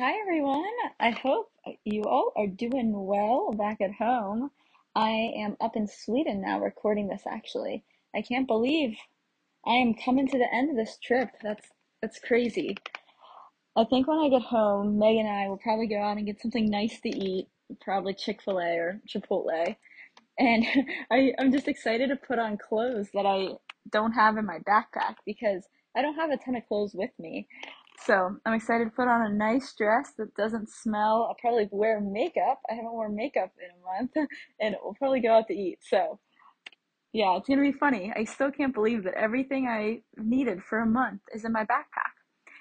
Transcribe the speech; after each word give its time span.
Hi 0.00 0.14
everyone. 0.18 0.64
I 0.98 1.10
hope 1.10 1.50
you 1.84 2.04
all 2.04 2.32
are 2.34 2.46
doing 2.46 3.04
well 3.04 3.52
back 3.52 3.82
at 3.82 3.92
home. 3.92 4.50
I 4.94 5.10
am 5.36 5.58
up 5.60 5.76
in 5.76 5.86
Sweden 5.86 6.40
now 6.40 6.58
recording 6.58 7.06
this 7.06 7.24
actually. 7.30 7.84
I 8.16 8.22
can't 8.22 8.46
believe 8.46 8.96
I 9.66 9.72
am 9.72 9.92
coming 9.92 10.26
to 10.28 10.38
the 10.38 10.54
end 10.54 10.70
of 10.70 10.76
this 10.76 10.96
trip. 11.04 11.28
That's 11.42 11.68
that's 12.00 12.18
crazy. 12.18 12.78
I 13.76 13.84
think 13.84 14.08
when 14.08 14.16
I 14.16 14.30
get 14.30 14.40
home, 14.40 14.98
Megan 14.98 15.26
and 15.26 15.36
I 15.36 15.50
will 15.50 15.58
probably 15.58 15.86
go 15.86 16.00
out 16.00 16.16
and 16.16 16.24
get 16.24 16.40
something 16.40 16.70
nice 16.70 16.98
to 17.02 17.10
eat, 17.10 17.48
probably 17.82 18.14
Chick-fil-A 18.14 18.78
or 18.78 19.02
Chipotle. 19.06 19.76
And 20.38 20.64
I, 21.10 21.34
I'm 21.38 21.52
just 21.52 21.68
excited 21.68 22.08
to 22.08 22.16
put 22.16 22.38
on 22.38 22.56
clothes 22.56 23.08
that 23.12 23.26
I 23.26 23.48
don't 23.92 24.12
have 24.12 24.38
in 24.38 24.46
my 24.46 24.60
backpack 24.60 25.16
because 25.26 25.64
I 25.94 26.00
don't 26.00 26.14
have 26.14 26.30
a 26.30 26.38
ton 26.38 26.56
of 26.56 26.66
clothes 26.68 26.94
with 26.94 27.10
me. 27.18 27.48
So 28.06 28.36
I'm 28.46 28.54
excited 28.54 28.84
to 28.84 28.90
put 28.90 29.08
on 29.08 29.30
a 29.30 29.34
nice 29.34 29.74
dress 29.76 30.12
that 30.16 30.34
doesn't 30.34 30.70
smell. 30.70 31.26
I'll 31.28 31.36
probably 31.38 31.68
wear 31.70 32.00
makeup. 32.00 32.60
I 32.70 32.74
haven't 32.74 32.92
worn 32.92 33.14
makeup 33.14 33.50
in 33.58 33.70
a 33.70 34.00
month, 34.00 34.28
and 34.60 34.76
we'll 34.82 34.94
probably 34.94 35.20
go 35.20 35.34
out 35.34 35.48
to 35.48 35.54
eat. 35.54 35.78
So 35.82 36.18
yeah, 37.12 37.36
it's 37.36 37.48
gonna 37.48 37.60
be 37.60 37.72
funny. 37.72 38.12
I 38.14 38.24
still 38.24 38.50
can't 38.50 38.72
believe 38.72 39.04
that 39.04 39.14
everything 39.14 39.66
I 39.66 40.02
needed 40.16 40.62
for 40.62 40.80
a 40.80 40.86
month 40.86 41.20
is 41.34 41.44
in 41.44 41.52
my 41.52 41.64
backpack. 41.64 42.14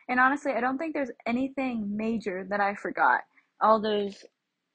And 0.09 0.19
honestly, 0.19 0.51
I 0.51 0.59
don't 0.59 0.77
think 0.77 0.93
there's 0.93 1.11
anything 1.25 1.95
major 1.95 2.45
that 2.49 2.59
I 2.59 2.75
forgot. 2.75 3.21
All 3.61 3.79
those 3.79 4.25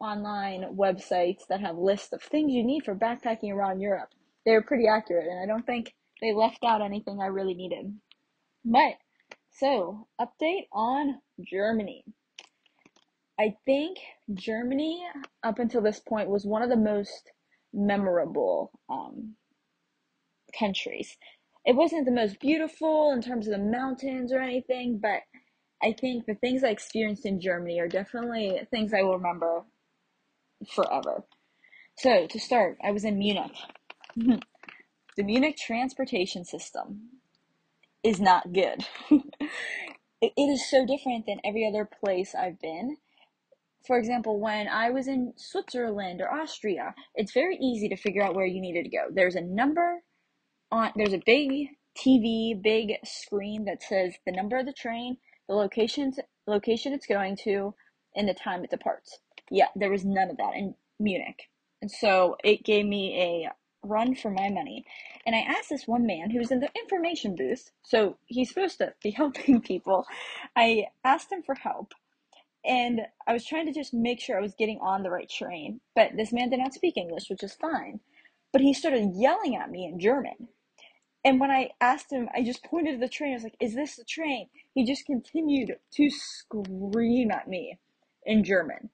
online 0.01 0.77
websites 0.77 1.47
that 1.49 1.61
have 1.61 1.77
lists 1.77 2.13
of 2.13 2.23
things 2.23 2.53
you 2.53 2.65
need 2.65 2.85
for 2.85 2.95
backpacking 2.95 3.53
around 3.53 3.81
Europe, 3.81 4.11
they're 4.47 4.63
pretty 4.63 4.87
accurate, 4.87 5.27
and 5.27 5.41
I 5.41 5.47
don't 5.47 5.67
think 5.67 5.95
they 6.21 6.33
left 6.33 6.65
out 6.65 6.83
anything 6.83 7.21
I 7.21 7.27
really 7.27 7.55
needed. 7.55 7.95
But 8.65 8.95
so, 9.55 10.09
update 10.21 10.67
on 10.73 11.21
Germany. 11.41 12.05
I 13.39 13.55
think 13.65 13.99
Germany, 14.33 15.05
up 15.45 15.61
until 15.61 15.81
this 15.81 16.01
point, 16.01 16.29
was 16.29 16.45
one 16.45 16.63
of 16.63 16.71
the 16.71 16.77
most 16.77 17.31
memorable 17.73 18.73
um, 18.89 19.37
countries. 20.59 21.17
It 21.65 21.77
wasn't 21.77 22.05
the 22.05 22.13
most 22.13 22.41
beautiful 22.41 23.13
in 23.13 23.23
terms 23.23 23.47
of 23.47 23.53
the 23.53 23.65
mountains 23.65 24.33
or 24.33 24.41
anything, 24.41 24.99
but 25.01 25.21
I 25.83 25.95
think 26.01 26.27
the 26.27 26.35
things 26.35 26.65
I 26.65 26.71
experienced 26.71 27.25
in 27.25 27.41
Germany 27.41 27.79
are 27.79 27.89
definitely 27.89 28.61
things 28.73 28.93
I 28.93 29.03
will 29.03 29.19
remember 29.19 29.63
forever. 30.75 31.25
So, 31.99 32.27
to 32.27 32.41
start, 32.41 32.79
I 32.83 32.91
was 32.91 33.05
in 33.05 33.19
Munich. 33.19 33.57
the 34.17 35.23
Munich 35.23 35.57
transportation 35.57 36.45
system 36.45 37.21
is 38.05 38.21
not 38.21 38.53
good. 38.53 38.87
it, 39.11 40.33
it 40.37 40.51
is 40.51 40.69
so 40.71 40.87
different 40.87 41.27
than 41.27 41.41
every 41.45 41.67
other 41.67 41.89
place 42.05 42.35
I've 42.35 42.61
been. 42.61 42.99
For 43.87 43.99
example, 43.99 44.41
when 44.41 44.69
I 44.69 44.91
was 44.91 45.09
in 45.09 45.35
Switzerland 45.37 46.21
or 46.21 46.33
Austria, 46.33 46.95
it's 47.15 47.33
very 47.33 47.57
easy 47.57 47.89
to 47.89 47.97
figure 47.97 48.23
out 48.23 48.35
where 48.35 48.47
you 48.47 48.61
needed 48.61 48.85
to 48.85 48.91
go. 48.91 49.07
There's 49.11 49.35
a 49.35 49.41
number 49.41 50.03
on 50.71 50.93
there's 50.97 51.13
a 51.13 51.23
big 51.25 51.69
TV, 51.97 52.61
big 52.61 52.95
screen 53.05 53.65
that 53.67 53.83
says 53.83 54.15
the 54.27 54.33
number 54.33 54.59
of 54.59 54.67
the 54.67 54.73
train, 54.73 55.19
the 55.49 55.55
location 55.55 56.13
location 56.47 56.93
it's 56.93 57.07
going 57.07 57.37
to, 57.45 57.75
and 58.17 58.29
the 58.29 58.35
time 58.35 58.65
it 58.65 58.71
departs. 58.71 59.19
Yeah, 59.51 59.69
there 59.77 59.91
was 59.91 60.05
none 60.05 60.31
of 60.31 60.37
that 60.39 60.55
in 60.55 60.75
Munich. 60.99 61.49
And 61.83 61.91
so 61.91 62.37
it 62.43 62.65
gave 62.65 62.87
me 62.87 63.21
a 63.21 63.51
run 63.85 64.15
for 64.15 64.31
my 64.31 64.51
money. 64.51 64.85
And 65.27 65.35
I 65.37 65.41
asked 65.41 65.71
this 65.71 65.87
one 65.89 66.07
man 66.07 66.31
who 66.31 66.39
was 66.39 66.51
in 66.51 66.61
the 66.61 66.71
information 66.77 67.37
booth, 67.37 67.71
so 67.83 68.17
he's 68.27 68.51
supposed 68.51 68.79
to 68.79 68.95
be 69.03 69.11
helping 69.13 69.61
people. 69.61 70.07
I 70.57 70.87
asked 71.05 71.33
him 71.33 71.43
for 71.43 71.55
help. 71.55 71.95
And 72.65 73.03
I 73.27 73.33
was 73.35 73.47
trying 73.47 73.67
to 73.67 73.73
just 73.73 73.95
make 73.95 74.21
sure 74.21 74.39
I 74.39 74.43
was 74.43 74.55
getting 74.55 74.79
on 74.81 75.03
the 75.03 75.11
right 75.11 75.29
train. 75.29 75.81
But 75.95 76.13
this 76.17 76.33
man 76.33 76.51
did 76.51 76.61
not 76.61 76.75
speak 76.75 76.97
English, 76.97 77.29
which 77.29 77.43
is 77.43 77.55
fine. 77.55 78.01
But 78.53 78.63
he 78.63 78.73
started 78.73 79.13
yelling 79.15 79.57
at 79.57 79.71
me 79.71 79.87
in 79.87 80.01
German. 80.01 80.49
And 81.25 81.41
when 81.41 81.51
I 81.51 81.71
asked 81.81 82.13
him, 82.13 82.29
I 82.35 82.43
just 82.43 82.65
pointed 82.65 82.93
to 82.93 82.99
the 82.99 83.09
train. 83.09 83.33
I 83.33 83.37
was 83.37 83.45
like, 83.45 83.57
Is 83.61 83.75
this 83.75 83.97
the 83.97 84.05
train? 84.05 84.49
He 84.75 84.85
just 84.85 85.07
continued 85.07 85.77
to 85.95 86.11
scream 86.11 87.31
at 87.31 87.49
me 87.49 87.79
in 88.27 88.45
German. 88.45 88.91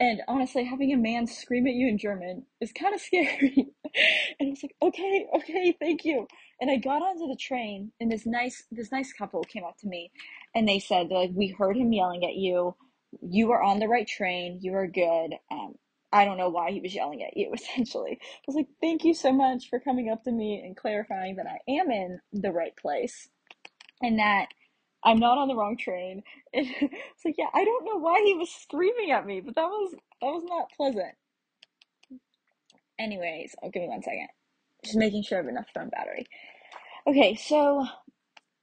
And 0.00 0.22
honestly, 0.26 0.64
having 0.64 0.94
a 0.94 0.96
man 0.96 1.26
scream 1.26 1.66
at 1.66 1.74
you 1.74 1.86
in 1.86 1.98
German 1.98 2.46
is 2.58 2.72
kind 2.72 2.94
of 2.94 3.02
scary. 3.02 3.68
and 3.84 4.48
I 4.48 4.50
was 4.50 4.62
like, 4.62 4.74
okay, 4.80 5.26
okay, 5.36 5.76
thank 5.78 6.06
you. 6.06 6.26
And 6.58 6.70
I 6.70 6.76
got 6.76 7.02
onto 7.02 7.28
the 7.28 7.36
train, 7.36 7.92
and 8.00 8.10
this 8.10 8.24
nice 8.24 8.64
this 8.72 8.90
nice 8.90 9.12
couple 9.12 9.44
came 9.44 9.64
up 9.64 9.76
to 9.80 9.86
me, 9.86 10.10
and 10.54 10.66
they 10.66 10.78
said, 10.78 11.08
like, 11.10 11.30
we 11.34 11.48
heard 11.48 11.76
him 11.76 11.92
yelling 11.92 12.24
at 12.24 12.34
you. 12.34 12.74
You 13.20 13.52
are 13.52 13.62
on 13.62 13.78
the 13.78 13.88
right 13.88 14.08
train. 14.08 14.58
You 14.62 14.74
are 14.74 14.86
good. 14.86 15.34
Um, 15.52 15.74
I 16.12 16.24
don't 16.24 16.38
know 16.38 16.48
why 16.48 16.70
he 16.70 16.80
was 16.80 16.94
yelling 16.94 17.22
at 17.22 17.36
you. 17.36 17.52
Essentially, 17.54 18.18
I 18.22 18.44
was 18.46 18.56
like, 18.56 18.68
thank 18.80 19.04
you 19.04 19.12
so 19.12 19.32
much 19.32 19.68
for 19.68 19.80
coming 19.80 20.08
up 20.08 20.24
to 20.24 20.32
me 20.32 20.62
and 20.64 20.76
clarifying 20.76 21.36
that 21.36 21.46
I 21.46 21.58
am 21.70 21.90
in 21.90 22.20
the 22.32 22.52
right 22.52 22.74
place, 22.74 23.28
and 24.00 24.18
that 24.18 24.46
I'm 25.02 25.18
not 25.18 25.38
on 25.38 25.48
the 25.48 25.56
wrong 25.56 25.76
train. 25.76 26.22
It's 26.52 27.24
like, 27.24 27.36
yeah, 27.38 27.48
I 27.54 27.64
don't 27.64 27.84
know 27.84 27.98
why 27.98 28.22
he 28.24 28.34
was 28.34 28.50
screaming 28.50 29.10
at 29.10 29.26
me, 29.26 29.40
but 29.40 29.54
that 29.54 29.66
was 29.66 29.92
that 29.92 30.26
was 30.26 30.44
not 30.44 30.70
pleasant. 30.76 31.14
Anyways, 32.98 33.54
oh, 33.62 33.70
give 33.70 33.82
me 33.82 33.88
one 33.88 34.02
second. 34.02 34.28
Just 34.84 34.96
making 34.96 35.22
sure 35.22 35.38
I 35.38 35.42
have 35.42 35.48
enough 35.48 35.68
phone 35.74 35.90
battery. 35.90 36.26
Okay, 37.06 37.34
so 37.34 37.86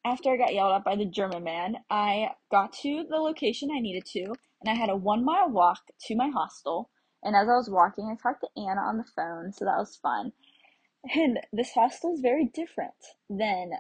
after 0.06 0.32
I 0.32 0.38
got 0.38 0.54
yelled 0.54 0.74
at 0.74 0.84
by 0.84 0.96
the 0.96 1.06
German 1.06 1.44
man, 1.44 1.78
I 1.90 2.32
got 2.52 2.74
to 2.82 3.06
the 3.10 3.18
location 3.18 3.70
I 3.72 3.80
needed 3.80 4.06
to, 4.14 4.36
and 4.62 4.70
I 4.70 4.74
had 4.74 4.90
a 4.90 4.96
one 4.96 5.26
mile 5.26 5.50
walk 5.50 5.82
to 6.08 6.16
my 6.16 6.30
hostel. 6.30 6.90
And 7.24 7.36
as 7.36 7.50
I 7.50 7.56
was 7.56 7.70
walking, 7.70 8.06
I 8.06 8.16
talked 8.22 8.42
to 8.42 8.62
Anna 8.62 8.82
on 8.82 8.98
the 8.98 9.04
phone, 9.04 9.52
so 9.52 9.66
that 9.66 9.78
was 9.78 9.96
fun. 9.96 10.34
And 11.16 11.40
this 11.52 11.72
hostel 11.74 12.14
is 12.14 12.22
very 12.22 12.46
different 12.46 12.94
than 13.30 13.72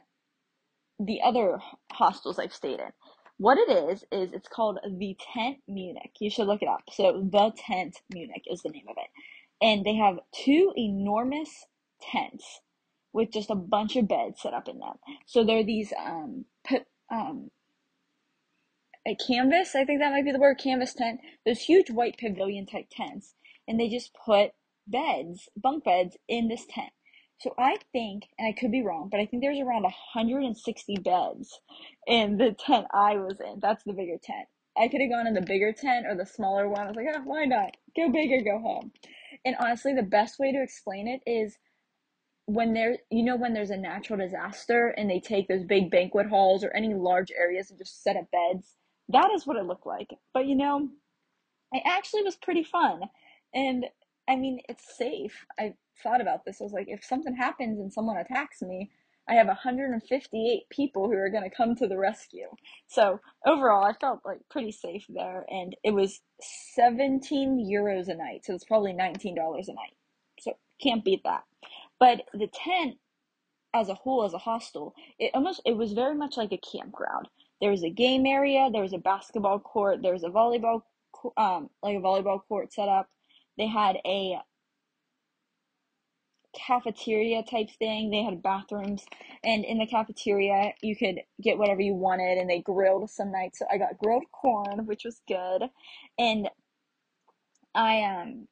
the 1.00 1.22
other 1.24 1.60
hostels 1.92 2.40
I've 2.40 2.54
stayed 2.54 2.80
in. 2.80 2.92
What 3.38 3.58
it 3.58 3.70
is, 3.70 4.04
is 4.12 4.34
it's 4.34 4.48
called 4.48 4.80
the 4.84 5.16
Tent 5.34 5.58
Munich. 5.68 6.12
You 6.20 6.30
should 6.30 6.48
look 6.48 6.64
it 6.64 6.68
up. 6.68 6.84
So, 6.92 7.22
the 7.32 7.52
Tent 7.56 7.98
Munich 8.12 8.44
is 8.48 8.64
the 8.64 8.70
name 8.70 8.86
of 8.90 8.96
it. 8.98 9.10
And 9.62 9.86
they 9.86 9.96
have 9.96 10.20
two 10.34 10.74
enormous 10.76 11.66
tents 12.02 12.62
with 13.14 13.32
just 13.32 13.52
a 13.52 13.56
bunch 13.56 13.96
of 13.96 14.08
beds 14.08 14.42
set 14.42 14.54
up 14.54 14.68
in 14.68 14.80
them. 14.80 14.96
So, 15.28 15.44
they're 15.44 15.64
these, 15.64 15.94
um, 16.00 16.46
put, 16.68 16.84
um, 17.12 17.52
a 19.08 19.16
canvas, 19.16 19.76
I 19.76 19.86
think 19.86 20.00
that 20.00 20.12
might 20.12 20.26
be 20.26 20.32
the 20.32 20.40
word, 20.40 20.58
canvas 20.58 20.94
tent. 20.94 21.22
Those 21.46 21.62
huge 21.62 21.90
white 21.92 22.18
pavilion 22.18 22.66
type 22.66 22.88
tents. 22.92 23.36
And 23.68 23.80
they 23.80 23.88
just 23.88 24.14
put 24.14 24.52
beds, 24.88 25.50
bunk 25.56 25.84
beds, 25.86 26.18
in 26.28 26.48
this 26.50 26.66
tent. 26.70 26.92
So 27.40 27.54
I 27.58 27.78
think, 27.92 28.24
and 28.40 28.48
I 28.48 28.60
could 28.60 28.72
be 28.72 28.82
wrong, 28.82 29.10
but 29.12 29.20
I 29.20 29.26
think 29.26 29.44
there's 29.44 29.60
around 29.60 29.84
160 29.84 30.96
beds 30.98 31.60
in 32.08 32.38
the 32.38 32.56
tent 32.58 32.88
I 32.94 33.18
was 33.18 33.40
in. 33.40 33.60
That's 33.60 33.84
the 33.84 33.94
bigger 33.94 34.18
tent. 34.22 34.48
I 34.76 34.88
could 34.88 35.02
have 35.02 35.12
gone 35.12 35.28
in 35.28 35.34
the 35.34 35.42
bigger 35.42 35.72
tent 35.72 36.06
or 36.08 36.16
the 36.16 36.26
smaller 36.26 36.68
one. 36.68 36.82
I 36.82 36.88
was 36.88 36.96
like, 36.96 37.08
oh, 37.14 37.22
why 37.26 37.46
not? 37.46 37.78
Go 37.96 38.10
big 38.12 38.32
or 38.32 38.42
go 38.42 38.60
home. 38.60 38.92
And 39.46 39.56
honestly, 39.60 39.94
the 39.94 40.04
best 40.04 40.40
way 40.40 40.52
to 40.52 40.62
explain 40.62 41.08
it 41.08 41.22
is 41.30 41.58
when 42.46 42.74
there, 42.74 42.98
you 43.12 43.24
know, 43.24 43.36
when 43.36 43.54
there's 43.54 43.72
a 43.72 43.78
natural 43.78 44.20
disaster 44.20 44.88
and 44.98 45.10
they 45.10 45.20
take 45.20 45.48
those 45.48 45.64
big 45.64 45.92
banquet 45.92 46.28
halls 46.28 46.64
or 46.64 46.72
any 46.76 46.94
large 46.94 47.32
areas 47.38 47.70
and 47.70 47.78
just 47.78 48.04
set 48.04 48.16
up 48.16 48.26
beds. 48.32 48.76
That 49.10 49.32
is 49.34 49.46
what 49.46 49.58
it 49.58 49.66
looked 49.66 49.86
like. 49.86 50.10
But 50.34 50.48
you 50.48 50.56
know, 50.56 50.90
it 51.72 51.84
actually 51.86 52.24
was 52.24 52.36
pretty 52.36 52.64
fun. 52.64 53.02
And 53.54 53.86
I 54.28 54.36
mean, 54.36 54.60
it's 54.68 54.98
safe. 54.98 55.46
I 55.60 55.74
thought 56.04 56.22
about 56.22 56.46
this. 56.46 56.62
I 56.62 56.66
was 56.66 56.74
like, 56.74 56.88
if 56.90 57.04
something 57.04 57.36
happens 57.36 57.80
and 57.80 57.92
someone 57.92 58.18
attacks 58.18 58.62
me, 58.62 58.90
I 59.30 59.34
have 59.36 59.48
158 59.48 60.70
people 60.70 61.08
who 61.08 61.18
are 61.18 61.30
going 61.30 61.44
to 61.44 61.56
come 61.56 61.76
to 61.76 61.88
the 61.88 61.98
rescue. 61.98 62.48
So 62.88 63.20
overall, 63.46 63.84
I 63.84 63.94
felt 63.94 64.22
like 64.26 64.40
pretty 64.50 64.72
safe 64.72 65.06
there, 65.10 65.46
and 65.50 65.76
it 65.84 65.92
was 65.92 66.22
17 66.76 67.70
euros 67.70 68.08
a 68.08 68.16
night, 68.16 68.46
so 68.46 68.54
it's 68.54 68.64
probably 68.64 68.94
$19 68.94 69.36
a 69.36 69.74
night. 69.74 69.96
So 70.40 70.54
can't 70.82 71.04
beat 71.04 71.24
that. 71.26 71.44
But 72.00 72.22
the 72.34 72.48
tent, 72.48 72.96
as 73.74 73.90
a 73.90 73.96
whole, 73.96 74.24
as 74.24 74.34
a 74.34 74.38
hostel, 74.38 74.94
it 75.20 75.32
almost 75.34 75.62
it 75.66 75.76
was 75.76 75.92
very 75.94 76.16
much 76.16 76.38
like 76.38 76.54
a 76.54 76.58
campground. 76.58 77.28
There 77.60 77.72
was 77.72 77.84
a 77.84 77.90
game 77.90 78.26
area, 78.26 78.70
there 78.72 78.84
was 78.84 78.94
a 78.94 79.00
basketball 79.00 79.60
court, 79.60 80.02
there 80.02 80.14
was 80.14 80.24
a 80.24 80.30
volleyball, 80.30 80.84
um, 81.36 81.70
like 81.84 81.98
a 81.98 82.02
volleyball 82.02 82.40
court 82.48 82.72
set 82.72 82.88
up. 82.88 83.10
They 83.58 83.68
had 83.68 83.98
a 84.06 84.38
cafeteria 86.56 87.44
type 87.44 87.70
thing. 87.78 88.10
They 88.10 88.24
had 88.24 88.42
bathrooms, 88.42 89.06
and 89.44 89.64
in 89.64 89.78
the 89.78 89.88
cafeteria, 89.88 90.74
you 90.82 90.96
could 90.96 91.22
get 91.42 91.58
whatever 91.58 91.82
you 91.82 91.94
wanted, 91.94 92.38
and 92.38 92.50
they 92.50 92.62
grilled 92.62 93.10
some 93.10 93.32
nights. 93.32 93.60
So 93.60 93.66
I 93.72 93.78
got 93.78 93.98
grilled 93.98 94.26
corn, 94.32 94.86
which 94.86 95.04
was 95.06 95.22
good, 95.28 95.70
and 96.18 96.50
I 97.76 98.02
um, 98.04 98.48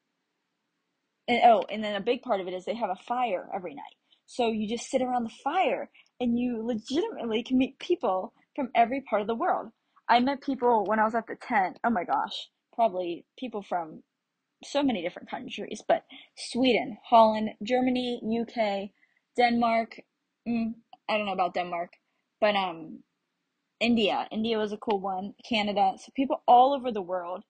and 1.28 1.42
oh, 1.46 1.64
and 1.70 1.84
then 1.84 1.96
a 1.96 2.02
big 2.02 2.22
part 2.22 2.42
of 2.42 2.48
it 2.48 2.54
is 2.54 2.66
they 2.66 2.76
have 2.76 2.90
a 2.90 3.04
fire 3.08 3.50
every 3.54 3.74
night. 3.74 3.84
So 4.28 4.50
you 4.52 4.68
just 4.68 4.90
sit 4.90 5.02
around 5.02 5.24
the 5.24 5.42
fire, 5.44 5.90
and 6.20 6.38
you 6.38 6.64
legitimately 6.64 7.44
can 7.44 7.58
meet 7.58 7.80
people 7.80 8.34
from 8.56 8.70
every 8.76 9.02
part 9.02 9.22
of 9.22 9.28
the 9.28 9.36
world. 9.36 9.70
I 10.08 10.20
met 10.20 10.42
people 10.42 10.86
when 10.86 11.00
I 11.00 11.04
was 11.04 11.16
at 11.16 11.28
the 11.28 11.36
tent. 11.36 11.80
Oh 11.84 11.90
my 11.90 12.04
gosh, 12.04 12.50
probably 12.74 13.26
people 13.38 13.64
from 13.64 14.04
so 14.66 14.84
many 14.84 15.02
different 15.02 15.30
countries, 15.30 15.82
but 15.88 16.04
Sweden, 16.36 16.98
Holland, 17.04 17.52
Germany, 17.64 18.22
UK, 18.42 18.90
Denmark. 19.38 20.00
Mm, 20.48 20.76
I 21.10 21.18
don't 21.18 21.26
know 21.26 21.34
about 21.34 21.54
Denmark, 21.54 21.94
but 22.40 22.56
um, 22.56 23.04
India. 23.80 24.28
India 24.32 24.58
was 24.58 24.72
a 24.72 24.78
cool 24.78 25.00
one. 25.00 25.34
Canada. 25.48 25.94
So 25.98 26.12
people 26.16 26.42
all 26.48 26.74
over 26.74 26.92
the 26.92 27.02
world. 27.02 27.44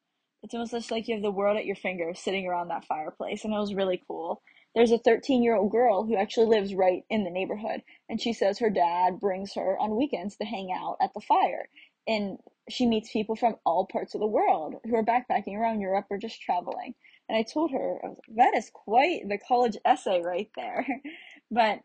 It's 0.44 0.54
almost 0.54 0.72
just 0.72 0.92
like 0.92 1.08
you 1.08 1.16
have 1.16 1.24
the 1.24 1.32
world 1.32 1.58
at 1.58 1.66
your 1.66 1.76
finger 1.76 2.14
sitting 2.14 2.46
around 2.46 2.68
that 2.68 2.86
fireplace, 2.86 3.44
and 3.44 3.54
it 3.54 3.58
was 3.58 3.74
really 3.74 4.02
cool. 4.08 4.42
There's 4.76 4.92
a 4.92 4.98
13 5.00 5.42
year 5.42 5.56
old 5.56 5.72
girl 5.72 6.06
who 6.06 6.16
actually 6.16 6.48
lives 6.48 6.76
right 6.76 7.04
in 7.10 7.24
the 7.24 7.32
neighborhood, 7.32 7.82
and 8.10 8.22
she 8.22 8.34
says 8.34 8.60
her 8.60 8.70
dad 8.70 9.20
brings 9.20 9.54
her 9.56 9.78
on 9.80 9.96
weekends 9.96 10.36
to 10.38 10.46
hang 10.46 10.72
out 10.72 10.98
at 11.02 11.14
the 11.14 11.22
fire. 11.22 11.70
And 12.08 12.38
she 12.70 12.86
meets 12.86 13.12
people 13.12 13.36
from 13.36 13.56
all 13.66 13.86
parts 13.86 14.16
of 14.16 14.22
the 14.22 14.28
world 14.28 14.76
who 14.86 14.96
are 14.96 15.04
backpacking 15.04 15.56
around 15.56 15.82
Europe 15.82 16.06
or 16.10 16.18
just 16.18 16.42
traveling. 16.42 16.96
And 17.30 17.38
I 17.38 17.44
told 17.44 17.72
her, 17.72 18.00
I 18.04 18.08
was 18.08 18.18
like, 18.28 18.38
that 18.38 18.58
is 18.58 18.70
quite 18.74 19.28
the 19.28 19.38
college 19.38 19.78
essay 19.86 20.22
right 20.22 20.50
there. 20.56 20.86
but, 21.52 21.80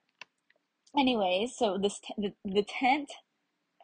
anyways, 0.99 1.57
so 1.57 1.79
this 1.79 2.01
the, 2.17 2.33
the 2.45 2.65
tent 2.69 3.11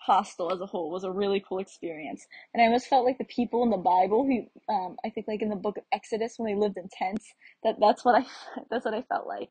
hostel 0.01 0.53
as 0.53 0.61
a 0.61 0.67
whole 0.67 0.91
was 0.91 1.05
a 1.05 1.11
really 1.11 1.45
cool 1.47 1.59
experience. 1.59 2.27
And 2.55 2.63
I 2.63 2.67
almost 2.67 2.87
felt 2.87 3.05
like 3.05 3.19
the 3.19 3.25
people 3.25 3.63
in 3.63 3.71
the 3.71 3.77
Bible 3.77 4.25
who 4.25 4.73
um, 4.73 4.97
I 5.05 5.11
think 5.11 5.27
like 5.27 5.43
in 5.43 5.49
the 5.49 5.57
book 5.57 5.79
of 5.79 5.85
Exodus 5.93 6.35
when 6.37 6.47
they 6.47 6.59
lived 6.59 6.77
in 6.77 6.89
tents, 6.89 7.27
that 7.65 7.77
that's 7.81 8.05
what 8.05 8.23
I 8.23 8.27
that's 8.71 8.85
what 8.85 8.95
I 8.95 9.03
felt 9.03 9.27
like. 9.27 9.51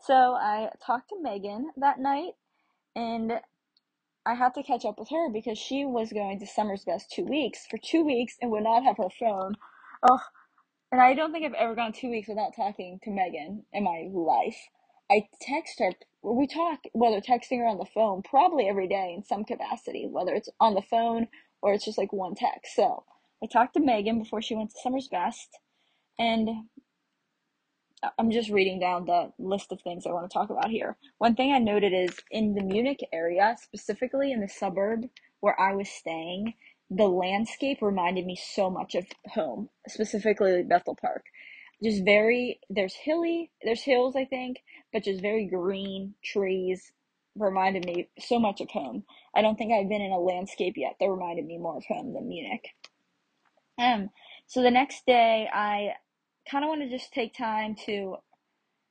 So 0.00 0.14
I 0.14 0.70
talked 0.84 1.08
to 1.08 1.22
Megan 1.22 1.70
that 1.78 1.98
night 1.98 2.32
and 2.94 3.40
I 4.26 4.34
had 4.34 4.54
to 4.54 4.62
catch 4.64 4.84
up 4.84 4.98
with 4.98 5.08
her 5.10 5.30
because 5.30 5.56
she 5.58 5.84
was 5.84 6.12
going 6.12 6.40
to 6.40 6.46
Summer's 6.46 6.84
Best 6.84 7.12
two 7.12 7.24
weeks 7.24 7.66
for 7.70 7.78
two 7.78 8.04
weeks 8.04 8.36
and 8.42 8.50
would 8.50 8.64
not 8.64 8.82
have 8.84 8.96
her 8.96 9.10
phone. 9.20 9.54
Oh, 10.02 10.20
and 10.90 11.00
I 11.00 11.14
don't 11.14 11.32
think 11.32 11.46
I've 11.46 11.54
ever 11.54 11.74
gone 11.74 11.92
two 11.92 12.10
weeks 12.10 12.28
without 12.28 12.56
talking 12.56 12.98
to 13.04 13.10
Megan 13.10 13.64
in 13.72 13.84
my 13.84 14.08
life. 14.12 14.56
I 15.10 15.28
text 15.40 15.78
her, 15.78 15.92
we 16.22 16.48
talk, 16.48 16.80
whether 16.92 17.20
texting 17.20 17.58
her 17.58 17.66
on 17.68 17.78
the 17.78 17.86
phone, 17.94 18.22
probably 18.22 18.68
every 18.68 18.88
day 18.88 19.14
in 19.16 19.22
some 19.22 19.44
capacity, 19.44 20.06
whether 20.10 20.34
it's 20.34 20.48
on 20.60 20.74
the 20.74 20.82
phone 20.82 21.28
or 21.62 21.72
it's 21.72 21.84
just 21.84 21.98
like 21.98 22.12
one 22.12 22.34
text. 22.34 22.74
So 22.74 23.04
I 23.42 23.46
talked 23.46 23.74
to 23.74 23.80
Megan 23.80 24.18
before 24.18 24.42
she 24.42 24.56
went 24.56 24.70
to 24.70 24.80
Summer's 24.82 25.08
Best, 25.08 25.58
and 26.18 26.48
I'm 28.18 28.30
just 28.30 28.50
reading 28.50 28.78
down 28.78 29.06
the 29.06 29.32
list 29.38 29.72
of 29.72 29.80
things 29.80 30.06
I 30.06 30.12
want 30.12 30.30
to 30.30 30.34
talk 30.34 30.50
about 30.50 30.70
here. 30.70 30.96
One 31.18 31.34
thing 31.34 31.52
I 31.52 31.58
noted 31.58 31.92
is 31.92 32.16
in 32.30 32.54
the 32.54 32.62
Munich 32.62 33.00
area, 33.12 33.56
specifically 33.60 34.32
in 34.32 34.40
the 34.40 34.48
suburb 34.48 35.06
where 35.40 35.58
I 35.60 35.74
was 35.74 35.88
staying, 35.88 36.54
the 36.90 37.08
landscape 37.08 37.78
reminded 37.80 38.26
me 38.26 38.36
so 38.36 38.70
much 38.70 38.94
of 38.94 39.06
home, 39.28 39.70
specifically 39.88 40.62
Bethel 40.62 40.96
Park. 41.00 41.24
Just 41.82 42.04
very, 42.04 42.60
there's 42.70 42.94
hilly, 42.94 43.50
there's 43.62 43.82
hills, 43.82 44.14
I 44.16 44.24
think, 44.24 44.58
but 44.92 45.04
just 45.04 45.20
very 45.20 45.46
green 45.46 46.14
trees 46.24 46.92
reminded 47.34 47.84
me 47.84 48.08
so 48.18 48.38
much 48.38 48.60
of 48.60 48.70
home. 48.70 49.04
I 49.34 49.42
don't 49.42 49.56
think 49.56 49.72
I've 49.72 49.88
been 49.88 50.00
in 50.00 50.12
a 50.12 50.18
landscape 50.18 50.74
yet 50.76 50.96
that 50.98 51.10
reminded 51.10 51.44
me 51.44 51.58
more 51.58 51.76
of 51.76 51.84
home 51.86 52.14
than 52.14 52.28
Munich. 52.28 52.70
Um, 53.78 54.10
so 54.46 54.62
the 54.62 54.70
next 54.70 55.04
day, 55.04 55.48
I 55.52 55.94
kind 56.50 56.64
of 56.64 56.68
want 56.68 56.82
to 56.82 56.88
just 56.88 57.12
take 57.12 57.34
time 57.34 57.74
to 57.86 58.16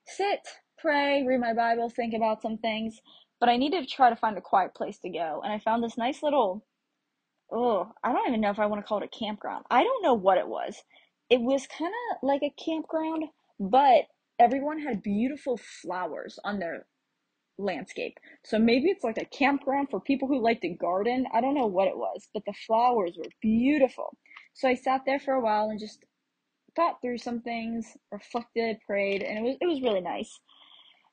sit, 0.08 0.42
pray, 0.78 1.24
read 1.26 1.40
my 1.40 1.54
Bible, 1.54 1.90
think 1.90 2.14
about 2.14 2.42
some 2.42 2.58
things, 2.58 3.00
but 3.40 3.50
I 3.50 3.58
needed 3.58 3.88
to 3.88 3.96
try 3.96 4.10
to 4.10 4.16
find 4.16 4.38
a 4.38 4.42
quiet 4.42 4.74
place 4.76 5.00
to 5.00 5.10
go. 5.10 5.42
And 5.44 5.52
I 5.52 5.60
found 5.60 5.84
this 5.84 5.98
nice 5.98 6.22
little, 6.22 6.66
oh, 7.52 7.92
I 8.04 8.12
don't 8.12 8.28
even 8.28 8.42
know 8.42 8.52
if 8.52 8.60
I 8.60 8.66
want 8.66 8.82
to 8.82 8.88
call 8.88 9.02
it 9.02 9.10
a 9.14 9.20
campground. 9.20 9.66
I 9.70 9.84
don't 9.84 10.04
know 10.04 10.14
what 10.14 10.38
it 10.38 10.48
was. 10.48 10.84
It 11.30 11.42
was 11.42 11.68
kind 11.68 11.94
of 12.12 12.18
like 12.22 12.44
a 12.44 12.54
campground, 12.64 13.26
but 13.60 14.06
everyone 14.40 14.80
had 14.80 15.02
beautiful 15.02 15.58
flowers 15.82 16.38
on 16.44 16.60
their 16.60 16.86
landscape. 17.58 18.18
So 18.44 18.60
maybe 18.60 18.90
it's 18.90 19.04
like 19.04 19.18
a 19.18 19.26
campground 19.26 19.90
for 19.90 20.00
people 20.00 20.28
who 20.28 20.44
like 20.44 20.62
to 20.62 20.70
garden. 20.70 21.26
I 21.34 21.42
don't 21.42 21.56
know 21.56 21.68
what 21.68 21.88
it 21.88 21.98
was, 21.98 22.28
but 22.34 22.44
the 22.46 22.54
flowers 22.68 23.16
were 23.18 23.30
beautiful. 23.42 24.18
So 24.54 24.68
I 24.68 24.76
sat 24.76 25.02
there 25.06 25.20
for 25.20 25.34
a 25.34 25.42
while 25.42 25.70
and 25.70 25.80
just 25.80 26.04
thought 26.76 27.02
through 27.02 27.18
some 27.18 27.42
things, 27.42 27.98
reflected, 28.12 28.78
prayed, 28.86 29.24
and 29.24 29.40
it 29.40 29.42
was 29.42 29.58
it 29.62 29.68
was 29.68 29.82
really 29.82 30.02
nice. 30.02 30.40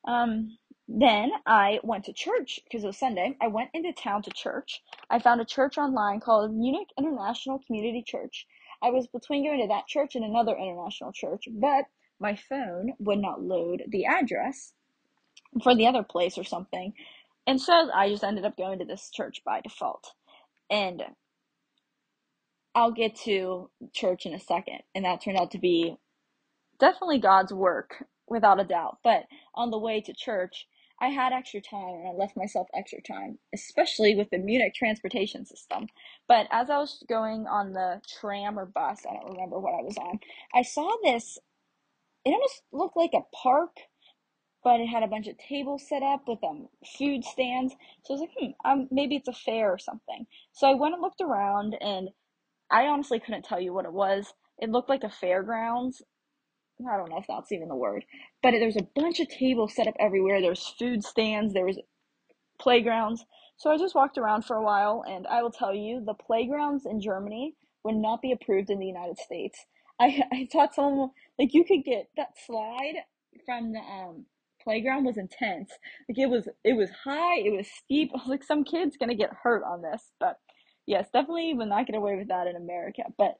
Um, 0.06 0.56
then 0.88 1.30
I 1.46 1.78
went 1.82 2.04
to 2.04 2.12
church 2.12 2.60
because 2.64 2.84
it 2.84 2.88
was 2.88 2.98
Sunday. 2.98 3.36
I 3.40 3.48
went 3.48 3.70
into 3.72 3.92
town 3.92 4.22
to 4.22 4.30
church. 4.30 4.82
I 5.08 5.18
found 5.20 5.40
a 5.40 5.44
church 5.44 5.78
online 5.78 6.20
called 6.20 6.54
Munich 6.54 6.88
International 6.98 7.60
Community 7.66 8.02
Church. 8.06 8.46
I 8.82 8.90
was 8.90 9.06
between 9.06 9.44
going 9.44 9.60
to 9.60 9.68
that 9.68 9.86
church 9.86 10.16
and 10.16 10.24
another 10.24 10.56
international 10.56 11.12
church, 11.12 11.44
but 11.50 11.86
my 12.18 12.36
phone 12.36 12.94
would 12.98 13.20
not 13.20 13.42
load 13.42 13.84
the 13.88 14.06
address 14.06 14.72
for 15.62 15.74
the 15.74 15.86
other 15.86 16.02
place 16.02 16.36
or 16.36 16.44
something. 16.44 16.92
And 17.46 17.60
so 17.60 17.90
I 17.92 18.08
just 18.08 18.24
ended 18.24 18.44
up 18.44 18.56
going 18.56 18.78
to 18.80 18.84
this 18.84 19.10
church 19.10 19.42
by 19.44 19.60
default. 19.60 20.12
And 20.70 21.02
I'll 22.74 22.92
get 22.92 23.16
to 23.24 23.70
church 23.94 24.26
in 24.26 24.34
a 24.34 24.40
second. 24.40 24.80
And 24.94 25.04
that 25.04 25.22
turned 25.22 25.38
out 25.38 25.52
to 25.52 25.58
be 25.58 25.96
definitely 26.80 27.20
God's 27.20 27.52
work, 27.52 28.04
without 28.28 28.60
a 28.60 28.64
doubt. 28.64 28.98
But 29.04 29.24
on 29.54 29.70
the 29.70 29.78
way 29.78 30.02
to 30.02 30.14
church, 30.14 30.66
I 31.00 31.08
had 31.08 31.32
extra 31.34 31.60
time 31.60 31.94
and 31.94 32.08
I 32.08 32.12
left 32.12 32.36
myself 32.36 32.68
extra 32.74 33.02
time, 33.02 33.38
especially 33.54 34.16
with 34.16 34.30
the 34.30 34.38
Munich 34.38 34.74
transportation 34.74 35.46
system. 35.46 35.88
But 36.28 36.48
as 36.52 36.70
I 36.70 36.78
was 36.78 37.04
going 37.08 37.46
on 37.48 37.72
the 37.74 38.00
tram 38.20 38.58
or 38.58 38.66
bus, 38.66 39.02
I 39.08 39.14
don't 39.14 39.32
remember 39.34 39.60
what 39.60 39.74
I 39.74 39.82
was 39.82 39.98
on, 39.98 40.20
I 40.54 40.62
saw 40.62 40.90
this. 41.04 41.38
It 42.24 42.30
almost 42.30 42.62
looked 42.72 42.96
like 42.96 43.12
a 43.14 43.26
park, 43.36 43.76
but 44.64 44.80
it 44.80 44.86
had 44.88 45.02
a 45.04 45.08
bunch 45.08 45.28
of 45.28 45.38
tables 45.38 45.88
set 45.88 46.02
up 46.02 46.28
with 46.28 46.44
um 46.44 46.68
food 46.98 47.24
stands. 47.24 47.74
So 48.04 48.14
I 48.14 48.18
was 48.18 48.20
like, 48.22 48.30
hmm, 48.38 48.70
um, 48.70 48.88
maybe 48.92 49.16
it's 49.16 49.28
a 49.28 49.32
fair 49.32 49.72
or 49.72 49.78
something. 49.78 50.26
So 50.52 50.68
I 50.68 50.74
went 50.74 50.94
and 50.94 51.02
looked 51.02 51.22
around, 51.22 51.76
and 51.80 52.10
I 52.72 52.86
honestly 52.86 53.20
couldn't 53.20 53.44
tell 53.44 53.60
you 53.60 53.74
what 53.74 53.86
it 53.86 53.94
was. 53.94 54.34
It 54.58 54.70
looked 54.70 54.90
like 54.90 55.04
a 55.04 55.10
fairgrounds, 55.10 56.02
I 56.90 56.96
don't 56.96 57.10
know 57.10 57.18
if 57.18 57.26
that's 57.28 57.52
even 57.52 57.68
the 57.68 57.76
word, 57.76 58.04
but 58.42 58.52
there's 58.52 58.76
a 58.76 58.88
bunch 58.96 59.20
of 59.20 59.28
tables 59.28 59.74
set 59.76 59.86
up 59.88 59.94
everywhere. 60.00 60.40
There's 60.40 60.74
food 60.78 61.04
stands, 61.04 61.54
there 61.54 61.66
was 61.66 61.78
playgrounds. 62.60 63.24
So 63.56 63.70
I 63.70 63.78
just 63.78 63.94
walked 63.94 64.18
around 64.18 64.44
for 64.44 64.56
a 64.56 64.62
while, 64.62 65.04
and 65.08 65.26
I 65.26 65.42
will 65.42 65.50
tell 65.50 65.74
you, 65.74 66.02
the 66.04 66.14
playgrounds 66.14 66.86
in 66.86 67.00
Germany 67.00 67.54
would 67.84 67.96
not 67.96 68.22
be 68.22 68.32
approved 68.32 68.70
in 68.70 68.78
the 68.78 68.86
United 68.86 69.18
States. 69.18 69.58
I 70.00 70.22
I 70.32 70.48
thought 70.52 70.74
someone 70.74 71.10
like 71.38 71.54
you 71.54 71.64
could 71.64 71.84
get 71.84 72.08
that 72.16 72.34
slide 72.46 72.96
from 73.46 73.72
the 73.72 73.80
um 73.80 74.26
playground 74.62 75.04
was 75.04 75.18
intense. 75.18 75.70
Like 76.08 76.18
it 76.18 76.26
was 76.30 76.48
it 76.64 76.74
was 76.74 76.90
high, 77.04 77.38
it 77.40 77.56
was 77.56 77.68
steep. 77.68 78.10
I 78.16 78.18
was 78.18 78.28
like, 78.28 78.44
some 78.44 78.64
kid's 78.64 78.96
gonna 78.96 79.14
get 79.14 79.30
hurt 79.42 79.62
on 79.64 79.82
this, 79.82 80.12
but 80.20 80.38
yes, 80.86 81.08
definitely 81.12 81.54
would 81.54 81.68
not 81.68 81.86
get 81.86 81.96
away 81.96 82.16
with 82.16 82.28
that 82.28 82.46
in 82.46 82.56
America. 82.56 83.02
But 83.16 83.34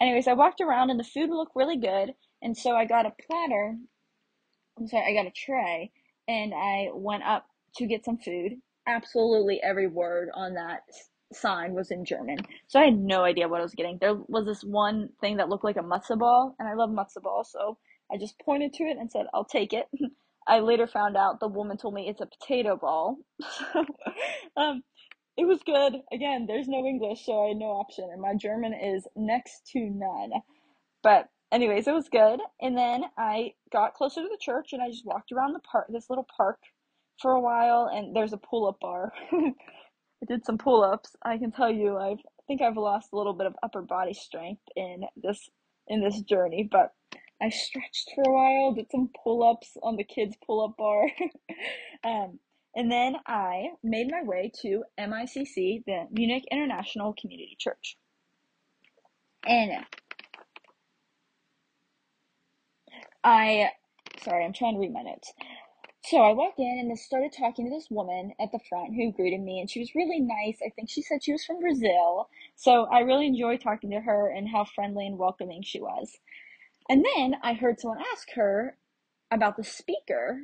anyways, 0.00 0.28
I 0.28 0.34
walked 0.34 0.60
around 0.60 0.90
and 0.90 0.98
the 0.98 1.04
food 1.04 1.30
looked 1.30 1.56
really 1.56 1.76
good. 1.76 2.14
And 2.42 2.56
so 2.56 2.76
I 2.76 2.84
got 2.84 3.06
a 3.06 3.12
platter. 3.26 3.76
I'm 4.78 4.86
sorry, 4.86 5.10
I 5.10 5.14
got 5.14 5.26
a 5.26 5.32
tray, 5.32 5.90
and 6.28 6.54
I 6.54 6.88
went 6.92 7.24
up 7.24 7.46
to 7.76 7.86
get 7.86 8.04
some 8.04 8.18
food. 8.18 8.60
Absolutely 8.86 9.60
every 9.62 9.88
word 9.88 10.28
on 10.34 10.54
that 10.54 10.82
sign 11.32 11.74
was 11.74 11.90
in 11.90 12.04
German, 12.04 12.38
so 12.68 12.80
I 12.80 12.84
had 12.84 12.98
no 12.98 13.24
idea 13.24 13.48
what 13.48 13.60
I 13.60 13.64
was 13.64 13.74
getting. 13.74 13.98
There 13.98 14.14
was 14.14 14.46
this 14.46 14.62
one 14.62 15.10
thing 15.20 15.36
that 15.38 15.48
looked 15.48 15.64
like 15.64 15.76
a 15.76 15.82
matzo 15.82 16.18
ball, 16.18 16.54
and 16.58 16.68
I 16.68 16.74
love 16.74 16.90
matzo 16.90 17.20
ball, 17.22 17.44
so 17.44 17.76
I 18.10 18.16
just 18.16 18.38
pointed 18.38 18.72
to 18.74 18.84
it 18.84 18.96
and 18.98 19.10
said, 19.10 19.26
"I'll 19.34 19.44
take 19.44 19.72
it." 19.72 19.88
I 20.46 20.60
later 20.60 20.86
found 20.86 21.16
out 21.16 21.40
the 21.40 21.48
woman 21.48 21.76
told 21.76 21.92
me 21.92 22.08
it's 22.08 22.22
a 22.22 22.26
potato 22.26 22.76
ball. 22.76 23.18
um, 24.56 24.82
it 25.38 25.46
was 25.46 25.60
good. 25.64 25.94
Again, 26.12 26.46
there's 26.46 26.68
no 26.68 26.84
English, 26.84 27.24
so 27.24 27.44
I 27.44 27.48
had 27.48 27.56
no 27.56 27.66
option, 27.66 28.10
and 28.12 28.20
my 28.20 28.34
German 28.34 28.74
is 28.74 29.06
next 29.16 29.70
to 29.72 29.78
none. 29.78 30.32
But 31.02 31.28
anyways, 31.52 31.86
it 31.86 31.94
was 31.94 32.08
good. 32.08 32.40
And 32.60 32.76
then 32.76 33.04
I 33.16 33.52
got 33.72 33.94
closer 33.94 34.20
to 34.20 34.28
the 34.28 34.38
church 34.40 34.72
and 34.72 34.82
I 34.82 34.90
just 34.90 35.06
walked 35.06 35.32
around 35.32 35.52
the 35.52 35.60
park, 35.60 35.86
this 35.90 36.10
little 36.10 36.26
park 36.36 36.58
for 37.22 37.32
a 37.32 37.40
while. 37.40 37.88
And 37.92 38.14
there's 38.14 38.32
a 38.32 38.38
pull 38.38 38.68
up 38.68 38.80
bar. 38.80 39.12
I 39.32 40.26
did 40.26 40.44
some 40.44 40.58
pull 40.58 40.82
ups. 40.82 41.14
I 41.22 41.38
can 41.38 41.52
tell 41.52 41.70
you, 41.70 41.96
I've, 41.96 42.18
I 42.18 42.42
think 42.48 42.60
I've 42.60 42.76
lost 42.76 43.10
a 43.12 43.16
little 43.16 43.34
bit 43.34 43.46
of 43.46 43.54
upper 43.62 43.82
body 43.82 44.14
strength 44.14 44.62
in 44.74 45.04
this 45.16 45.48
in 45.86 46.02
this 46.02 46.20
journey, 46.20 46.68
but 46.70 46.92
I 47.40 47.48
stretched 47.48 48.10
for 48.14 48.24
a 48.26 48.32
while, 48.32 48.74
did 48.74 48.90
some 48.90 49.10
pull 49.24 49.48
ups 49.48 49.76
on 49.82 49.96
the 49.96 50.04
kids' 50.04 50.36
pull 50.44 50.62
up 50.64 50.76
bar. 50.76 51.08
um, 52.04 52.40
and 52.78 52.92
then 52.92 53.16
I 53.26 53.70
made 53.82 54.08
my 54.08 54.22
way 54.22 54.52
to 54.62 54.84
MICC, 54.96 55.84
the 55.84 56.06
Munich 56.12 56.44
International 56.48 57.12
Community 57.20 57.56
Church. 57.58 57.98
And 59.44 59.84
I, 63.24 63.70
sorry, 64.22 64.44
I'm 64.44 64.52
trying 64.52 64.74
to 64.74 64.80
read 64.80 64.92
my 64.92 65.02
notes. 65.02 65.32
So 66.04 66.18
I 66.18 66.32
walked 66.32 66.60
in 66.60 66.78
and 66.78 66.96
started 66.96 67.32
talking 67.36 67.68
to 67.68 67.76
this 67.76 67.88
woman 67.90 68.32
at 68.40 68.52
the 68.52 68.60
front 68.68 68.94
who 68.94 69.10
greeted 69.10 69.40
me, 69.40 69.58
and 69.58 69.68
she 69.68 69.80
was 69.80 69.96
really 69.96 70.20
nice. 70.20 70.60
I 70.64 70.70
think 70.70 70.88
she 70.88 71.02
said 71.02 71.24
she 71.24 71.32
was 71.32 71.44
from 71.44 71.58
Brazil. 71.58 72.28
So 72.54 72.84
I 72.84 73.00
really 73.00 73.26
enjoyed 73.26 73.60
talking 73.60 73.90
to 73.90 74.00
her 74.00 74.30
and 74.30 74.48
how 74.48 74.64
friendly 74.64 75.04
and 75.04 75.18
welcoming 75.18 75.62
she 75.64 75.80
was. 75.80 76.16
And 76.88 77.04
then 77.04 77.34
I 77.42 77.54
heard 77.54 77.80
someone 77.80 78.04
ask 78.12 78.28
her 78.36 78.76
about 79.32 79.56
the 79.56 79.64
speaker 79.64 80.42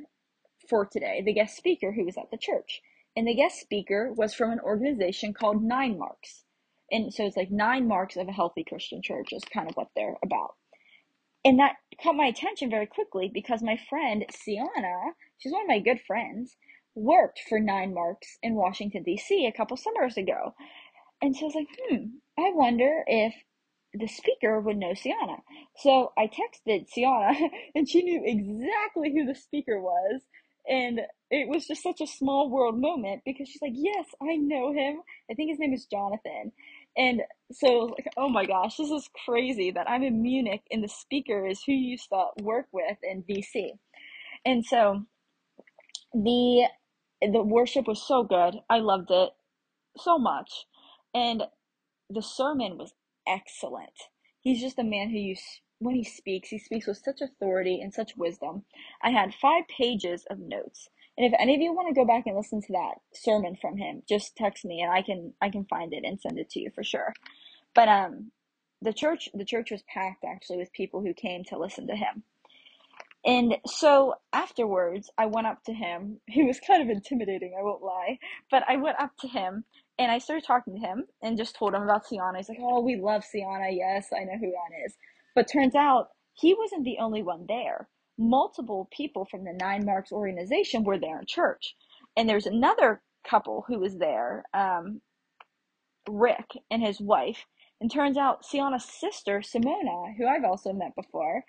for 0.69 0.85
today, 0.85 1.21
the 1.25 1.33
guest 1.33 1.55
speaker 1.57 1.91
who 1.91 2.05
was 2.05 2.17
at 2.17 2.31
the 2.31 2.37
church. 2.37 2.81
And 3.15 3.27
the 3.27 3.35
guest 3.35 3.59
speaker 3.59 4.11
was 4.11 4.33
from 4.33 4.51
an 4.51 4.59
organization 4.59 5.33
called 5.33 5.63
Nine 5.63 5.97
Marks. 5.97 6.43
And 6.91 7.13
so 7.13 7.25
it's 7.25 7.37
like 7.37 7.49
nine 7.49 7.87
marks 7.87 8.15
of 8.15 8.27
a 8.27 8.33
healthy 8.33 8.63
Christian 8.63 9.01
church 9.01 9.29
is 9.31 9.43
kind 9.45 9.69
of 9.69 9.75
what 9.75 9.89
they're 9.95 10.17
about. 10.23 10.55
And 11.43 11.59
that 11.59 11.75
caught 12.01 12.15
my 12.15 12.25
attention 12.25 12.69
very 12.69 12.87
quickly 12.87 13.29
because 13.33 13.61
my 13.61 13.77
friend 13.89 14.25
Sienna, 14.31 15.13
she's 15.37 15.51
one 15.51 15.61
of 15.61 15.67
my 15.67 15.79
good 15.79 16.01
friends, 16.01 16.57
worked 16.95 17.41
for 17.47 17.59
Nine 17.59 17.93
Marks 17.93 18.37
in 18.41 18.55
Washington, 18.55 19.03
D.C. 19.03 19.45
a 19.45 19.51
couple 19.51 19.77
summers 19.77 20.17
ago. 20.17 20.55
And 21.21 21.35
so 21.35 21.43
I 21.43 21.45
was 21.45 21.55
like, 21.55 21.67
hmm, 21.89 22.05
I 22.37 22.51
wonder 22.53 23.03
if 23.07 23.33
the 23.93 24.07
speaker 24.07 24.59
would 24.59 24.77
know 24.77 24.93
Sienna. 24.93 25.37
So 25.77 26.11
I 26.17 26.27
texted 26.27 26.89
Sienna, 26.89 27.33
and 27.75 27.87
she 27.87 28.03
knew 28.03 28.21
exactly 28.25 29.13
who 29.13 29.25
the 29.25 29.35
speaker 29.39 29.79
was. 29.79 30.21
And 30.69 31.01
it 31.31 31.47
was 31.47 31.67
just 31.67 31.83
such 31.83 32.01
a 32.01 32.07
small 32.07 32.49
world 32.49 32.79
moment 32.79 33.21
because 33.25 33.47
she's 33.49 33.61
like, 33.61 33.73
Yes, 33.75 34.05
I 34.21 34.35
know 34.35 34.73
him. 34.73 34.97
I 35.29 35.33
think 35.33 35.49
his 35.49 35.59
name 35.59 35.73
is 35.73 35.85
Jonathan. 35.85 36.51
And 36.97 37.21
so, 37.51 37.67
like, 37.97 38.07
oh 38.17 38.29
my 38.29 38.45
gosh, 38.45 38.77
this 38.77 38.89
is 38.89 39.09
crazy 39.25 39.71
that 39.71 39.89
I'm 39.89 40.03
in 40.03 40.21
Munich 40.21 40.61
and 40.71 40.83
the 40.83 40.87
speaker 40.87 41.45
is 41.45 41.61
who 41.65 41.73
you 41.73 41.91
used 41.91 42.09
to 42.09 42.27
work 42.41 42.67
with 42.71 42.97
in 43.03 43.23
DC. 43.23 43.71
And 44.45 44.65
so 44.65 45.03
the 46.13 46.67
the 47.21 47.43
worship 47.43 47.87
was 47.87 48.05
so 48.05 48.23
good. 48.23 48.55
I 48.69 48.79
loved 48.79 49.09
it 49.11 49.29
so 49.97 50.17
much. 50.17 50.65
And 51.13 51.43
the 52.09 52.21
sermon 52.21 52.77
was 52.77 52.93
excellent. 53.27 53.93
He's 54.41 54.61
just 54.61 54.79
a 54.79 54.83
man 54.83 55.09
who 55.09 55.17
you 55.17 55.35
when 55.79 55.95
he 55.95 56.03
speaks, 56.03 56.49
he 56.49 56.59
speaks 56.59 56.87
with 56.87 56.97
such 56.97 57.21
authority 57.21 57.79
and 57.81 57.93
such 57.93 58.15
wisdom. 58.17 58.63
I 59.03 59.11
had 59.11 59.33
five 59.33 59.63
pages 59.67 60.25
of 60.29 60.39
notes. 60.39 60.89
And 61.17 61.25
if 61.25 61.33
any 61.39 61.55
of 61.55 61.61
you 61.61 61.73
want 61.73 61.87
to 61.89 61.99
go 61.99 62.05
back 62.05 62.23
and 62.25 62.35
listen 62.35 62.61
to 62.61 62.73
that 62.73 62.95
sermon 63.13 63.55
from 63.59 63.77
him, 63.77 64.03
just 64.07 64.35
text 64.35 64.65
me 64.65 64.81
and 64.81 64.91
I 64.91 65.01
can 65.01 65.33
I 65.41 65.49
can 65.49 65.65
find 65.65 65.93
it 65.93 66.03
and 66.05 66.19
send 66.19 66.39
it 66.39 66.49
to 66.51 66.59
you 66.59 66.71
for 66.73 66.83
sure. 66.83 67.13
But 67.73 67.87
um 67.87 68.31
the 68.81 68.93
church 68.93 69.29
the 69.33 69.45
church 69.45 69.71
was 69.71 69.83
packed 69.83 70.25
actually 70.25 70.57
with 70.57 70.73
people 70.73 71.01
who 71.01 71.13
came 71.13 71.43
to 71.45 71.57
listen 71.57 71.87
to 71.87 71.95
him. 71.95 72.23
And 73.25 73.55
so 73.65 74.15
afterwards, 74.33 75.09
I 75.17 75.25
went 75.27 75.47
up 75.47 75.63
to 75.65 75.73
him. 75.73 76.19
He 76.27 76.43
was 76.43 76.59
kind 76.59 76.81
of 76.81 76.89
intimidating, 76.89 77.55
I 77.57 77.63
won't 77.63 77.83
lie. 77.83 78.19
But 78.51 78.63
I 78.67 78.77
went 78.77 78.99
up 78.99 79.11
to 79.21 79.27
him 79.27 79.63
and 79.97 80.11
I 80.11 80.19
started 80.19 80.45
talking 80.45 80.75
to 80.75 80.87
him 80.87 81.05
and 81.21 81.37
just 81.37 81.55
told 81.55 81.73
him 81.73 81.83
about 81.83 82.05
Sienna. 82.05 82.37
He's 82.37 82.49
like, 82.49 82.59
Oh, 82.61 82.81
we 82.81 82.97
love 82.97 83.23
Sienna. 83.23 83.69
Yes, 83.71 84.07
I 84.13 84.25
know 84.25 84.37
who 84.39 84.51
that 84.51 84.85
is. 84.85 84.95
But 85.35 85.51
turns 85.51 85.75
out 85.75 86.09
he 86.33 86.53
wasn't 86.53 86.85
the 86.85 86.97
only 86.99 87.21
one 87.21 87.45
there. 87.47 87.89
Multiple 88.17 88.87
people 88.91 89.25
from 89.29 89.43
the 89.43 89.53
Nine 89.53 89.85
Marks 89.85 90.11
organization 90.11 90.83
were 90.83 90.97
there 90.97 91.19
in 91.19 91.25
church. 91.25 91.75
And 92.17 92.27
there's 92.27 92.45
another 92.45 93.01
couple 93.27 93.65
who 93.67 93.79
was 93.79 93.97
there, 93.97 94.45
um, 94.53 95.01
Rick 96.09 96.51
and 96.71 96.81
his 96.81 97.01
wife. 97.01 97.45
And 97.81 97.91
turns 97.91 98.17
out 98.17 98.43
Sienna's 98.43 98.85
sister, 98.85 99.41
Simona, 99.41 100.15
who 100.17 100.25
I've 100.25 100.45
also 100.45 100.71
met 100.71 100.95
before, 100.95 101.43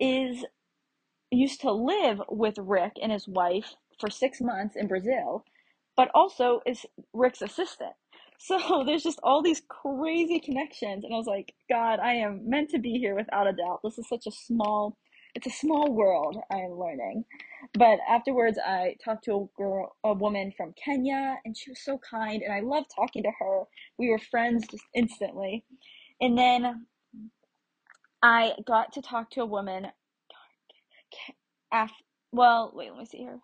is 0.00 0.44
used 1.30 1.60
to 1.62 1.72
live 1.72 2.20
with 2.30 2.56
Rick 2.58 2.92
and 3.02 3.12
his 3.12 3.28
wife 3.28 3.74
for 4.00 4.10
six 4.10 4.40
months 4.40 4.76
in 4.76 4.86
Brazil, 4.86 5.44
but 5.96 6.10
also 6.14 6.60
is 6.66 6.86
Rick's 7.12 7.42
assistant. 7.42 7.92
So 8.40 8.84
there's 8.86 9.02
just 9.02 9.20
all 9.22 9.42
these 9.42 9.62
crazy 9.68 10.40
connections. 10.40 11.04
And 11.04 11.14
I 11.14 11.16
was 11.18 11.26
like, 11.26 11.54
God, 11.70 12.00
I 12.00 12.14
am 12.14 12.48
meant 12.48 12.70
to 12.70 12.78
be 12.78 12.92
here 12.98 13.14
without 13.14 13.46
a 13.48 13.52
doubt. 13.52 13.80
This 13.84 13.98
is 13.98 14.08
such 14.08 14.26
a 14.26 14.32
small, 14.32 14.96
it's 15.34 15.46
a 15.46 15.50
small 15.50 15.92
world 15.92 16.38
I 16.52 16.58
am 16.58 16.78
learning. 16.78 17.24
But 17.74 17.98
afterwards, 18.08 18.58
I 18.64 18.96
talked 19.04 19.24
to 19.24 19.32
a 19.32 19.46
girl, 19.62 19.96
a 20.04 20.14
woman 20.14 20.52
from 20.56 20.74
Kenya, 20.82 21.36
and 21.44 21.56
she 21.56 21.70
was 21.70 21.82
so 21.84 21.98
kind. 21.98 22.42
And 22.42 22.52
I 22.52 22.60
loved 22.60 22.88
talking 22.94 23.22
to 23.24 23.32
her. 23.40 23.64
We 23.98 24.10
were 24.10 24.18
friends 24.18 24.66
just 24.70 24.84
instantly. 24.94 25.64
And 26.20 26.36
then 26.38 26.86
I 28.22 28.52
got 28.66 28.92
to 28.94 29.02
talk 29.02 29.30
to 29.32 29.42
a 29.42 29.46
woman. 29.46 29.88
After, 31.72 31.94
well, 32.32 32.72
wait, 32.74 32.90
let 32.92 33.00
me 33.00 33.06
see 33.06 33.18
here. 33.18 33.40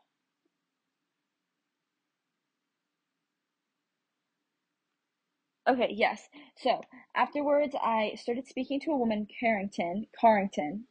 Okay, 5.69 5.91
yes. 5.95 6.29
So 6.57 6.83
afterwards, 7.15 7.75
I 7.81 8.15
started 8.21 8.49
speaking 8.49 8.81
to 8.81 8.91
a 8.93 8.97
woman, 8.99 9.29
Carrington. 9.41 10.07
Carrington. 10.21 10.87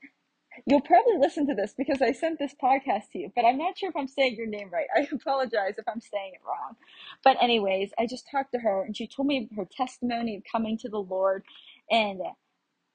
You'll 0.65 0.81
probably 0.81 1.17
listen 1.19 1.47
to 1.47 1.55
this 1.55 1.73
because 1.77 2.01
I 2.01 2.13
sent 2.13 2.39
this 2.39 2.55
podcast 2.61 3.11
to 3.13 3.19
you, 3.19 3.31
but 3.35 3.45
I'm 3.45 3.57
not 3.57 3.77
sure 3.77 3.89
if 3.89 3.95
I'm 3.95 4.07
saying 4.07 4.35
your 4.35 4.47
name 4.47 4.69
right. 4.71 4.87
I 4.95 5.07
apologize 5.11 5.75
if 5.77 5.87
I'm 5.87 6.01
saying 6.01 6.33
it 6.35 6.41
wrong. 6.45 6.75
But, 7.23 7.37
anyways, 7.41 7.91
I 7.99 8.07
just 8.07 8.27
talked 8.31 8.53
to 8.53 8.59
her 8.59 8.83
and 8.83 8.95
she 8.95 9.07
told 9.07 9.27
me 9.27 9.49
her 9.57 9.67
testimony 9.69 10.37
of 10.37 10.43
coming 10.49 10.77
to 10.79 10.89
the 10.89 10.99
Lord, 10.99 11.43
and 11.89 12.21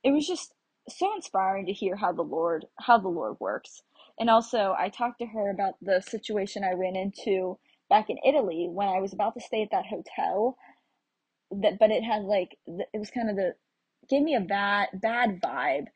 it 0.04 0.12
was 0.12 0.26
just 0.26 0.54
so 0.88 1.14
inspiring 1.14 1.66
to 1.66 1.72
hear 1.72 1.96
how 1.96 2.12
the 2.12 2.22
Lord 2.22 2.66
how 2.80 2.98
the 2.98 3.08
Lord 3.08 3.36
works. 3.40 3.82
And 4.18 4.30
also, 4.30 4.74
I 4.78 4.88
talked 4.88 5.18
to 5.20 5.26
her 5.26 5.50
about 5.50 5.74
the 5.82 6.00
situation 6.00 6.64
I 6.64 6.72
ran 6.72 6.96
into 6.96 7.58
back 7.90 8.10
in 8.10 8.18
Italy 8.26 8.68
when 8.70 8.88
I 8.88 9.00
was 9.00 9.12
about 9.12 9.34
to 9.34 9.40
stay 9.40 9.62
at 9.62 9.70
that 9.72 9.86
hotel 9.86 10.56
that 11.50 11.78
but 11.78 11.90
it 11.90 12.02
had 12.02 12.22
like 12.22 12.56
it 12.66 12.98
was 12.98 13.10
kind 13.10 13.30
of 13.30 13.36
the 13.36 13.54
gave 14.08 14.22
me 14.22 14.34
a 14.34 14.40
bad 14.40 14.88
bad 15.00 15.40
vibe 15.40 15.86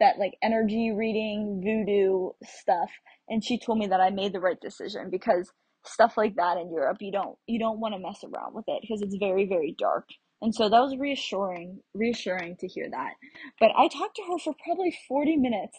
that 0.00 0.18
like 0.18 0.34
energy 0.42 0.92
reading 0.92 1.60
voodoo 1.62 2.30
stuff. 2.44 2.90
And 3.28 3.44
she 3.44 3.58
told 3.58 3.78
me 3.78 3.86
that 3.88 4.00
I 4.00 4.10
made 4.10 4.32
the 4.32 4.40
right 4.40 4.60
decision 4.60 5.10
because 5.10 5.50
stuff 5.86 6.16
like 6.16 6.36
that 6.36 6.56
in 6.56 6.72
Europe 6.72 6.96
you 7.00 7.12
don't 7.12 7.36
you 7.46 7.58
don't 7.58 7.80
want 7.80 7.94
to 7.94 8.00
mess 8.00 8.24
around 8.24 8.54
with 8.54 8.64
it 8.68 8.80
because 8.82 9.02
it's 9.02 9.16
very 9.18 9.46
very 9.46 9.74
dark. 9.78 10.08
And 10.42 10.54
so 10.54 10.68
that 10.68 10.80
was 10.80 10.96
reassuring 10.98 11.80
reassuring 11.94 12.56
to 12.60 12.68
hear 12.68 12.88
that. 12.90 13.12
But 13.60 13.70
I 13.76 13.88
talked 13.88 14.16
to 14.16 14.22
her 14.30 14.38
for 14.38 14.54
probably 14.64 14.96
40 15.08 15.36
minutes 15.36 15.76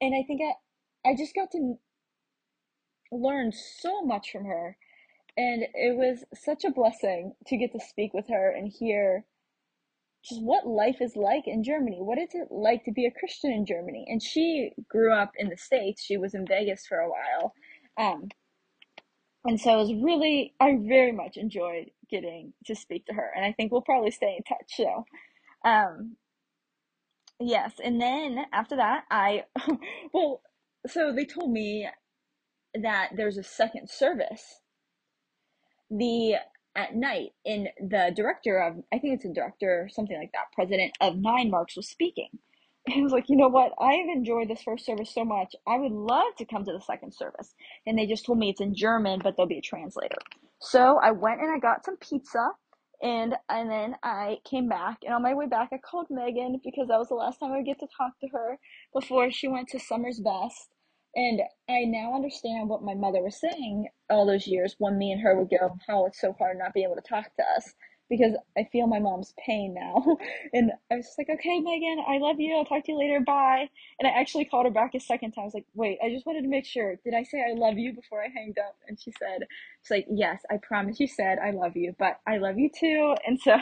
and 0.00 0.14
I 0.14 0.26
think 0.26 0.40
I 0.42 1.10
I 1.10 1.14
just 1.16 1.34
got 1.34 1.50
to 1.52 1.74
learn 3.12 3.52
so 3.52 4.02
much 4.02 4.30
from 4.32 4.44
her 4.44 4.76
and 5.36 5.64
it 5.74 5.96
was 5.96 6.24
such 6.34 6.64
a 6.64 6.70
blessing 6.70 7.34
to 7.46 7.56
get 7.56 7.72
to 7.72 7.80
speak 7.80 8.14
with 8.14 8.28
her 8.28 8.50
and 8.50 8.72
hear 8.72 9.24
just 10.24 10.42
what 10.42 10.66
life 10.66 10.96
is 11.00 11.14
like 11.14 11.46
in 11.46 11.62
Germany. 11.62 11.98
What 12.00 12.18
is 12.18 12.30
it 12.32 12.48
like 12.50 12.84
to 12.84 12.92
be 12.92 13.06
a 13.06 13.18
Christian 13.18 13.52
in 13.52 13.66
Germany? 13.66 14.06
And 14.08 14.22
she 14.22 14.72
grew 14.88 15.12
up 15.12 15.32
in 15.36 15.50
the 15.50 15.56
States. 15.56 16.02
She 16.02 16.16
was 16.16 16.34
in 16.34 16.46
Vegas 16.46 16.86
for 16.86 16.98
a 16.98 17.08
while. 17.08 17.52
Um, 17.98 18.28
and 19.44 19.60
so 19.60 19.74
it 19.74 19.76
was 19.76 19.94
really, 20.02 20.54
I 20.58 20.76
very 20.80 21.12
much 21.12 21.36
enjoyed 21.36 21.90
getting 22.10 22.54
to 22.64 22.74
speak 22.74 23.06
to 23.06 23.14
her. 23.14 23.30
And 23.36 23.44
I 23.44 23.52
think 23.52 23.70
we'll 23.70 23.82
probably 23.82 24.10
stay 24.10 24.36
in 24.36 24.42
touch. 24.42 24.72
So, 24.74 25.04
um, 25.64 26.16
yes. 27.38 27.74
And 27.84 28.00
then 28.00 28.46
after 28.52 28.76
that, 28.76 29.04
I, 29.10 29.44
well, 30.12 30.40
so 30.88 31.12
they 31.12 31.26
told 31.26 31.52
me 31.52 31.88
that 32.74 33.10
there's 33.16 33.38
a 33.38 33.44
second 33.44 33.88
service 33.90 34.60
the 35.90 36.36
at 36.74 36.94
night 36.94 37.30
in 37.44 37.68
the 37.80 38.12
director 38.14 38.58
of 38.58 38.76
I 38.92 38.98
think 38.98 39.14
it's 39.14 39.24
a 39.24 39.32
director 39.32 39.88
something 39.90 40.16
like 40.16 40.32
that 40.32 40.52
president 40.54 40.92
of 41.00 41.16
Nine 41.16 41.50
Marks 41.50 41.76
was 41.76 41.88
speaking. 41.88 42.30
I 42.88 43.00
was 43.00 43.12
like, 43.12 43.28
you 43.28 43.36
know 43.36 43.48
what? 43.48 43.72
I've 43.80 44.08
enjoyed 44.14 44.48
this 44.48 44.62
first 44.62 44.86
service 44.86 45.12
so 45.12 45.24
much. 45.24 45.54
I 45.66 45.76
would 45.78 45.92
love 45.92 46.36
to 46.38 46.44
come 46.44 46.64
to 46.64 46.72
the 46.72 46.80
second 46.80 47.14
service. 47.14 47.54
And 47.86 47.98
they 47.98 48.06
just 48.06 48.24
told 48.24 48.38
me 48.38 48.50
it's 48.50 48.60
in 48.60 48.74
German, 48.76 49.20
but 49.22 49.36
there'll 49.36 49.48
be 49.48 49.58
a 49.58 49.62
translator. 49.62 50.18
So 50.60 50.98
I 51.02 51.10
went 51.10 51.40
and 51.40 51.52
I 51.54 51.58
got 51.58 51.84
some 51.84 51.96
pizza 51.96 52.50
and 53.02 53.34
and 53.48 53.70
then 53.70 53.96
I 54.02 54.38
came 54.48 54.68
back 54.68 54.98
and 55.04 55.14
on 55.14 55.22
my 55.22 55.34
way 55.34 55.46
back 55.46 55.68
I 55.72 55.78
called 55.78 56.06
Megan 56.08 56.60
because 56.64 56.88
that 56.88 56.98
was 56.98 57.08
the 57.08 57.14
last 57.14 57.38
time 57.38 57.52
I 57.52 57.58
would 57.58 57.66
get 57.66 57.78
to 57.80 57.88
talk 57.96 58.18
to 58.20 58.28
her 58.28 58.58
before 58.94 59.30
she 59.30 59.48
went 59.48 59.68
to 59.68 59.78
Summer's 59.78 60.20
Best 60.20 60.70
and 61.16 61.40
I 61.68 61.84
now 61.86 62.14
understand 62.14 62.68
what 62.68 62.84
my 62.84 62.94
mother 62.94 63.22
was 63.22 63.40
saying 63.40 63.88
all 64.10 64.26
those 64.26 64.46
years 64.46 64.76
when 64.78 64.98
me 64.98 65.12
and 65.12 65.22
her 65.22 65.36
would 65.36 65.50
go, 65.50 65.78
how 65.88 66.06
it's 66.06 66.20
so 66.20 66.34
hard 66.38 66.58
not 66.58 66.74
being 66.74 66.86
able 66.86 66.96
to 66.96 67.08
talk 67.08 67.26
to 67.36 67.44
us 67.56 67.74
because 68.10 68.34
I 68.56 68.64
feel 68.70 68.86
my 68.86 69.00
mom's 69.00 69.34
pain 69.44 69.74
now. 69.74 70.18
and 70.52 70.72
I 70.92 70.96
was 70.96 71.06
just 71.06 71.18
like, 71.18 71.30
okay, 71.30 71.60
Megan, 71.60 72.04
I 72.06 72.18
love 72.18 72.36
you. 72.38 72.54
I'll 72.56 72.64
talk 72.64 72.84
to 72.84 72.92
you 72.92 72.98
later. 72.98 73.20
Bye. 73.20 73.68
And 73.98 74.06
I 74.06 74.12
actually 74.12 74.44
called 74.44 74.66
her 74.66 74.72
back 74.72 74.94
a 74.94 75.00
second 75.00 75.32
time. 75.32 75.42
I 75.42 75.46
was 75.46 75.54
like, 75.54 75.66
wait, 75.74 75.98
I 76.04 76.10
just 76.10 76.26
wanted 76.26 76.42
to 76.42 76.48
make 76.48 76.66
sure. 76.66 76.96
Did 77.04 77.14
I 77.14 77.24
say 77.24 77.38
I 77.42 77.54
love 77.54 77.78
you 77.78 77.94
before 77.94 78.22
I 78.22 78.28
hanged 78.34 78.58
up? 78.58 78.76
And 78.86 79.00
she 79.00 79.12
said, 79.18 79.46
she's 79.82 79.90
like, 79.90 80.06
yes, 80.10 80.42
I 80.50 80.58
promise 80.58 81.00
you 81.00 81.08
said 81.08 81.38
I 81.44 81.50
love 81.50 81.76
you, 81.76 81.94
but 81.98 82.20
I 82.26 82.38
love 82.38 82.58
you 82.58 82.70
too. 82.78 83.14
And 83.26 83.40
so 83.40 83.56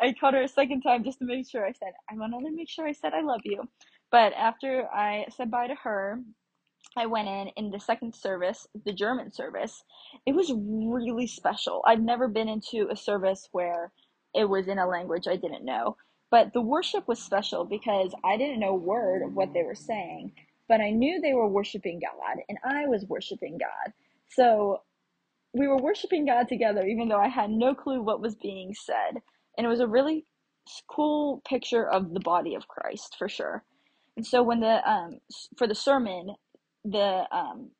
I 0.00 0.12
called 0.12 0.34
her 0.34 0.42
a 0.42 0.48
second 0.48 0.82
time 0.82 1.04
just 1.04 1.18
to 1.18 1.24
make 1.24 1.48
sure 1.48 1.66
I 1.66 1.72
said, 1.72 1.92
I 2.10 2.14
want 2.14 2.34
to 2.46 2.52
make 2.52 2.68
sure 2.68 2.86
I 2.86 2.92
said 2.92 3.14
I 3.14 3.22
love 3.22 3.40
you. 3.44 3.64
But 4.12 4.32
after 4.34 4.86
I 4.92 5.26
said 5.36 5.50
bye 5.50 5.66
to 5.68 5.74
her, 5.82 6.20
I 6.96 7.06
went 7.06 7.28
in 7.28 7.48
in 7.56 7.70
the 7.70 7.80
second 7.80 8.14
service, 8.14 8.66
the 8.84 8.92
German 8.92 9.32
service. 9.32 9.84
It 10.26 10.34
was 10.34 10.52
really 10.56 11.26
special. 11.26 11.82
I've 11.86 12.02
never 12.02 12.28
been 12.28 12.48
into 12.48 12.88
a 12.90 12.96
service 12.96 13.48
where 13.52 13.92
it 14.34 14.46
was 14.48 14.68
in 14.68 14.78
a 14.78 14.86
language 14.88 15.28
I 15.28 15.36
didn't 15.36 15.64
know. 15.64 15.96
But 16.30 16.52
the 16.54 16.62
worship 16.62 17.08
was 17.08 17.22
special 17.22 17.64
because 17.64 18.14
I 18.24 18.36
didn't 18.36 18.60
know 18.60 18.70
a 18.70 18.76
word 18.76 19.22
of 19.22 19.34
what 19.34 19.54
they 19.54 19.62
were 19.64 19.74
saying, 19.74 20.32
but 20.68 20.80
I 20.80 20.90
knew 20.90 21.20
they 21.20 21.34
were 21.34 21.48
worshiping 21.48 22.00
God 22.00 22.38
and 22.48 22.58
I 22.64 22.86
was 22.86 23.06
worshiping 23.06 23.58
God. 23.58 23.92
So 24.30 24.80
we 25.54 25.68
were 25.68 25.78
worshiping 25.78 26.26
God 26.26 26.48
together, 26.48 26.86
even 26.86 27.08
though 27.08 27.20
I 27.20 27.28
had 27.28 27.50
no 27.50 27.74
clue 27.74 28.02
what 28.02 28.22
was 28.22 28.36
being 28.36 28.74
said. 28.74 29.22
And 29.58 29.66
it 29.66 29.70
was 29.70 29.80
a 29.80 29.88
really 29.88 30.26
cool 30.88 31.42
picture 31.48 31.88
of 31.88 32.14
the 32.14 32.20
body 32.20 32.54
of 32.54 32.68
Christ 32.68 33.16
for 33.18 33.28
sure. 33.28 33.64
And 34.16 34.26
so 34.26 34.44
when 34.44 34.60
the 34.60 34.88
um 34.90 35.20
for 35.58 35.66
the 35.68 35.74
sermon, 35.76 36.36
the 36.84 37.24
um 37.32 37.70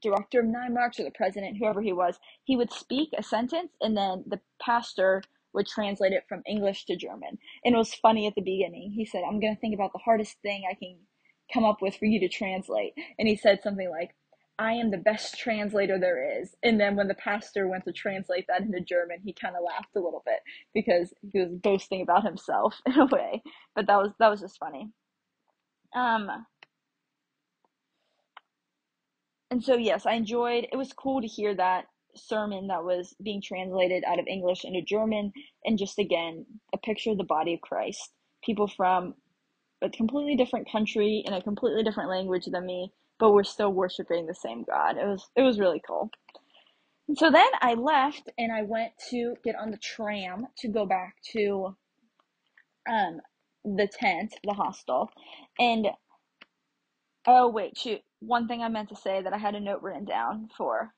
director 0.00 0.40
of 0.40 0.46
Nine 0.46 0.74
Marks 0.74 0.98
or 0.98 1.04
the 1.04 1.10
president, 1.10 1.58
whoever 1.58 1.82
he 1.82 1.92
was, 1.92 2.18
he 2.44 2.56
would 2.56 2.72
speak 2.72 3.10
a 3.16 3.22
sentence 3.22 3.72
and 3.80 3.96
then 3.96 4.24
the 4.26 4.40
pastor 4.60 5.22
would 5.52 5.66
translate 5.66 6.12
it 6.12 6.24
from 6.28 6.42
English 6.46 6.86
to 6.86 6.96
German. 6.96 7.38
And 7.64 7.74
it 7.74 7.78
was 7.78 7.94
funny 7.94 8.26
at 8.26 8.34
the 8.34 8.42
beginning. 8.42 8.92
He 8.92 9.04
said, 9.04 9.22
I'm 9.26 9.40
going 9.40 9.54
to 9.54 9.60
think 9.60 9.74
about 9.74 9.92
the 9.92 9.98
hardest 9.98 10.36
thing 10.42 10.62
I 10.70 10.74
can 10.74 10.96
come 11.52 11.64
up 11.64 11.82
with 11.82 11.96
for 11.96 12.06
you 12.06 12.20
to 12.20 12.28
translate. 12.28 12.94
And 13.18 13.28
he 13.28 13.36
said 13.36 13.60
something 13.62 13.90
like, 13.90 14.14
I 14.58 14.72
am 14.74 14.90
the 14.90 14.98
best 14.98 15.38
translator 15.38 15.98
there 15.98 16.40
is. 16.40 16.54
And 16.62 16.80
then 16.80 16.96
when 16.96 17.08
the 17.08 17.14
pastor 17.14 17.68
went 17.68 17.84
to 17.84 17.92
translate 17.92 18.46
that 18.48 18.62
into 18.62 18.80
German, 18.80 19.18
he 19.24 19.32
kind 19.32 19.56
of 19.56 19.62
laughed 19.64 19.96
a 19.96 20.00
little 20.00 20.22
bit 20.24 20.40
because 20.72 21.12
he 21.32 21.40
was 21.40 21.50
boasting 21.50 22.02
about 22.02 22.24
himself 22.24 22.74
in 22.86 22.98
a 22.98 23.06
way. 23.06 23.42
But 23.74 23.86
that 23.88 23.96
was 23.96 24.12
that 24.18 24.28
was 24.28 24.40
just 24.40 24.58
funny. 24.58 24.90
Um 25.94 26.30
and 29.52 29.62
so 29.62 29.76
yes, 29.76 30.06
I 30.06 30.14
enjoyed 30.14 30.66
it 30.72 30.76
was 30.76 30.94
cool 30.94 31.20
to 31.20 31.26
hear 31.26 31.54
that 31.54 31.84
sermon 32.16 32.68
that 32.68 32.84
was 32.84 33.14
being 33.22 33.42
translated 33.42 34.02
out 34.06 34.18
of 34.18 34.26
English 34.26 34.64
into 34.64 34.80
German 34.80 35.30
and 35.66 35.78
just 35.78 35.98
again 35.98 36.46
a 36.72 36.78
picture 36.78 37.10
of 37.10 37.18
the 37.18 37.24
body 37.24 37.52
of 37.52 37.60
Christ. 37.60 38.14
People 38.42 38.66
from 38.66 39.14
a 39.82 39.90
completely 39.90 40.36
different 40.36 40.72
country 40.72 41.22
in 41.26 41.34
a 41.34 41.42
completely 41.42 41.82
different 41.82 42.08
language 42.08 42.46
than 42.46 42.64
me, 42.64 42.92
but 43.18 43.32
we're 43.32 43.44
still 43.44 43.70
worshiping 43.70 44.24
the 44.24 44.34
same 44.34 44.64
God. 44.64 44.96
It 44.96 45.06
was 45.06 45.28
it 45.36 45.42
was 45.42 45.60
really 45.60 45.82
cool. 45.86 46.10
And 47.08 47.18
so 47.18 47.30
then 47.30 47.50
I 47.60 47.74
left 47.74 48.30
and 48.38 48.50
I 48.50 48.62
went 48.62 48.92
to 49.10 49.34
get 49.44 49.54
on 49.56 49.70
the 49.70 49.76
tram 49.76 50.46
to 50.60 50.68
go 50.68 50.86
back 50.86 51.16
to 51.32 51.76
um 52.90 53.20
the 53.66 53.86
tent, 53.86 54.34
the 54.44 54.54
hostel. 54.54 55.10
And 55.58 55.88
oh 57.26 57.50
wait, 57.50 57.78
shoot, 57.78 58.00
one 58.20 58.48
thing 58.48 58.62
I 58.62 58.68
meant 58.68 58.90
to 58.90 58.96
say 58.96 59.22
that 59.22 59.32
I 59.32 59.38
had 59.38 59.54
a 59.54 59.60
note 59.60 59.82
written 59.82 60.04
down 60.04 60.48
for 60.56 60.92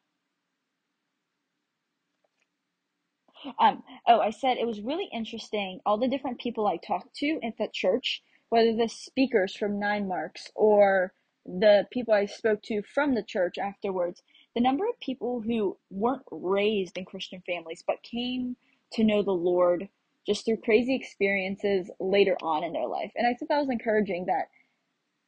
Um, 3.59 3.83
oh, 4.07 4.21
I 4.21 4.31
said 4.31 4.59
it 4.59 4.67
was 4.67 4.81
really 4.81 5.09
interesting. 5.13 5.81
All 5.87 5.99
the 5.99 6.09
different 6.09 6.41
people 6.41 6.67
I 6.67 6.77
talked 6.79 7.15
to 7.17 7.41
at 7.45 7.57
the 7.59 7.69
church, 7.73 8.23
whether 8.49 8.75
the 8.75 8.89
speakers 8.89 9.57
from 9.57 9.79
Nine 9.79 10.09
Marks 10.09 10.51
or 10.55 11.13
the 11.47 11.87
people 11.93 12.15
I 12.15 12.27
spoke 12.27 12.63
to 12.65 12.83
from 12.83 13.15
the 13.15 13.23
church 13.23 13.59
afterwards, 13.59 14.23
the 14.55 14.63
number 14.63 14.87
of 14.89 14.99
people 15.01 15.43
who 15.43 15.77
weren't 15.91 16.23
raised 16.31 16.97
in 16.97 17.05
Christian 17.05 17.43
families 17.47 17.85
but 17.87 18.03
came 18.03 18.57
to 18.93 19.05
know 19.05 19.23
the 19.23 19.33
Lord 19.33 19.89
just 20.27 20.47
through 20.47 20.59
crazy 20.65 20.95
experiences 20.95 21.91
later 22.01 22.37
on 22.43 22.65
in 22.65 22.73
their 22.73 22.89
life. 22.89 23.13
And 23.17 23.27
I 23.27 23.35
thought 23.35 23.49
that 23.51 23.61
was 23.61 23.71
encouraging 23.71 24.27
that 24.27 24.47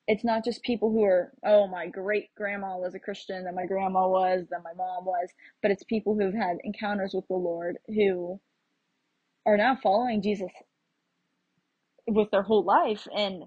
it's 0.08 0.24
not 0.24 0.44
just 0.44 0.62
people 0.62 0.90
who 0.90 1.02
are, 1.04 1.32
oh, 1.44 1.66
my 1.66 1.88
great 1.88 2.34
grandma 2.36 2.76
was 2.76 2.94
a 2.94 3.00
Christian, 3.00 3.44
that 3.44 3.54
my 3.54 3.66
grandma 3.66 4.06
was, 4.08 4.46
that 4.50 4.62
my 4.62 4.72
mom 4.76 5.04
was, 5.04 5.28
but 5.62 5.70
it's 5.70 5.82
people 5.84 6.16
who've 6.16 6.34
had 6.34 6.58
encounters 6.64 7.12
with 7.14 7.26
the 7.28 7.34
Lord 7.34 7.78
who 7.88 8.40
are 9.46 9.56
now 9.56 9.76
following 9.82 10.22
Jesus 10.22 10.50
with 12.06 12.30
their 12.30 12.42
whole 12.42 12.64
life 12.64 13.08
and 13.16 13.44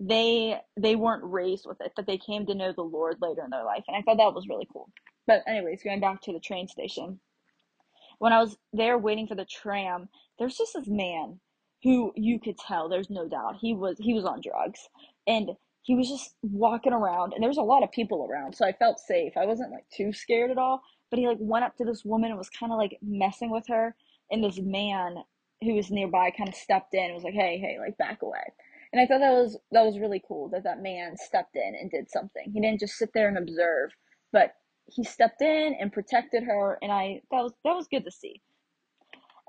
they 0.00 0.58
they 0.76 0.94
weren't 0.94 1.24
raised 1.24 1.64
with 1.66 1.80
it, 1.80 1.92
but 1.96 2.06
they 2.06 2.18
came 2.18 2.46
to 2.46 2.54
know 2.54 2.72
the 2.72 2.82
Lord 2.82 3.16
later 3.20 3.44
in 3.44 3.50
their 3.50 3.64
life. 3.64 3.84
And 3.88 3.96
I 3.96 4.02
thought 4.02 4.18
that 4.18 4.34
was 4.34 4.48
really 4.48 4.68
cool. 4.72 4.90
But 5.26 5.42
anyways, 5.46 5.82
going 5.82 6.00
back 6.00 6.20
to 6.22 6.32
the 6.32 6.40
train 6.40 6.68
station. 6.68 7.20
When 8.18 8.32
I 8.32 8.40
was 8.40 8.56
there 8.72 8.98
waiting 8.98 9.26
for 9.26 9.34
the 9.34 9.44
tram, 9.44 10.08
there's 10.38 10.56
just 10.56 10.74
this 10.74 10.86
man 10.88 11.40
who 11.82 12.12
you 12.16 12.40
could 12.40 12.58
tell, 12.58 12.88
there's 12.88 13.10
no 13.10 13.28
doubt, 13.28 13.56
he 13.60 13.74
was 13.74 13.96
he 13.98 14.14
was 14.14 14.24
on 14.24 14.40
drugs. 14.42 14.88
And 15.26 15.50
he 15.86 15.94
was 15.94 16.08
just 16.08 16.34
walking 16.42 16.92
around 16.92 17.32
and 17.32 17.40
there 17.40 17.48
was 17.48 17.58
a 17.58 17.62
lot 17.62 17.84
of 17.84 17.92
people 17.92 18.26
around 18.28 18.54
so 18.54 18.66
i 18.66 18.72
felt 18.72 18.98
safe. 18.98 19.32
I 19.36 19.46
wasn't 19.46 19.70
like 19.70 19.86
too 19.96 20.12
scared 20.12 20.50
at 20.50 20.58
all 20.58 20.82
but 21.10 21.18
he 21.18 21.26
like 21.28 21.38
went 21.40 21.64
up 21.64 21.76
to 21.76 21.84
this 21.84 22.04
woman 22.04 22.30
and 22.30 22.38
was 22.38 22.50
kind 22.50 22.72
of 22.72 22.78
like 22.78 22.98
messing 23.02 23.50
with 23.50 23.64
her 23.68 23.94
and 24.30 24.42
this 24.42 24.58
man 24.60 25.18
who 25.62 25.74
was 25.74 25.90
nearby 25.90 26.30
kind 26.36 26.48
of 26.48 26.54
stepped 26.54 26.92
in 26.92 27.04
and 27.04 27.14
was 27.14 27.22
like 27.24 27.34
hey 27.34 27.58
hey 27.58 27.78
like 27.78 27.96
back 27.96 28.20
away. 28.22 28.52
And 28.92 29.00
i 29.00 29.06
thought 29.06 29.20
that 29.20 29.32
was 29.32 29.58
that 29.70 29.84
was 29.84 29.98
really 29.98 30.22
cool 30.26 30.48
that 30.50 30.64
that 30.64 30.82
man 30.82 31.16
stepped 31.16 31.56
in 31.56 31.74
and 31.80 31.90
did 31.90 32.10
something. 32.10 32.50
He 32.52 32.60
didn't 32.60 32.80
just 32.80 32.96
sit 32.98 33.10
there 33.14 33.28
and 33.28 33.38
observe 33.38 33.90
but 34.32 34.54
he 34.88 35.04
stepped 35.04 35.40
in 35.40 35.76
and 35.80 35.92
protected 35.92 36.42
her 36.42 36.78
and 36.82 36.90
i 36.92 37.20
that 37.30 37.42
was 37.42 37.52
that 37.64 37.74
was 37.74 37.86
good 37.88 38.04
to 38.04 38.10
see. 38.10 38.42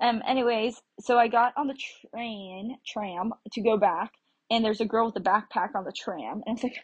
Um 0.00 0.22
anyways 0.26 0.80
so 1.00 1.18
i 1.18 1.26
got 1.26 1.52
on 1.56 1.66
the 1.66 1.76
train 2.14 2.78
tram 2.86 3.32
to 3.52 3.60
go 3.60 3.76
back 3.76 4.12
and 4.50 4.64
there's 4.64 4.80
a 4.80 4.86
girl 4.86 5.06
with 5.06 5.16
a 5.16 5.20
backpack 5.20 5.74
on 5.74 5.84
the 5.84 5.92
tram 5.92 6.42
and 6.46 6.56
it's 6.56 6.64
like 6.64 6.78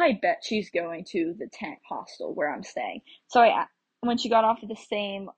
i 0.00 0.18
bet 0.20 0.42
she's 0.42 0.70
going 0.70 1.04
to 1.04 1.34
the 1.38 1.48
tent 1.52 1.78
hostel 1.88 2.34
where 2.34 2.52
i'm 2.52 2.62
staying. 2.62 3.00
So 3.28 3.40
i 3.40 3.66
when 4.00 4.18
she 4.18 4.28
got 4.28 4.44
off 4.44 4.60
at 4.62 4.68
the 4.68 4.76
same 4.76 5.30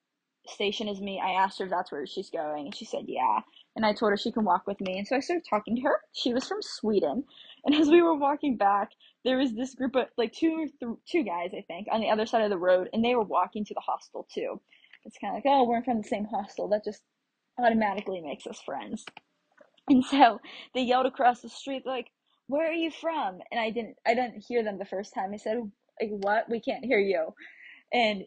station 0.49 0.89
as 0.89 1.01
me 1.01 1.21
i 1.25 1.33
asked 1.33 1.59
her 1.59 1.67
if 1.67 1.71
that's 1.71 1.93
where 1.93 2.07
she's 2.07 2.31
going 2.31 2.67
and 2.67 2.75
she 2.75 2.85
said 2.85 3.05
yeah. 3.07 3.41
And 3.75 3.87
i 3.87 3.93
told 3.93 4.11
her 4.11 4.17
she 4.17 4.33
can 4.33 4.45
walk 4.45 4.67
with 4.67 4.81
me 4.81 4.99
and 4.99 5.07
so 5.07 5.17
i 5.17 5.21
started 5.21 5.45
talking 5.49 5.77
to 5.77 5.83
her. 5.83 6.01
She 6.13 6.33
was 6.33 6.47
from 6.47 6.59
sweden 6.61 7.25
and 7.65 7.75
as 7.81 7.89
we 7.89 8.03
were 8.03 8.17
walking 8.17 8.57
back 8.57 8.91
there 9.25 9.39
was 9.39 9.55
this 9.55 9.75
group 9.75 9.95
of 9.97 10.07
like 10.17 10.33
two 10.33 10.69
th- 10.81 10.97
two 11.11 11.23
guys 11.23 11.51
i 11.57 11.65
think 11.67 11.87
on 11.91 12.01
the 12.01 12.11
other 12.11 12.27
side 12.27 12.43
of 12.43 12.51
the 12.51 12.59
road 12.59 12.89
and 12.93 13.05
they 13.05 13.15
were 13.15 13.23
walking 13.25 13.65
to 13.65 13.75
the 13.75 13.81
hostel 13.81 14.27
too. 14.33 14.61
It's 15.05 15.19
kind 15.19 15.37
of 15.37 15.43
like 15.45 15.53
oh 15.53 15.65
we're 15.65 15.83
from 15.83 15.99
the 15.99 16.09
same 16.09 16.27
hostel. 16.27 16.69
That 16.69 16.85
just 16.85 17.03
automatically 17.59 18.21
makes 18.21 18.47
us 18.47 18.61
friends 18.65 19.05
and 19.89 20.05
so 20.05 20.41
they 20.75 20.83
yelled 20.83 21.07
across 21.07 21.43
the 21.43 21.49
street, 21.49 21.85
like, 21.87 22.09
"Where 22.49 22.71
are 22.71 22.75
you 22.75 22.91
from?" 22.91 23.41
And 23.51 23.61
I 23.61 23.71
didn't, 23.71 23.97
I 24.07 24.15
didn't 24.15 24.45
hear 24.49 24.63
them 24.65 24.79
the 24.79 24.85
first 24.87 25.15
time. 25.15 25.33
I 25.35 25.39
said, 25.39 25.59
"Like 26.01 26.11
what? 26.11 26.49
We 26.51 26.61
can't 26.61 26.85
hear 26.85 27.01
you." 27.01 27.35
And 27.93 28.25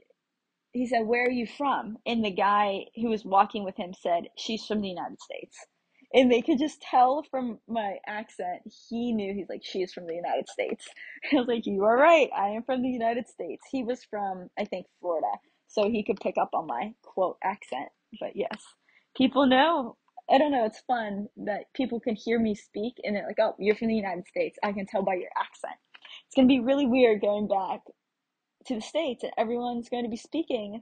he 0.73 0.87
said, 0.87 1.07
"Where 1.07 1.25
are 1.25 1.31
you 1.31 1.47
from?" 1.47 1.97
And 2.05 2.23
the 2.25 2.31
guy 2.31 2.85
who 2.95 3.09
was 3.09 3.25
walking 3.25 3.63
with 3.63 3.77
him 3.77 3.93
said, 3.93 4.29
"She's 4.37 4.65
from 4.65 4.81
the 4.81 4.89
United 4.89 5.21
States." 5.21 5.57
And 6.13 6.31
they 6.31 6.41
could 6.41 6.59
just 6.59 6.81
tell 6.81 7.23
from 7.29 7.59
my 7.67 7.97
accent, 8.07 8.61
he 8.89 9.11
knew 9.13 9.33
he's 9.33 9.49
like, 9.49 9.63
she 9.63 9.81
is 9.81 9.93
from 9.93 10.07
the 10.07 10.15
United 10.15 10.47
States. 10.49 10.87
I 11.33 11.35
was 11.35 11.47
like, 11.47 11.65
you 11.65 11.83
are 11.83 11.97
right. 11.97 12.29
I 12.35 12.49
am 12.49 12.63
from 12.63 12.81
the 12.81 12.89
United 12.89 13.27
States. 13.27 13.63
He 13.71 13.83
was 13.83 14.03
from, 14.05 14.49
I 14.57 14.65
think, 14.65 14.87
Florida. 15.01 15.27
So 15.67 15.89
he 15.89 16.03
could 16.03 16.19
pick 16.21 16.37
up 16.37 16.51
on 16.53 16.67
my 16.67 16.93
quote 17.03 17.37
accent. 17.43 17.89
But 18.19 18.35
yes, 18.35 18.63
people 19.17 19.45
know 19.47 19.97
I 20.29 20.37
don't 20.37 20.51
know, 20.51 20.65
it's 20.65 20.81
fun 20.87 21.27
that 21.37 21.71
people 21.75 21.99
can 21.99 22.15
hear 22.15 22.39
me 22.39 22.55
speak 22.55 22.95
and 23.03 23.15
they're 23.15 23.27
like, 23.27 23.39
oh, 23.39 23.55
you're 23.59 23.75
from 23.75 23.89
the 23.89 23.95
United 23.95 24.27
States. 24.27 24.57
I 24.63 24.71
can 24.71 24.85
tell 24.85 25.03
by 25.03 25.15
your 25.15 25.29
accent. 25.37 25.75
It's 26.25 26.35
going 26.35 26.47
to 26.47 26.51
be 26.51 26.59
really 26.59 26.87
weird 26.87 27.21
going 27.21 27.47
back 27.47 27.81
to 28.65 28.75
the 28.75 28.81
States 28.81 29.23
and 29.23 29.31
everyone's 29.37 29.89
going 29.89 30.03
to 30.03 30.09
be 30.09 30.17
speaking 30.17 30.81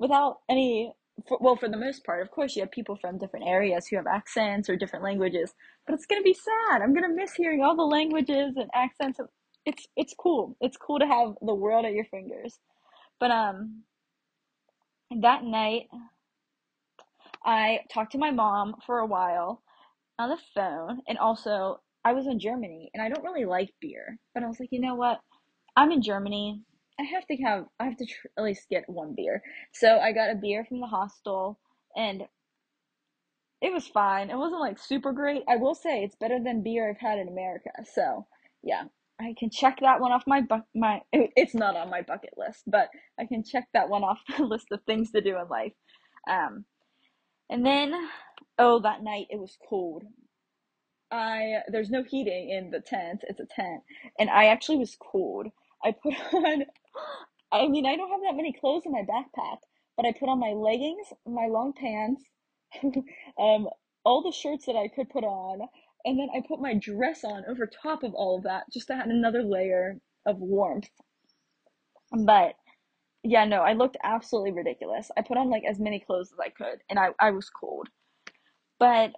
without 0.00 0.38
any, 0.48 0.92
for, 1.28 1.38
well, 1.40 1.54
for 1.54 1.68
the 1.68 1.76
most 1.76 2.04
part, 2.04 2.22
of 2.22 2.32
course, 2.32 2.56
you 2.56 2.62
have 2.62 2.72
people 2.72 2.96
from 2.96 3.18
different 3.18 3.46
areas 3.46 3.86
who 3.86 3.96
have 3.96 4.08
accents 4.08 4.68
or 4.68 4.76
different 4.76 5.04
languages, 5.04 5.54
but 5.86 5.94
it's 5.94 6.06
going 6.06 6.20
to 6.20 6.24
be 6.24 6.34
sad. 6.34 6.82
I'm 6.82 6.94
going 6.94 7.08
to 7.08 7.14
miss 7.14 7.34
hearing 7.34 7.62
all 7.62 7.76
the 7.76 7.82
languages 7.82 8.54
and 8.56 8.68
accents. 8.74 9.20
It's, 9.64 9.86
it's 9.96 10.14
cool. 10.18 10.56
It's 10.60 10.76
cool 10.76 10.98
to 10.98 11.06
have 11.06 11.34
the 11.40 11.54
world 11.54 11.84
at 11.84 11.92
your 11.92 12.06
fingers. 12.06 12.58
But, 13.20 13.30
um, 13.30 13.84
that 15.20 15.44
night, 15.44 15.86
I 17.44 17.80
talked 17.92 18.12
to 18.12 18.18
my 18.18 18.30
mom 18.30 18.76
for 18.86 18.98
a 19.00 19.06
while 19.06 19.62
on 20.18 20.30
the 20.30 20.38
phone, 20.54 21.00
and 21.08 21.18
also 21.18 21.80
I 22.04 22.12
was 22.12 22.26
in 22.26 22.38
Germany 22.38 22.90
and 22.94 23.02
I 23.02 23.08
don't 23.08 23.24
really 23.24 23.44
like 23.46 23.70
beer, 23.80 24.18
but 24.34 24.42
I 24.42 24.46
was 24.46 24.60
like, 24.60 24.70
you 24.72 24.80
know 24.80 24.94
what? 24.94 25.20
I'm 25.76 25.92
in 25.92 26.02
Germany. 26.02 26.62
I 27.00 27.04
have 27.04 27.26
to 27.26 27.36
have, 27.38 27.66
I 27.80 27.84
have 27.86 27.96
to 27.96 28.06
tr- 28.06 28.28
at 28.38 28.44
least 28.44 28.68
get 28.70 28.88
one 28.88 29.14
beer. 29.16 29.42
So 29.72 29.98
I 29.98 30.12
got 30.12 30.30
a 30.30 30.36
beer 30.36 30.64
from 30.64 30.80
the 30.80 30.86
hostel 30.86 31.58
and 31.96 32.24
it 33.60 33.72
was 33.72 33.86
fine. 33.88 34.30
It 34.30 34.36
wasn't 34.38 34.60
like 34.60 34.78
super 34.78 35.12
great. 35.12 35.42
I 35.48 35.56
will 35.56 35.74
say 35.74 36.02
it's 36.04 36.16
better 36.16 36.38
than 36.42 36.62
beer 36.62 36.88
I've 36.90 37.00
had 37.00 37.18
in 37.18 37.28
America. 37.28 37.70
So 37.94 38.26
yeah, 38.62 38.84
I 39.20 39.34
can 39.38 39.50
check 39.50 39.78
that 39.80 40.00
one 40.00 40.12
off 40.12 40.24
my 40.26 40.42
bu- 40.42 40.62
my. 40.74 41.00
It's 41.12 41.54
not 41.54 41.76
on 41.76 41.90
my 41.90 42.02
bucket 42.02 42.34
list, 42.36 42.62
but 42.66 42.90
I 43.18 43.26
can 43.26 43.42
check 43.42 43.66
that 43.74 43.88
one 43.88 44.04
off 44.04 44.20
the 44.36 44.44
list 44.44 44.66
of 44.72 44.80
things 44.84 45.10
to 45.12 45.20
do 45.22 45.38
in 45.38 45.48
life. 45.48 45.72
Um, 46.30 46.64
and 47.50 47.64
then, 47.66 47.94
oh, 48.58 48.80
that 48.80 49.02
night 49.02 49.26
it 49.30 49.38
was 49.38 49.58
cold. 49.68 50.04
I 51.10 51.60
there's 51.68 51.90
no 51.90 52.02
heating 52.02 52.50
in 52.50 52.70
the 52.70 52.80
tent. 52.80 53.24
It's 53.28 53.40
a 53.40 53.46
tent, 53.46 53.82
and 54.18 54.30
I 54.30 54.46
actually 54.46 54.78
was 54.78 54.96
cold. 55.00 55.48
I 55.84 55.92
put 55.92 56.14
on, 56.34 56.64
I 57.52 57.68
mean, 57.68 57.86
I 57.86 57.96
don't 57.96 58.10
have 58.10 58.22
that 58.22 58.36
many 58.36 58.52
clothes 58.52 58.84
in 58.86 58.92
my 58.92 59.02
backpack, 59.02 59.58
but 59.96 60.06
I 60.06 60.12
put 60.12 60.28
on 60.28 60.40
my 60.40 60.52
leggings, 60.52 61.08
my 61.26 61.46
long 61.48 61.72
pants, 61.72 62.22
um, 63.38 63.68
all 64.04 64.22
the 64.22 64.32
shirts 64.32 64.66
that 64.66 64.76
I 64.76 64.88
could 64.88 65.10
put 65.10 65.24
on, 65.24 65.60
and 66.04 66.18
then 66.18 66.28
I 66.34 66.42
put 66.46 66.60
my 66.60 66.74
dress 66.74 67.24
on 67.24 67.44
over 67.48 67.66
top 67.82 68.02
of 68.02 68.14
all 68.14 68.38
of 68.38 68.44
that 68.44 68.64
just 68.72 68.88
to 68.88 68.94
add 68.94 69.08
another 69.08 69.42
layer 69.42 69.98
of 70.26 70.38
warmth. 70.40 70.88
But 72.12 72.54
yeah, 73.24 73.46
no, 73.46 73.62
I 73.62 73.72
looked 73.72 73.96
absolutely 74.04 74.52
ridiculous. 74.52 75.10
I 75.16 75.22
put 75.22 75.38
on 75.38 75.50
like 75.50 75.64
as 75.68 75.80
many 75.80 75.98
clothes 75.98 76.30
as 76.32 76.38
I 76.38 76.50
could, 76.50 76.80
and 76.90 76.98
I, 76.98 77.08
I 77.18 77.30
was 77.30 77.48
cold. 77.48 77.88
But 78.78 79.12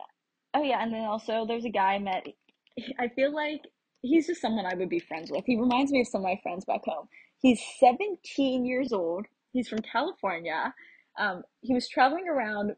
oh 0.54 0.62
yeah, 0.62 0.82
and 0.82 0.94
then 0.94 1.04
also 1.04 1.44
there's 1.46 1.64
a 1.64 1.70
guy 1.70 1.94
I 1.94 1.98
met. 1.98 2.26
I 3.00 3.08
feel 3.08 3.34
like 3.34 3.62
he's 4.02 4.28
just 4.28 4.40
someone 4.40 4.64
I 4.64 4.74
would 4.76 4.88
be 4.88 5.00
friends 5.00 5.30
with. 5.32 5.44
He 5.44 5.58
reminds 5.58 5.90
me 5.90 6.02
of 6.02 6.06
some 6.06 6.20
of 6.20 6.24
my 6.24 6.38
friends 6.42 6.64
back 6.64 6.82
home. 6.84 7.08
He's 7.40 7.60
17 7.80 8.64
years 8.64 8.92
old. 8.92 9.26
He's 9.52 9.68
from 9.68 9.80
California. 9.80 10.72
Um, 11.18 11.42
he 11.62 11.74
was 11.74 11.88
traveling 11.88 12.28
around. 12.28 12.72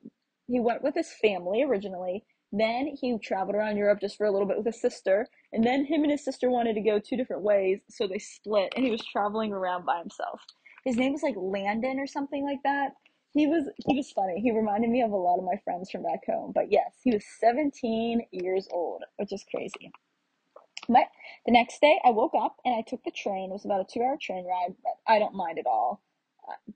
He 0.46 0.60
went 0.60 0.82
with 0.82 0.94
his 0.94 1.12
family 1.20 1.62
originally. 1.62 2.24
Then 2.52 2.96
he 2.98 3.18
traveled 3.22 3.56
around 3.56 3.76
Europe 3.76 4.00
just 4.00 4.16
for 4.16 4.26
a 4.26 4.32
little 4.32 4.48
bit 4.48 4.56
with 4.56 4.66
his 4.66 4.80
sister. 4.80 5.26
And 5.52 5.62
then 5.64 5.84
him 5.84 6.02
and 6.02 6.10
his 6.10 6.24
sister 6.24 6.48
wanted 6.50 6.74
to 6.74 6.80
go 6.80 6.98
two 6.98 7.16
different 7.16 7.42
ways, 7.42 7.80
so 7.90 8.06
they 8.06 8.18
split. 8.18 8.72
And 8.74 8.84
he 8.84 8.90
was 8.90 9.04
traveling 9.04 9.52
around 9.52 9.84
by 9.84 9.98
himself. 9.98 10.40
His 10.88 10.96
name 10.96 11.12
was 11.12 11.22
like 11.22 11.34
Landon 11.36 12.00
or 12.00 12.06
something 12.06 12.42
like 12.46 12.62
that. 12.64 12.92
He 13.34 13.46
was 13.46 13.68
he 13.86 13.94
was 13.94 14.10
funny. 14.10 14.40
He 14.40 14.52
reminded 14.52 14.88
me 14.88 15.02
of 15.02 15.12
a 15.12 15.16
lot 15.16 15.36
of 15.36 15.44
my 15.44 15.60
friends 15.62 15.90
from 15.90 16.02
back 16.02 16.24
home. 16.26 16.52
But 16.54 16.72
yes, 16.72 16.94
he 17.04 17.12
was 17.12 17.22
17 17.40 18.22
years 18.32 18.66
old, 18.70 19.04
which 19.18 19.30
is 19.30 19.44
crazy. 19.50 19.92
But 20.88 21.08
the 21.44 21.52
next 21.52 21.82
day, 21.82 21.98
I 22.06 22.10
woke 22.10 22.32
up 22.34 22.56
and 22.64 22.74
I 22.74 22.80
took 22.88 23.04
the 23.04 23.10
train. 23.10 23.50
It 23.50 23.52
was 23.52 23.66
about 23.66 23.82
a 23.82 23.84
two-hour 23.84 24.16
train 24.18 24.46
ride, 24.46 24.76
but 24.82 24.94
I 25.06 25.18
don't 25.18 25.34
mind 25.34 25.58
at 25.58 25.66
all. 25.66 26.00
Uh, 26.48 26.72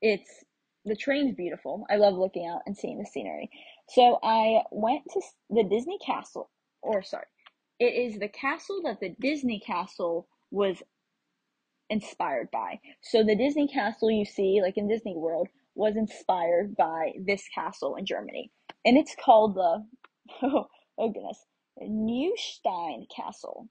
it's 0.00 0.44
the 0.84 0.94
train's 0.94 1.34
beautiful. 1.34 1.86
I 1.90 1.96
love 1.96 2.14
looking 2.14 2.46
out 2.46 2.62
and 2.66 2.76
seeing 2.76 3.00
the 3.00 3.04
scenery. 3.04 3.50
So 3.88 4.20
I 4.22 4.62
went 4.70 5.02
to 5.12 5.20
the 5.50 5.64
Disney 5.64 5.98
Castle, 5.98 6.50
or 6.82 7.02
sorry, 7.02 7.26
it 7.80 7.94
is 7.94 8.20
the 8.20 8.28
castle 8.28 8.80
that 8.84 9.00
the 9.00 9.16
Disney 9.20 9.58
Castle 9.58 10.28
was 10.52 10.84
inspired 11.90 12.50
by. 12.50 12.80
So 13.02 13.22
the 13.22 13.36
Disney 13.36 13.68
Castle 13.68 14.10
you 14.10 14.24
see, 14.24 14.60
like 14.62 14.76
in 14.76 14.88
Disney 14.88 15.16
World, 15.16 15.48
was 15.74 15.96
inspired 15.96 16.74
by 16.76 17.12
this 17.26 17.44
castle 17.54 17.96
in 17.96 18.06
Germany, 18.06 18.50
and 18.84 18.96
it's 18.96 19.14
called 19.22 19.54
the 19.54 19.84
oh, 20.42 20.66
oh 20.98 21.10
goodness 21.10 21.44
Neustein 21.82 23.06
Castle. 23.14 23.68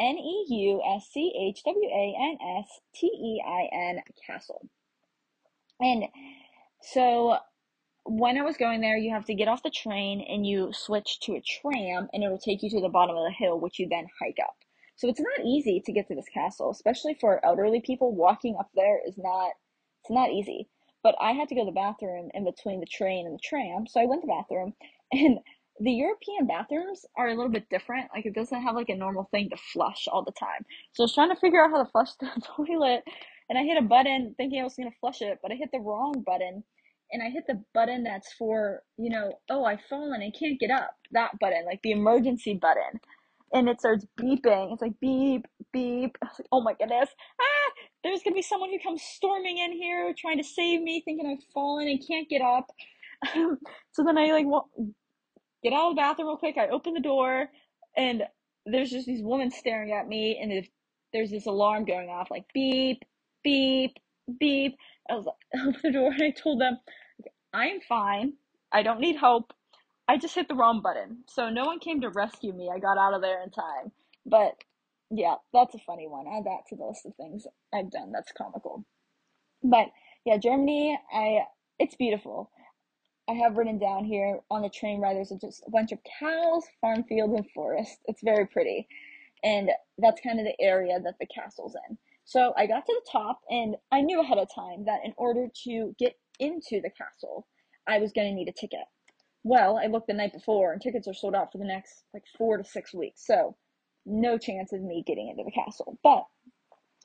N 0.00 0.16
E 0.16 0.46
U 0.48 0.80
S 0.96 1.08
C 1.12 1.32
H 1.50 1.62
W 1.64 1.90
A 1.90 2.14
N 2.16 2.38
S 2.60 2.80
T 2.94 3.06
E 3.06 3.42
I 3.44 3.68
N 3.72 4.00
Castle. 4.24 4.68
And 5.80 6.04
so 6.80 7.38
when 8.04 8.38
I 8.38 8.42
was 8.42 8.56
going 8.56 8.80
there, 8.80 8.96
you 8.96 9.12
have 9.12 9.24
to 9.26 9.34
get 9.34 9.48
off 9.48 9.62
the 9.62 9.70
train 9.70 10.24
and 10.28 10.46
you 10.46 10.70
switch 10.72 11.18
to 11.22 11.32
a 11.34 11.42
tram, 11.42 12.08
and 12.12 12.22
it'll 12.22 12.38
take 12.38 12.62
you 12.62 12.70
to 12.70 12.80
the 12.80 12.88
bottom 12.88 13.16
of 13.16 13.24
the 13.24 13.34
hill, 13.36 13.58
which 13.58 13.78
you 13.78 13.88
then 13.88 14.06
hike 14.20 14.38
up. 14.40 14.56
So 14.98 15.08
it's 15.08 15.20
not 15.20 15.46
easy 15.46 15.82
to 15.86 15.92
get 15.92 16.08
to 16.08 16.16
this 16.16 16.28
castle, 16.34 16.70
especially 16.72 17.16
for 17.20 17.44
elderly 17.46 17.80
people. 17.80 18.14
Walking 18.14 18.56
up 18.60 18.70
there 18.76 19.00
is 19.08 19.16
not 19.18 19.52
it's 20.02 20.12
not 20.12 20.30
easy. 20.30 20.68
But 21.04 21.16
I 21.20 21.32
had 21.32 21.48
to 21.50 21.56
go 21.56 21.62
to 21.62 21.66
the 21.66 21.72
bathroom 21.72 22.30
in 22.34 22.44
between 22.44 22.80
the 22.80 22.86
train 22.86 23.26
and 23.26 23.36
the 23.36 23.42
tram, 23.42 23.86
so 23.88 24.00
I 24.00 24.06
went 24.06 24.22
to 24.22 24.28
the 24.28 24.34
bathroom, 24.34 24.74
and 25.12 25.40
the 25.80 25.92
European 25.92 26.46
bathrooms 26.46 27.06
are 27.16 27.28
a 27.28 27.36
little 27.36 27.52
bit 27.52 27.68
different. 27.70 28.10
Like 28.14 28.26
it 28.26 28.34
doesn't 28.34 28.62
have 28.62 28.76
like 28.76 28.90
a 28.90 28.96
normal 28.96 29.28
thing 29.32 29.50
to 29.50 29.58
flush 29.72 30.08
all 30.12 30.24
the 30.24 30.32
time. 30.32 30.66
So 30.94 31.04
I 31.04 31.06
was 31.06 31.14
trying 31.14 31.30
to 31.30 31.40
figure 31.40 31.64
out 31.64 31.70
how 31.72 31.82
to 31.84 31.90
flush 31.90 32.10
the 32.20 32.30
toilet 32.56 33.04
and 33.48 33.58
I 33.58 33.64
hit 33.64 33.78
a 33.78 33.82
button 33.86 34.34
thinking 34.36 34.60
I 34.60 34.64
was 34.64 34.76
gonna 34.76 34.90
flush 35.00 35.22
it, 35.22 35.38
but 35.42 35.52
I 35.52 35.56
hit 35.56 35.70
the 35.72 35.80
wrong 35.80 36.22
button 36.26 36.64
and 37.12 37.22
I 37.22 37.30
hit 37.30 37.46
the 37.46 37.62
button 37.74 38.04
that's 38.04 38.32
for, 38.34 38.82
you 38.98 39.10
know, 39.10 39.32
oh 39.50 39.64
I've 39.64 39.82
fallen 39.88 40.22
and 40.22 40.34
can't 40.38 40.60
get 40.60 40.70
up. 40.70 40.90
That 41.12 41.38
button, 41.40 41.64
like 41.66 41.80
the 41.82 41.92
emergency 41.92 42.54
button. 42.54 43.00
And 43.52 43.68
it 43.68 43.80
starts 43.80 44.06
beeping. 44.20 44.72
It's 44.72 44.82
like 44.82 45.00
beep, 45.00 45.46
beep. 45.72 46.16
Like, 46.22 46.46
oh 46.52 46.62
my 46.62 46.74
goodness. 46.74 47.08
Ah, 47.40 47.72
there's 48.04 48.22
gonna 48.22 48.34
be 48.34 48.42
someone 48.42 48.70
who 48.70 48.78
comes 48.78 49.02
storming 49.02 49.58
in 49.58 49.72
here 49.72 50.14
trying 50.18 50.38
to 50.38 50.44
save 50.44 50.82
me, 50.82 51.02
thinking 51.04 51.26
I've 51.26 51.44
fallen 51.52 51.88
and 51.88 52.02
can't 52.06 52.28
get 52.28 52.42
up. 52.42 52.66
so 53.92 54.04
then 54.04 54.18
I 54.18 54.32
like 54.32 54.46
get 55.62 55.72
out 55.72 55.90
of 55.90 55.96
the 55.96 56.00
bathroom 56.00 56.28
real 56.28 56.36
quick. 56.36 56.56
I 56.58 56.68
open 56.68 56.94
the 56.94 57.00
door, 57.00 57.48
and 57.96 58.22
there's 58.66 58.90
just 58.90 59.06
these 59.06 59.22
women 59.22 59.50
staring 59.50 59.92
at 59.92 60.08
me, 60.08 60.38
and 60.40 60.66
there's 61.12 61.30
this 61.30 61.46
alarm 61.46 61.84
going 61.84 62.08
off, 62.08 62.30
like 62.30 62.44
beep, 62.54 63.02
beep, 63.42 63.96
beep. 64.38 64.76
I 65.10 65.14
was 65.14 65.26
like, 65.26 65.62
open 65.66 65.80
the 65.82 65.92
door, 65.92 66.12
and 66.12 66.22
I 66.22 66.30
told 66.30 66.60
them, 66.60 66.78
I'm 67.52 67.80
fine. 67.88 68.34
I 68.72 68.82
don't 68.82 69.00
need 69.00 69.16
help. 69.16 69.52
I 70.08 70.16
just 70.16 70.34
hit 70.34 70.48
the 70.48 70.54
wrong 70.54 70.80
button. 70.80 71.18
So 71.26 71.50
no 71.50 71.66
one 71.66 71.80
came 71.80 72.00
to 72.00 72.08
rescue 72.08 72.52
me. 72.52 72.70
I 72.74 72.78
got 72.78 72.98
out 72.98 73.14
of 73.14 73.20
there 73.20 73.42
in 73.42 73.50
time. 73.50 73.92
But 74.24 74.54
yeah, 75.10 75.36
that's 75.52 75.74
a 75.74 75.78
funny 75.86 76.08
one. 76.08 76.26
Add 76.26 76.44
that 76.44 76.66
to 76.68 76.76
the 76.76 76.84
list 76.84 77.06
of 77.06 77.14
things 77.16 77.46
I've 77.74 77.90
done. 77.90 78.12
That's 78.12 78.32
comical. 78.32 78.84
But 79.62 79.88
yeah, 80.24 80.38
Germany, 80.38 80.98
I 81.12 81.40
it's 81.78 81.94
beautiful. 81.94 82.50
I 83.28 83.34
have 83.34 83.56
written 83.56 83.78
down 83.78 84.04
here 84.04 84.40
on 84.50 84.62
the 84.62 84.70
train 84.70 85.00
ride, 85.00 85.16
there's 85.16 85.32
just 85.40 85.62
a 85.66 85.70
bunch 85.70 85.92
of 85.92 85.98
cows, 86.18 86.64
farm 86.80 87.04
fields, 87.04 87.34
and 87.34 87.46
forest. 87.50 87.98
It's 88.06 88.22
very 88.22 88.46
pretty. 88.46 88.88
And 89.44 89.70
that's 89.98 90.22
kind 90.22 90.40
of 90.40 90.46
the 90.46 90.58
area 90.60 90.98
that 90.98 91.16
the 91.20 91.26
castle's 91.26 91.76
in. 91.88 91.98
So 92.24 92.54
I 92.56 92.66
got 92.66 92.86
to 92.86 92.92
the 92.92 93.10
top, 93.10 93.40
and 93.50 93.76
I 93.92 94.00
knew 94.00 94.20
ahead 94.22 94.38
of 94.38 94.48
time 94.54 94.86
that 94.86 95.00
in 95.04 95.12
order 95.18 95.48
to 95.64 95.94
get 95.98 96.14
into 96.38 96.80
the 96.80 96.90
castle, 96.90 97.46
I 97.86 97.98
was 97.98 98.12
to 98.12 98.32
need 98.32 98.48
a 98.48 98.52
ticket. 98.52 98.86
Well, 99.48 99.78
I 99.82 99.86
looked 99.86 100.08
the 100.08 100.12
night 100.12 100.34
before, 100.34 100.72
and 100.74 100.82
tickets 100.82 101.08
are 101.08 101.14
sold 101.14 101.34
out 101.34 101.52
for 101.52 101.56
the 101.56 101.64
next 101.64 102.04
like 102.12 102.24
four 102.36 102.58
to 102.58 102.64
six 102.64 102.92
weeks. 102.92 103.26
So 103.26 103.56
no 104.04 104.36
chance 104.36 104.74
of 104.74 104.82
me 104.82 105.02
getting 105.06 105.30
into 105.30 105.42
the 105.42 105.50
castle. 105.50 105.98
But 106.02 106.26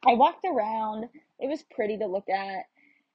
I 0.06 0.16
walked 0.16 0.44
around. 0.44 1.06
It 1.40 1.48
was 1.48 1.64
pretty 1.74 1.98
to 2.00 2.06
look 2.06 2.30
at 2.30 2.66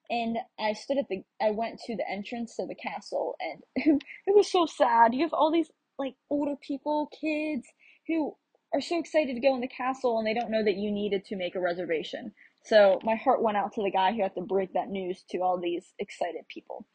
and 0.08 0.38
I 0.58 0.72
stood 0.72 0.96
at 0.96 1.08
the 1.10 1.24
I 1.42 1.50
went 1.50 1.78
to 1.80 1.94
the 1.94 2.08
entrance 2.10 2.56
to 2.56 2.64
the 2.64 2.74
castle 2.74 3.36
and 3.38 3.62
it 4.26 4.34
was 4.34 4.50
so 4.50 4.64
sad. 4.64 5.12
You 5.12 5.24
have 5.24 5.34
all 5.34 5.52
these 5.52 5.70
like 5.98 6.14
older 6.30 6.56
people, 6.56 7.10
kids 7.20 7.66
who 8.06 8.34
are 8.72 8.80
so 8.80 8.98
excited 8.98 9.34
to 9.34 9.40
go 9.40 9.54
in 9.54 9.60
the 9.60 9.68
castle 9.68 10.16
and 10.16 10.26
they 10.26 10.32
don't 10.32 10.50
know 10.50 10.64
that 10.64 10.76
you 10.76 10.90
needed 10.90 11.26
to 11.26 11.36
make 11.36 11.54
a 11.54 11.60
reservation. 11.60 12.32
So 12.64 12.98
my 13.02 13.16
heart 13.16 13.42
went 13.42 13.58
out 13.58 13.74
to 13.74 13.82
the 13.82 13.90
guy 13.90 14.12
who 14.12 14.22
had 14.22 14.34
to 14.36 14.40
break 14.40 14.72
that 14.72 14.88
news 14.88 15.22
to 15.32 15.38
all 15.40 15.60
these 15.60 15.92
excited 15.98 16.48
people. 16.48 16.86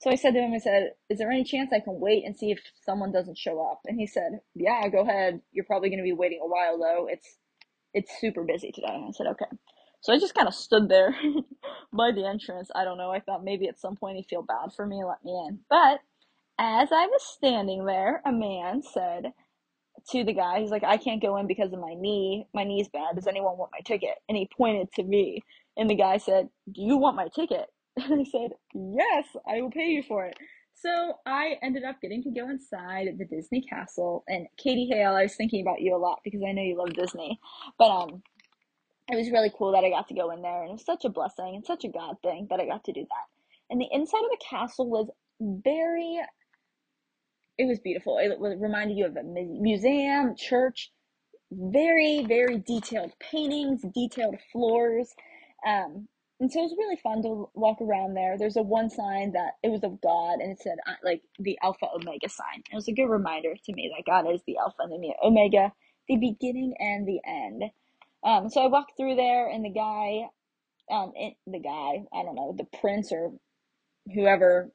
So 0.00 0.10
I 0.10 0.14
said 0.14 0.32
to 0.32 0.40
him, 0.40 0.54
I 0.54 0.58
said, 0.58 0.92
Is 1.10 1.18
there 1.18 1.30
any 1.30 1.44
chance 1.44 1.70
I 1.72 1.80
can 1.80 2.00
wait 2.00 2.24
and 2.24 2.36
see 2.36 2.50
if 2.50 2.60
someone 2.84 3.12
doesn't 3.12 3.38
show 3.38 3.60
up? 3.62 3.80
And 3.86 3.98
he 3.98 4.06
said, 4.06 4.40
Yeah, 4.54 4.88
go 4.88 5.00
ahead. 5.00 5.40
You're 5.52 5.66
probably 5.66 5.90
gonna 5.90 6.02
be 6.02 6.12
waiting 6.12 6.40
a 6.42 6.48
while 6.48 6.78
though. 6.78 7.06
It's 7.08 7.36
it's 7.92 8.10
super 8.20 8.44
busy 8.44 8.72
today. 8.72 8.94
And 8.94 9.08
I 9.08 9.10
said, 9.12 9.26
Okay. 9.28 9.46
So 10.00 10.14
I 10.14 10.18
just 10.18 10.34
kind 10.34 10.48
of 10.48 10.54
stood 10.54 10.88
there 10.88 11.14
by 11.92 12.12
the 12.12 12.26
entrance. 12.26 12.70
I 12.74 12.84
don't 12.84 12.96
know. 12.96 13.10
I 13.10 13.20
thought 13.20 13.44
maybe 13.44 13.68
at 13.68 13.78
some 13.78 13.96
point 13.96 14.16
he'd 14.16 14.28
feel 14.30 14.42
bad 14.42 14.72
for 14.74 14.86
me 14.86 14.98
and 15.00 15.08
let 15.08 15.22
me 15.22 15.32
in. 15.46 15.58
But 15.68 16.00
as 16.58 16.88
I 16.90 17.06
was 17.06 17.22
standing 17.22 17.84
there, 17.84 18.22
a 18.24 18.32
man 18.32 18.82
said 18.82 19.32
to 20.10 20.24
the 20.24 20.32
guy, 20.32 20.60
he's 20.60 20.70
like, 20.70 20.84
I 20.84 20.96
can't 20.96 21.20
go 21.20 21.36
in 21.36 21.46
because 21.46 21.74
of 21.74 21.80
my 21.80 21.94
knee. 21.94 22.46
My 22.54 22.64
knee's 22.64 22.88
bad. 22.88 23.16
Does 23.16 23.26
anyone 23.26 23.58
want 23.58 23.72
my 23.72 23.80
ticket? 23.84 24.16
And 24.28 24.38
he 24.38 24.48
pointed 24.56 24.90
to 24.94 25.02
me. 25.02 25.42
And 25.76 25.90
the 25.90 25.94
guy 25.94 26.16
said, 26.16 26.48
Do 26.72 26.82
you 26.82 26.96
want 26.96 27.16
my 27.16 27.28
ticket? 27.28 27.66
And 28.08 28.20
I 28.26 28.30
said, 28.30 28.52
Yes, 28.74 29.26
I 29.48 29.60
will 29.62 29.70
pay 29.70 29.88
you 29.88 30.02
for 30.02 30.26
it. 30.26 30.36
So 30.74 31.14
I 31.26 31.56
ended 31.62 31.84
up 31.84 32.00
getting 32.00 32.22
to 32.22 32.30
go 32.30 32.48
inside 32.48 33.08
the 33.18 33.26
Disney 33.26 33.62
castle. 33.62 34.24
And 34.28 34.46
Katie 34.56 34.88
Hale, 34.90 35.12
I 35.12 35.24
was 35.24 35.36
thinking 35.36 35.60
about 35.62 35.82
you 35.82 35.94
a 35.94 35.98
lot 35.98 36.20
because 36.24 36.42
I 36.46 36.52
know 36.52 36.62
you 36.62 36.78
love 36.78 36.94
Disney. 36.94 37.38
But 37.78 37.90
um 37.90 38.22
it 39.10 39.16
was 39.16 39.30
really 39.30 39.52
cool 39.56 39.72
that 39.72 39.84
I 39.84 39.90
got 39.90 40.08
to 40.08 40.14
go 40.14 40.30
in 40.30 40.42
there, 40.42 40.62
and 40.62 40.70
it 40.70 40.72
was 40.74 40.84
such 40.84 41.04
a 41.04 41.08
blessing 41.08 41.54
and 41.56 41.66
such 41.66 41.84
a 41.84 41.88
God 41.88 42.16
thing 42.22 42.46
that 42.50 42.60
I 42.60 42.66
got 42.66 42.84
to 42.84 42.92
do 42.92 43.00
that. 43.00 43.26
And 43.68 43.80
the 43.80 43.88
inside 43.90 44.18
of 44.24 44.30
the 44.30 44.44
castle 44.48 44.88
was 44.88 45.08
very, 45.40 46.20
it 47.58 47.64
was 47.66 47.80
beautiful. 47.80 48.18
It 48.18 48.38
reminded 48.40 48.96
you 48.96 49.06
of 49.06 49.16
a 49.16 49.22
museum, 49.22 50.36
church, 50.36 50.92
very, 51.50 52.24
very 52.24 52.58
detailed 52.58 53.12
paintings, 53.18 53.82
detailed 53.94 54.36
floors. 54.52 55.12
Um, 55.66 56.08
and 56.40 56.52
so 56.52 56.60
it 56.60 56.64
was 56.64 56.76
really 56.78 56.96
fun 56.96 57.22
to 57.22 57.50
walk 57.54 57.78
around 57.82 58.14
there. 58.14 58.38
There's 58.38 58.56
a 58.56 58.62
one 58.62 58.90
sign 58.90 59.32
that 59.32 59.54
it 59.62 59.70
was 59.70 59.84
of 59.84 60.00
God, 60.02 60.40
and 60.40 60.52
it 60.52 60.60
said 60.60 60.78
uh, 60.86 60.94
like 61.04 61.22
the 61.38 61.58
Alpha 61.62 61.86
Omega 61.94 62.28
sign. 62.30 62.64
It 62.72 62.76
was 62.76 62.88
a 62.88 62.92
good 62.94 63.08
reminder 63.10 63.54
to 63.64 63.74
me 63.74 63.92
that 63.96 64.10
God 64.10 64.30
is 64.32 64.42
the 64.46 64.58
Alpha 64.58 64.82
and 64.82 64.92
the 65.04 65.14
Omega, 65.24 65.72
the 66.08 66.16
beginning 66.18 66.74
and 66.80 67.08
the 67.08 67.20
end. 67.26 67.64
Um, 68.24 68.50
so 68.50 68.62
I 68.62 68.68
walked 68.68 68.94
through 68.98 69.16
there, 69.16 69.48
and 69.48 69.64
the 69.64 69.70
guy, 69.70 70.28
um, 70.94 71.12
it, 71.16 71.34
the 71.46 71.60
guy, 71.60 72.04
I 72.14 72.24
don't 72.24 72.36
know, 72.36 72.54
the 72.58 72.66
prince 72.80 73.12
or 73.12 73.32
whoever 74.14 74.70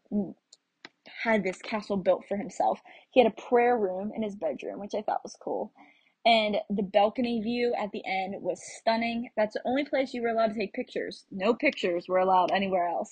had 1.24 1.44
this 1.44 1.60
castle 1.62 1.98
built 1.98 2.26
for 2.28 2.38
himself. 2.38 2.82
He 3.12 3.22
had 3.24 3.32
a 3.32 3.42
prayer 3.50 3.78
room 3.78 4.12
in 4.16 4.24
his 4.24 4.36
bedroom, 4.36 4.80
which 4.80 4.96
I 4.96 5.02
thought 5.02 5.24
was 5.24 5.38
cool. 5.42 5.74
And 6.26 6.58
the 6.70 6.84
balcony 6.84 7.40
view 7.42 7.74
at 7.80 7.92
the 7.92 8.04
end 8.06 8.42
was 8.42 8.60
stunning. 8.80 9.30
That's 9.38 9.54
the 9.54 9.62
only 9.66 9.86
place 9.86 10.14
you 10.14 10.24
were 10.24 10.30
allowed 10.30 10.54
to 10.54 10.60
take 10.60 10.74
pictures. 10.74 11.26
No 11.32 11.54
pictures 11.54 12.08
were 12.08 12.18
allowed 12.18 12.52
anywhere 12.52 12.88
else. 12.88 13.12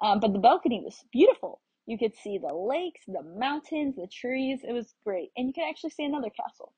Um, 0.00 0.20
but 0.20 0.32
the 0.32 0.38
balcony 0.38 0.80
was 0.84 1.04
beautiful. 1.12 1.60
You 1.86 1.98
could 1.98 2.14
see 2.14 2.38
the 2.38 2.54
lakes, 2.54 3.02
the 3.08 3.24
mountains, 3.36 3.96
the 3.96 4.06
trees. 4.06 4.60
It 4.62 4.72
was 4.72 4.94
great. 5.04 5.30
And 5.36 5.48
you 5.48 5.52
could 5.52 5.68
actually 5.68 5.90
see 5.90 6.04
another 6.04 6.30
castle. 6.30 6.72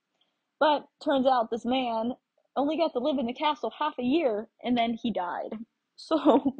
But 0.58 0.86
turns 1.04 1.26
out 1.26 1.50
this 1.50 1.66
man 1.66 2.12
only 2.56 2.78
got 2.78 2.92
to 2.92 3.00
live 3.00 3.18
in 3.18 3.26
the 3.26 3.34
castle 3.34 3.72
half 3.78 3.94
a 3.98 4.02
year 4.02 4.48
and 4.62 4.76
then 4.76 4.96
he 5.00 5.12
died. 5.12 5.52
So, 5.96 6.56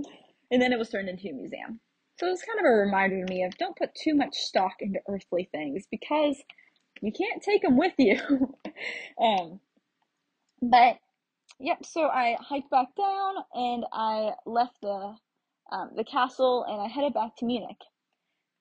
and 0.52 0.62
then 0.62 0.72
it 0.72 0.78
was 0.78 0.90
turned 0.90 1.08
into 1.08 1.28
a 1.28 1.32
museum. 1.32 1.80
So 2.20 2.28
it 2.28 2.30
was 2.30 2.42
kind 2.42 2.60
of 2.60 2.66
a 2.66 2.76
reminder 2.76 3.26
to 3.26 3.28
me 3.28 3.42
of 3.42 3.58
don't 3.58 3.76
put 3.76 3.90
too 3.96 4.14
much 4.14 4.37
stock 4.37 4.74
into 4.78 5.00
earthly 5.08 5.48
things 5.50 5.88
because 5.90 6.40
you 7.05 7.12
can't 7.12 7.43
take 7.43 7.62
them 7.62 7.77
with 7.77 7.93
you. 7.99 8.19
um, 9.21 9.61
but 10.62 10.97
yep, 11.61 11.85
so 11.85 12.09
I 12.09 12.37
hiked 12.40 12.71
back 12.71 12.88
down 12.97 13.35
and 13.53 13.85
I 13.93 14.31
left 14.47 14.81
the 14.81 15.14
um, 15.71 15.90
the 15.97 16.05
castle 16.05 16.64
and 16.67 16.81
I 16.81 16.88
headed 16.88 17.12
back 17.12 17.37
to 17.38 17.45
Munich. 17.45 17.77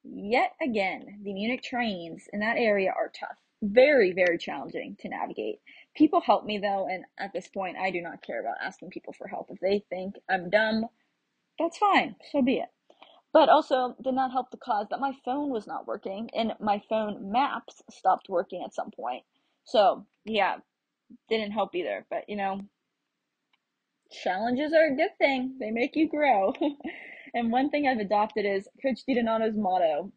Yet 0.04 0.52
again, 0.62 1.22
the 1.24 1.34
Munich 1.34 1.64
trains 1.64 2.28
in 2.34 2.42
that 2.42 2.58
area 2.58 2.90
are 2.90 3.12
tough. 3.18 3.38
Very, 3.62 4.12
very 4.12 4.38
challenging 4.38 4.98
to 5.00 5.08
navigate. 5.08 5.60
People 5.96 6.20
help 6.20 6.44
me 6.46 6.58
though, 6.58 6.88
and 6.92 7.06
at 7.18 7.32
this 7.32 7.48
point, 7.48 7.78
I 7.78 7.92
do 7.92 8.02
not 8.02 8.22
care 8.22 8.42
about 8.42 8.58
asking 8.62 8.90
people 8.90 9.14
for 9.14 9.28
help. 9.28 9.48
If 9.52 9.60
they 9.62 9.86
think 9.90 10.16
I'm 10.30 10.50
dumb, 10.50 10.88
that's 11.58 11.78
fine, 11.78 12.16
so 12.32 12.42
be 12.42 12.58
it. 12.58 12.70
But 13.34 13.50
also, 13.50 13.96
did 14.04 14.14
not 14.14 14.32
help 14.32 14.52
the 14.52 14.58
cause 14.58 14.88
that 14.92 15.00
my 15.00 15.14
phone 15.26 15.50
was 15.50 15.68
not 15.68 15.88
working, 15.88 16.30
and 16.36 16.54
my 16.60 16.82
phone 16.88 17.32
maps 17.32 17.82
stopped 17.90 18.30
working 18.30 18.64
at 18.64 18.76
some 18.76 18.92
point. 18.92 19.24
So, 19.66 20.06
yeah, 20.26 20.58
didn't 21.30 21.52
help 21.52 21.76
either. 21.76 22.06
But 22.10 22.30
you 22.30 22.38
know, 22.38 22.62
challenges 24.12 24.74
are 24.74 24.94
a 24.94 24.96
good 24.96 25.18
thing, 25.18 25.58
they 25.60 25.72
make 25.72 25.96
you 25.96 26.08
grow. 26.10 26.54
and 27.34 27.52
one 27.52 27.70
thing 27.70 27.88
I've 27.88 28.00
adopted 28.00 28.46
is 28.46 28.68
Coach 28.82 29.02
DiDonato's 29.10 29.58
motto, 29.58 30.12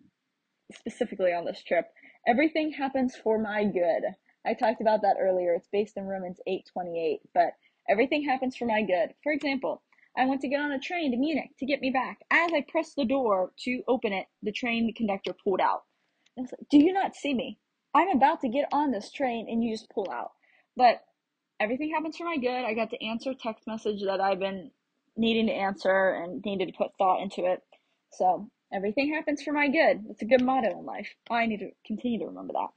specifically 0.72 1.32
on 1.32 1.46
this 1.46 1.62
trip 1.62 1.86
everything 2.26 2.72
happens 2.72 3.14
for 3.16 3.38
my 3.38 3.64
good. 3.64 4.02
I 4.44 4.54
talked 4.54 4.80
about 4.80 5.02
that 5.02 5.16
earlier. 5.20 5.54
It's 5.54 5.68
based 5.68 5.96
in 5.96 6.06
Romans 6.06 6.40
8:28, 6.46 7.20
but 7.34 7.54
everything 7.88 8.24
happens 8.24 8.56
for 8.56 8.66
my 8.66 8.82
good. 8.82 9.14
For 9.22 9.32
example, 9.32 9.82
I 10.16 10.26
went 10.26 10.40
to 10.40 10.48
get 10.48 10.60
on 10.60 10.72
a 10.72 10.78
train 10.78 11.10
to 11.10 11.16
Munich 11.16 11.50
to 11.58 11.66
get 11.66 11.80
me 11.80 11.90
back. 11.90 12.20
As 12.30 12.52
I 12.52 12.64
pressed 12.66 12.96
the 12.96 13.04
door 13.04 13.52
to 13.64 13.82
open 13.86 14.12
it, 14.12 14.26
the 14.42 14.52
train 14.52 14.92
conductor 14.94 15.32
pulled 15.32 15.60
out. 15.60 15.84
I 16.36 16.42
was 16.42 16.52
like, 16.52 16.68
"Do 16.70 16.78
you 16.78 16.92
not 16.92 17.14
see 17.14 17.34
me? 17.34 17.58
I'm 17.94 18.08
about 18.08 18.40
to 18.40 18.48
get 18.48 18.68
on 18.72 18.90
this 18.90 19.10
train 19.10 19.48
and 19.48 19.62
you 19.62 19.72
just 19.74 19.90
pull 19.90 20.10
out." 20.10 20.32
But 20.76 21.04
everything 21.60 21.90
happens 21.90 22.16
for 22.16 22.24
my 22.24 22.36
good. 22.36 22.64
I 22.64 22.74
got 22.74 22.90
to 22.90 23.04
answer 23.04 23.34
text 23.34 23.66
message 23.66 24.02
that 24.02 24.20
I've 24.20 24.38
been 24.38 24.70
needing 25.16 25.46
to 25.46 25.52
answer 25.52 26.10
and 26.10 26.44
needed 26.44 26.68
to 26.68 26.76
put 26.76 26.96
thought 26.96 27.22
into 27.22 27.44
it. 27.46 27.62
So 28.12 28.50
everything 28.72 29.12
happens 29.12 29.42
for 29.42 29.52
my 29.52 29.68
good. 29.68 30.04
It's 30.10 30.22
a 30.22 30.26
good 30.26 30.42
motto 30.42 30.78
in 30.78 30.84
life. 30.84 31.14
I 31.30 31.46
need 31.46 31.60
to 31.60 31.70
continue 31.86 32.18
to 32.20 32.26
remember 32.26 32.52
that. 32.54 32.70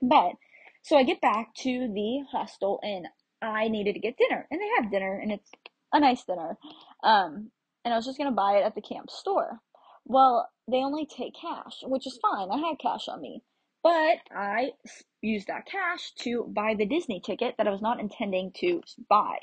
But 0.00 0.36
so 0.82 0.96
I 0.96 1.02
get 1.02 1.20
back 1.20 1.54
to 1.56 1.92
the 1.92 2.24
hostel 2.30 2.78
and 2.82 3.08
I 3.42 3.68
needed 3.68 3.94
to 3.94 4.00
get 4.00 4.16
dinner, 4.16 4.46
and 4.50 4.60
they 4.60 4.68
have 4.76 4.90
dinner, 4.90 5.18
and 5.18 5.30
it's 5.30 5.50
a 5.92 6.00
nice 6.00 6.24
dinner. 6.24 6.56
Um, 7.02 7.50
and 7.84 7.94
I 7.94 7.96
was 7.96 8.06
just 8.06 8.18
gonna 8.18 8.32
buy 8.32 8.58
it 8.58 8.64
at 8.64 8.74
the 8.74 8.80
camp 8.80 9.10
store. 9.10 9.60
Well, 10.04 10.48
they 10.68 10.78
only 10.78 11.06
take 11.06 11.34
cash, 11.34 11.82
which 11.82 12.06
is 12.06 12.18
fine. 12.18 12.50
I 12.50 12.58
had 12.58 12.78
cash 12.78 13.08
on 13.08 13.20
me, 13.20 13.42
but 13.82 14.18
I 14.34 14.72
used 15.20 15.48
that 15.48 15.66
cash 15.66 16.12
to 16.20 16.44
buy 16.44 16.74
the 16.74 16.86
Disney 16.86 17.20
ticket 17.20 17.56
that 17.58 17.66
I 17.66 17.70
was 17.70 17.82
not 17.82 18.00
intending 18.00 18.52
to 18.58 18.82
buy. 19.08 19.38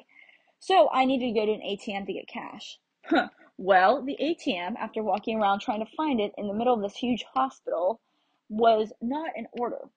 So 0.59 0.89
I 0.93 1.05
needed 1.05 1.33
to 1.33 1.39
go 1.39 1.45
to 1.45 1.51
an 1.51 1.61
ATM 1.61 2.05
to 2.05 2.13
get 2.13 2.27
cash. 2.27 2.79
Huh. 3.05 3.27
Well, 3.57 4.01
the 4.01 4.17
ATM, 4.19 4.75
after 4.77 5.03
walking 5.03 5.39
around 5.39 5.59
trying 5.59 5.85
to 5.85 5.95
find 5.95 6.19
it 6.19 6.33
in 6.37 6.47
the 6.47 6.53
middle 6.53 6.73
of 6.73 6.81
this 6.81 6.95
huge 6.95 7.23
hospital, 7.33 7.99
was 8.49 8.91
not 9.01 9.31
in 9.35 9.47
order. 9.51 9.89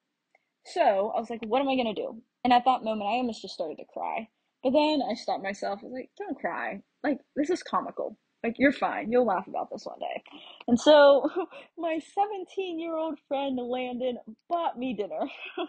So 0.65 1.11
I 1.15 1.19
was 1.19 1.29
like, 1.29 1.41
what 1.45 1.61
am 1.61 1.69
I 1.69 1.75
going 1.75 1.93
to 1.93 2.01
do? 2.01 2.21
And 2.43 2.53
at 2.53 2.65
that 2.65 2.83
moment, 2.83 3.09
I 3.09 3.13
almost 3.13 3.41
just 3.41 3.53
started 3.53 3.77
to 3.77 3.85
cry. 3.85 4.29
But 4.63 4.71
then 4.71 5.01
I 5.09 5.13
stopped 5.13 5.43
myself. 5.43 5.79
I 5.81 5.85
was 5.85 5.93
like, 5.93 6.09
don't 6.17 6.39
cry. 6.39 6.81
Like, 7.03 7.19
this 7.35 7.49
is 7.49 7.63
comical. 7.63 8.17
Like, 8.43 8.55
you're 8.57 8.71
fine. 8.71 9.11
You'll 9.11 9.25
laugh 9.25 9.47
about 9.47 9.69
this 9.71 9.85
one 9.85 9.99
day. 9.99 10.23
And 10.67 10.79
so 10.79 11.29
my 11.77 11.99
17 12.15 12.79
year 12.79 12.95
old 12.95 13.19
friend 13.27 13.57
Landon 13.57 14.17
bought 14.49 14.77
me 14.77 14.93
dinner. 14.93 15.27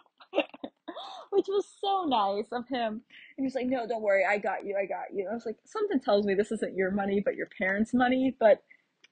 which 1.31 1.47
was 1.49 1.67
so 1.81 2.05
nice 2.07 2.49
of 2.53 2.67
him. 2.69 3.03
And 3.37 3.45
he's 3.45 3.55
like, 3.55 3.67
no, 3.67 3.87
don't 3.87 4.03
worry, 4.03 4.25
I 4.29 4.39
got 4.39 4.65
you, 4.65 4.77
I 4.77 4.87
got 4.87 5.15
you. 5.15 5.21
And 5.21 5.31
I 5.31 5.35
was 5.35 5.47
like, 5.47 5.57
something 5.65 6.01
tells 6.01 6.27
me 6.27 6.35
this 6.35 6.53
isn't 6.53 6.77
your 6.77 6.91
money, 6.91 7.23
but 7.25 7.37
your 7.37 7.49
parents' 7.59 7.95
money, 7.95 8.35
but 8.39 8.63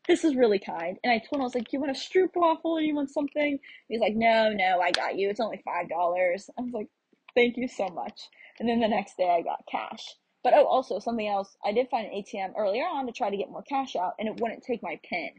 this 0.08 0.24
is 0.24 0.36
really 0.36 0.58
kind. 0.58 0.98
And 1.02 1.12
I 1.12 1.18
told 1.18 1.34
him, 1.34 1.40
I 1.42 1.44
was 1.44 1.54
like, 1.54 1.72
you 1.72 1.80
want 1.80 1.96
a 1.96 1.98
stroopwafel 1.98 2.64
or 2.64 2.80
you 2.80 2.94
want 2.94 3.10
something? 3.10 3.58
He's 3.88 4.00
like, 4.00 4.14
no, 4.14 4.52
no, 4.52 4.80
I 4.80 4.90
got 4.92 5.16
you. 5.16 5.30
It's 5.30 5.40
only 5.40 5.62
$5. 5.66 5.66
I 5.68 6.62
was 6.62 6.72
like, 6.72 6.88
thank 7.36 7.56
you 7.56 7.68
so 7.68 7.88
much. 7.88 8.28
And 8.58 8.68
then 8.68 8.80
the 8.80 8.88
next 8.88 9.16
day 9.16 9.30
I 9.30 9.42
got 9.42 9.64
cash. 9.70 10.16
But 10.42 10.54
oh, 10.54 10.64
also 10.64 10.98
something 10.98 11.28
else, 11.28 11.56
I 11.64 11.72
did 11.72 11.88
find 11.90 12.06
an 12.06 12.12
ATM 12.12 12.52
earlier 12.58 12.84
on 12.84 13.06
to 13.06 13.12
try 13.12 13.30
to 13.30 13.36
get 13.36 13.50
more 13.50 13.62
cash 13.62 13.96
out, 13.96 14.14
and 14.18 14.28
it 14.28 14.40
wouldn't 14.40 14.64
take 14.64 14.82
my 14.82 14.98
PIN. 15.08 15.30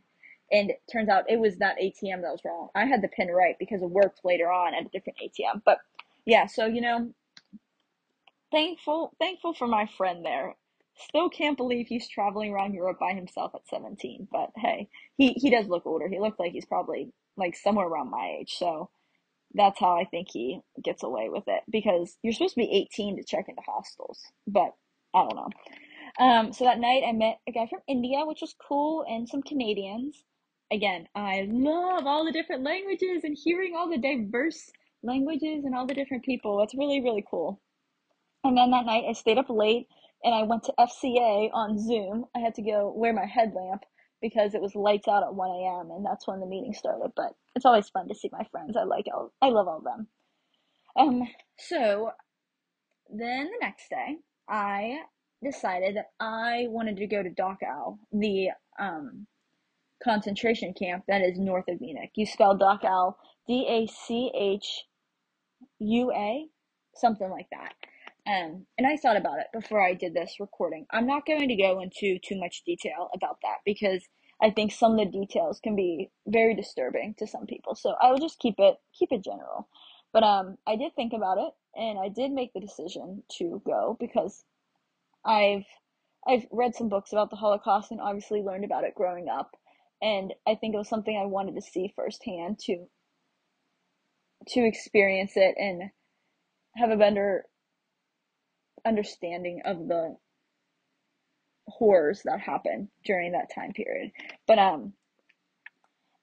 And 0.51 0.69
it 0.69 0.81
turns 0.91 1.09
out 1.09 1.29
it 1.29 1.39
was 1.39 1.57
that 1.57 1.77
ATM 1.77 2.21
that 2.21 2.31
was 2.31 2.41
wrong. 2.45 2.69
I 2.75 2.85
had 2.85 3.01
the 3.01 3.09
PIN 3.09 3.29
right 3.29 3.55
because 3.59 3.81
it 3.81 3.89
worked 3.89 4.21
later 4.23 4.51
on 4.51 4.73
at 4.73 4.85
a 4.85 4.89
different 4.89 5.19
ATM. 5.19 5.61
But 5.65 5.79
yeah, 6.25 6.45
so 6.45 6.65
you 6.65 6.81
know, 6.81 7.13
thankful 8.51 9.13
thankful 9.19 9.53
for 9.53 9.67
my 9.67 9.87
friend 9.97 10.25
there. 10.25 10.55
Still 10.95 11.29
can't 11.29 11.57
believe 11.57 11.87
he's 11.87 12.09
traveling 12.09 12.51
around 12.51 12.73
Europe 12.73 12.97
by 12.99 13.13
himself 13.13 13.53
at 13.55 13.67
17, 13.69 14.27
but 14.31 14.51
hey, 14.57 14.89
he 15.17 15.33
he 15.33 15.49
does 15.49 15.67
look 15.67 15.85
older. 15.85 16.07
He 16.07 16.19
looks 16.19 16.39
like 16.39 16.51
he's 16.53 16.65
probably 16.65 17.11
like 17.37 17.55
somewhere 17.55 17.87
around 17.87 18.09
my 18.09 18.37
age. 18.39 18.55
So 18.57 18.89
that's 19.53 19.79
how 19.79 19.97
I 19.97 20.05
think 20.05 20.27
he 20.31 20.59
gets 20.83 21.03
away 21.03 21.29
with 21.29 21.43
it 21.47 21.63
because 21.69 22.17
you're 22.21 22.33
supposed 22.33 22.55
to 22.55 22.61
be 22.61 22.87
18 22.93 23.17
to 23.17 23.23
check 23.23 23.45
into 23.47 23.61
hostels, 23.65 24.19
but 24.45 24.73
I 25.13 25.19
don't 25.23 25.35
know. 25.35 25.49
Um, 26.19 26.53
so 26.53 26.65
that 26.65 26.79
night 26.79 27.03
I 27.07 27.11
met 27.11 27.39
a 27.47 27.51
guy 27.51 27.67
from 27.69 27.81
India, 27.87 28.25
which 28.25 28.41
was 28.41 28.55
cool, 28.67 29.05
and 29.07 29.27
some 29.27 29.41
Canadians. 29.41 30.23
Again, 30.71 31.07
I 31.15 31.47
love 31.49 32.05
all 32.05 32.25
the 32.25 32.31
different 32.31 32.63
languages 32.63 33.23
and 33.23 33.37
hearing 33.41 33.73
all 33.75 33.89
the 33.89 33.97
diverse 33.97 34.69
languages 35.03 35.63
and 35.63 35.75
all 35.75 35.85
the 35.85 35.93
different 35.93 36.25
people. 36.25 36.61
It's 36.61 36.75
really, 36.75 37.01
really 37.01 37.23
cool. 37.29 37.61
And 38.43 38.57
then 38.57 38.71
that 38.71 38.85
night 38.85 39.05
I 39.09 39.13
stayed 39.13 39.37
up 39.37 39.49
late 39.49 39.87
and 40.23 40.33
I 40.33 40.43
went 40.43 40.63
to 40.63 40.73
FCA 40.79 41.49
on 41.53 41.79
Zoom. 41.79 42.25
I 42.35 42.39
had 42.39 42.55
to 42.55 42.61
go 42.61 42.93
wear 42.95 43.13
my 43.13 43.25
headlamp 43.25 43.83
because 44.21 44.53
it 44.53 44.61
was 44.61 44.75
lights 44.75 45.07
out 45.07 45.23
at 45.23 45.33
1 45.35 45.49
a.m. 45.49 45.91
and 45.91 46.05
that's 46.05 46.27
when 46.27 46.39
the 46.39 46.45
meeting 46.45 46.73
started. 46.73 47.11
But 47.15 47.33
it's 47.55 47.65
always 47.65 47.89
fun 47.89 48.07
to 48.07 48.15
see 48.15 48.29
my 48.31 48.45
friends. 48.51 48.75
I 48.77 48.83
like 48.83 49.05
all, 49.13 49.33
I 49.41 49.49
love 49.49 49.67
all 49.67 49.77
of 49.77 49.83
them. 49.83 50.07
Um, 50.97 51.27
so 51.59 52.11
then 53.09 53.45
the 53.45 53.57
next 53.61 53.89
day, 53.89 54.17
I 54.49 54.99
decided 55.43 55.97
that 55.97 56.07
I 56.19 56.65
wanted 56.69 56.97
to 56.97 57.07
go 57.07 57.21
to 57.21 57.29
Dachau, 57.29 57.97
the 58.11 58.49
um, 58.79 59.27
concentration 60.03 60.73
camp 60.73 61.03
that 61.07 61.21
is 61.21 61.37
north 61.37 61.65
of 61.69 61.81
Munich. 61.81 62.11
You 62.15 62.25
spell 62.25 62.57
Dachau 62.57 63.13
D 63.47 63.65
A 63.69 63.87
C 63.87 64.31
H 64.35 64.83
U 65.79 66.11
A, 66.11 66.47
something 66.95 67.29
like 67.29 67.47
that. 67.51 67.73
Um, 68.27 68.65
and 68.77 68.85
I 68.85 68.97
thought 68.97 69.15
about 69.15 69.39
it 69.39 69.47
before 69.53 69.81
I 69.81 69.93
did 69.93 70.13
this 70.13 70.35
recording. 70.39 70.85
I'm 70.91 71.07
not 71.07 71.25
going 71.25 71.47
to 71.47 71.55
go 71.55 71.79
into 71.79 72.19
too 72.19 72.37
much 72.37 72.63
detail 72.65 73.09
about 73.15 73.37
that 73.41 73.59
because 73.65 74.03
I 74.41 74.49
think 74.51 74.71
some 74.71 74.93
of 74.93 74.97
the 74.99 75.19
details 75.19 75.61
can 75.63 75.75
be 75.75 76.11
very 76.27 76.53
disturbing 76.53 77.15
to 77.19 77.27
some 77.27 77.45
people. 77.45 77.73
So 77.73 77.95
I 78.01 78.11
will 78.11 78.19
just 78.19 78.39
keep 78.39 78.55
it 78.57 78.75
keep 78.93 79.11
it 79.13 79.23
general. 79.23 79.69
But 80.11 80.23
um, 80.23 80.57
I 80.67 80.75
did 80.75 80.93
think 80.95 81.13
about 81.13 81.37
it, 81.37 81.53
and 81.79 81.97
I 81.99 82.09
did 82.09 82.31
make 82.31 82.53
the 82.53 82.59
decision 82.59 83.23
to 83.37 83.61
go 83.65 83.95
because 83.99 84.43
I've 85.25 85.65
I've 86.27 86.45
read 86.51 86.75
some 86.75 86.89
books 86.89 87.13
about 87.13 87.29
the 87.29 87.37
Holocaust 87.37 87.91
and 87.91 88.01
obviously 88.01 88.41
learned 88.41 88.65
about 88.65 88.83
it 88.83 88.95
growing 88.95 89.27
up, 89.29 89.55
and 90.01 90.33
I 90.45 90.55
think 90.55 90.75
it 90.75 90.79
was 90.79 90.89
something 90.89 91.17
I 91.17 91.25
wanted 91.25 91.55
to 91.55 91.61
see 91.61 91.93
firsthand 91.95 92.59
to 92.65 92.87
to 94.49 94.65
experience 94.65 95.33
it 95.35 95.55
and 95.57 95.91
have 96.75 96.89
a 96.89 96.97
better 96.97 97.45
understanding 98.87 99.61
of 99.65 99.87
the 99.87 100.17
horrors 101.67 102.21
that 102.23 102.39
happened 102.39 102.87
during 103.05 103.33
that 103.33 103.53
time 103.53 103.73
period. 103.73 104.11
But 104.47 104.59
um 104.59 104.93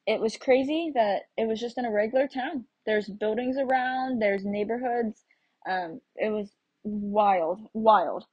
it 0.06 0.20
was 0.20 0.36
crazy 0.36 0.92
that 0.94 1.22
it 1.36 1.46
was 1.46 1.60
just 1.60 1.78
in 1.78 1.84
a 1.84 1.90
regular 1.90 2.28
town. 2.28 2.66
There's 2.84 3.08
buildings 3.08 3.56
around, 3.58 4.20
there's 4.20 4.44
neighborhoods. 4.44 5.24
Um 5.68 6.00
it 6.16 6.30
was 6.30 6.50
wild, 6.82 7.60
wild. 7.72 8.24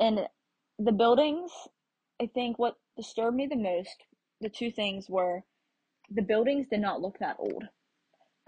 And 0.00 0.20
the 0.78 0.92
buildings, 0.92 1.50
I 2.20 2.26
think 2.32 2.58
what 2.58 2.76
disturbed 2.96 3.36
me 3.36 3.46
the 3.46 3.56
most, 3.56 4.04
the 4.40 4.48
two 4.48 4.70
things 4.70 5.08
were 5.08 5.42
the 6.10 6.22
buildings 6.22 6.66
did 6.70 6.80
not 6.80 7.00
look 7.00 7.18
that 7.18 7.36
old 7.38 7.64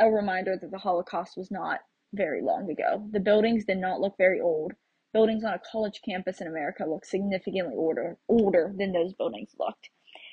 a 0.01 0.11
reminder 0.11 0.57
that 0.61 0.71
the 0.71 0.79
Holocaust 0.79 1.37
was 1.37 1.51
not 1.51 1.81
very 2.13 2.43
long 2.43 2.71
ago. 2.71 3.07
The 3.13 3.21
buildings 3.21 3.65
did 3.67 3.79
not 3.79 4.01
look 4.01 4.17
very 4.17 4.41
old. 4.41 4.73
Buildings 5.13 5.45
on 5.45 5.55
a 5.55 5.61
college 5.71 6.01
campus 6.05 6.41
in 6.41 6.47
America 6.47 6.85
look 6.87 7.05
significantly 7.05 7.75
older 7.77 8.17
older 8.29 8.73
than 8.77 8.93
those 8.93 9.13
buildings 9.13 9.51
looked. 9.59 9.91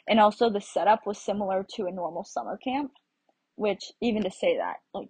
And 0.07 0.19
also 0.19 0.49
the 0.49 0.61
setup 0.61 1.05
was 1.05 1.17
similar 1.17 1.65
to 1.75 1.85
a 1.85 1.91
normal 1.91 2.23
summer 2.23 2.57
camp, 2.57 2.91
which 3.55 3.91
even 4.01 4.23
to 4.23 4.31
say 4.31 4.57
that, 4.57 4.77
like 4.93 5.09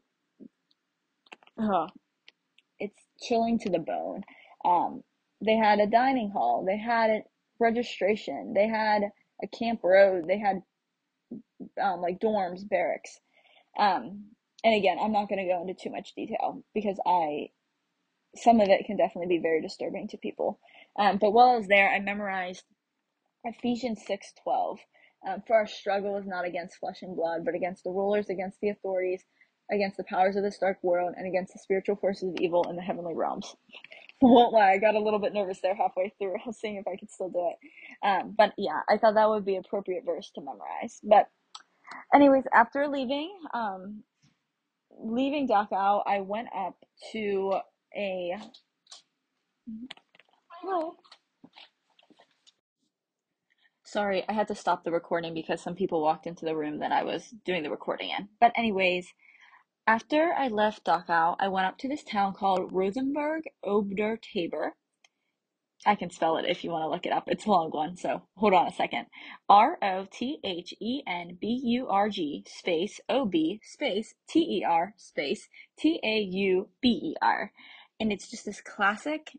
uh, 1.58 1.88
it's 2.80 3.03
chilling 3.21 3.60
to 3.60 3.69
the 3.69 3.80
bone. 3.80 4.23
Um, 4.65 5.03
they 5.43 5.56
had 5.56 5.80
a 5.80 5.88
dining 5.88 6.32
hall, 6.32 6.65
they 6.65 6.77
had 6.77 7.10
a 7.10 7.21
registration, 7.60 8.53
they 8.56 8.67
had 8.67 9.03
a 9.43 9.47
camp 9.47 9.82
road, 9.84 10.25
they 10.27 10.39
had 10.39 10.62
um, 11.82 12.01
like 12.01 12.19
dorms, 12.19 12.67
barracks. 12.67 13.19
Um, 13.77 14.25
and 14.63 14.75
again, 14.75 14.97
I'm 14.99 15.12
not 15.12 15.30
going 15.30 15.45
to 15.45 15.51
go 15.51 15.62
into 15.62 15.73
too 15.73 15.91
much 15.91 16.15
detail 16.15 16.63
because 16.73 16.99
I, 17.06 17.49
some 18.38 18.60
of 18.60 18.69
it 18.69 18.86
can 18.86 18.97
definitely 18.97 19.38
be 19.38 19.41
very 19.41 19.62
disturbing 19.62 20.08
to 20.10 20.17
people. 20.17 20.60
Um, 20.97 21.17
but 21.17 21.32
while 21.32 21.50
I 21.50 21.58
was 21.58 21.67
there, 21.67 21.89
I 21.89 22.00
memorized 22.00 22.63
Ephesians 23.43 24.04
6:12. 24.06 24.80
Um, 25.28 25.43
for 25.47 25.56
our 25.56 25.67
struggle 25.67 26.15
is 26.17 26.28
not 26.28 26.45
against 26.45 26.78
flesh 26.78 27.02
and 27.02 27.15
blood, 27.15 27.43
but 27.43 27.56
against 27.56 27.84
the 27.84 27.89
rulers, 27.89 28.30
against 28.30 28.60
the 28.62 28.69
authorities, 28.69 29.23
against 29.71 29.97
the 29.97 30.04
powers 30.04 30.36
of 30.36 30.43
this 30.43 30.60
dark 30.60 30.78
world, 30.84 31.15
and 31.17 31.28
against 31.28 31.54
the 31.54 31.60
spiritual 31.60 31.95
forces 31.95 32.30
of 32.30 32.36
evil 32.39 32.69
in 32.69 32.76
the 32.76 32.82
heavenly 32.82 33.15
realms. 33.15 33.56
won't 34.21 34.54
lie, 34.54 34.71
I 34.71 34.78
got 34.78 34.95
a 34.95 35.00
little 35.00 35.19
bit 35.19 35.34
nervous 35.34 35.60
there 35.62 35.76
halfway 35.76 36.13
through. 36.17 36.36
I 36.36 36.41
was 36.45 36.60
seeing 36.60 36.76
if 36.78 36.88
I 36.88 36.97
could 36.97 37.12
still 37.12 37.30
do 37.30 37.52
it. 37.52 38.08
Um, 38.08 38.36
but 38.38 38.54
yeah, 38.58 38.82
I 38.89 38.97
thought 38.97 39.15
that 39.15 39.30
would 39.30 39.45
be 39.45 39.58
appropriate 39.58 40.06
verse 40.06 40.32
to 40.36 40.41
memorize. 40.41 41.00
But 41.04 41.30
anyways, 42.13 42.43
after 42.54 42.88
leaving, 42.88 43.32
um, 43.54 44.04
leaving 45.00 45.47
Dachau, 45.47 46.02
I 46.06 46.21
went 46.21 46.50
up 46.56 46.76
to 47.12 47.60
a. 47.95 48.38
Hello. 50.62 50.95
Sorry, 53.84 54.23
I 54.28 54.34
had 54.34 54.50
to 54.50 54.56
stop 54.56 54.84
the 54.84 54.91
recording 54.91 55.34
because 55.34 55.62
some 55.62 55.76
people 55.76 56.02
walked 56.02 56.28
into 56.28 56.45
the 56.45 56.56
room 56.56 56.80
that 56.80 56.91
I 56.91 57.04
was 57.04 57.34
doing 57.45 57.63
the 57.63 57.71
recording 57.71 58.10
in. 58.10 58.28
But 58.39 58.52
anyways, 58.58 59.08
after 59.88 60.34
I 60.38 60.50
left 60.50 60.86
Dachau, 60.86 61.38
I 61.39 61.47
went 61.47 61.67
up 61.67 61.78
to 61.80 61.88
this 61.88 62.04
town 62.04 62.34
called 62.34 62.71
Rothenburg 62.73 63.43
ob 63.63 63.95
der 63.95 64.17
Tauber. 64.17 64.71
I 65.86 65.95
can 65.95 66.10
spell 66.10 66.38
it 66.38 66.45
if 66.45 66.63
you 66.63 66.71
want 66.71 66.84
to 66.84 66.89
look 66.89 67.06
it 67.06 67.13
up. 67.13 67.26
It's 67.28 67.45
a 67.45 67.50
long 67.50 67.69
one, 67.69 67.95
so 67.95 68.23
hold 68.36 68.54
on 68.54 68.67
a 68.67 68.73
second. 68.73 69.06
R 69.47 69.78
O 69.82 70.06
T 70.12 70.39
H 70.43 70.73
E 70.82 71.02
N 71.08 71.38
B 71.39 71.62
U 71.63 71.88
R 71.88 72.10
G 72.10 72.43
space 72.47 73.00
O 73.08 73.26
B 73.26 73.62
space 73.63 74.15
T 74.28 74.39
E 74.39 74.65
R 74.67 74.93
space 74.97 75.47
T 75.80 76.00
A 76.04 76.19
U 76.19 76.69
B 76.82 76.89
E 76.89 77.15
R. 77.21 77.52
And 77.99 78.12
it's 78.12 78.29
just 78.29 78.45
this 78.45 78.62
classic 78.62 79.31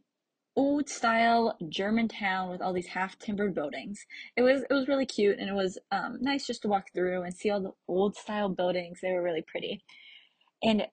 old 0.56 0.88
style 0.88 1.56
German 1.68 2.08
town 2.08 2.50
with 2.50 2.60
all 2.60 2.72
these 2.72 2.88
half 2.88 3.16
timbered 3.18 3.54
buildings. 3.54 4.04
It 4.36 4.42
was 4.42 4.62
it 4.68 4.74
was 4.74 4.88
really 4.88 5.06
cute 5.06 5.38
and 5.38 5.48
it 5.48 5.54
was 5.54 5.78
um, 5.92 6.18
nice 6.20 6.46
just 6.46 6.62
to 6.62 6.68
walk 6.68 6.86
through 6.92 7.22
and 7.22 7.32
see 7.32 7.50
all 7.50 7.60
the 7.60 7.72
old 7.86 8.16
style 8.16 8.48
buildings. 8.48 8.98
They 9.00 9.12
were 9.12 9.22
really 9.22 9.44
pretty. 9.46 9.84
And 10.62 10.88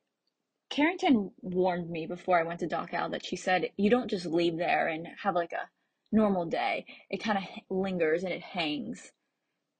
Carrington 0.69 1.31
warned 1.41 1.89
me 1.89 2.05
before 2.05 2.39
I 2.39 2.43
went 2.43 2.59
to 2.59 2.67
Dachau 2.67 3.09
that 3.11 3.25
she 3.25 3.35
said 3.35 3.69
you 3.77 3.89
don't 3.89 4.09
just 4.09 4.25
leave 4.27 4.57
there 4.57 4.87
and 4.87 5.07
have 5.23 5.33
like 5.33 5.51
a 5.51 5.69
normal 6.11 6.45
day. 6.45 6.85
It 7.09 7.23
kind 7.23 7.37
of 7.39 7.43
lingers 7.69 8.23
and 8.23 8.33
it 8.33 8.41
hangs 8.41 9.11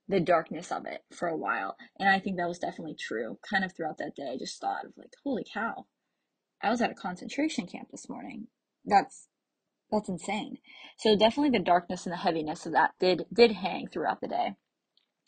the 0.08 0.20
darkness 0.20 0.72
of 0.72 0.86
it 0.86 1.04
for 1.12 1.28
a 1.28 1.38
while. 1.38 1.76
And 2.00 2.10
I 2.10 2.20
think 2.20 2.38
that 2.38 2.48
was 2.48 2.60
definitely 2.60 2.96
true. 3.00 3.38
Kind 3.48 3.64
of 3.64 3.74
throughout 3.74 3.98
that 4.00 4.16
day, 4.16 4.32
I 4.34 4.38
just 4.38 4.60
thought 4.60 4.86
of 4.86 4.94
like, 4.98 5.14
holy 5.24 5.46
cow, 5.52 5.86
I 6.66 6.72
was 6.72 6.82
at 6.82 6.90
a 6.90 6.96
concentration 6.96 7.68
camp 7.68 7.90
this 7.92 8.10
morning. 8.10 8.48
That's 8.84 9.28
that's 9.92 10.10
insane. 10.10 10.58
So 10.98 11.16
definitely 11.16 11.56
the 11.56 11.64
darkness 11.64 12.08
and 12.08 12.14
the 12.14 12.18
heaviness 12.18 12.66
of 12.66 12.72
that 12.72 12.96
did 13.00 13.26
did 13.32 13.52
hang 13.52 13.88
throughout 13.88 14.20
the 14.20 14.28
day. 14.28 14.56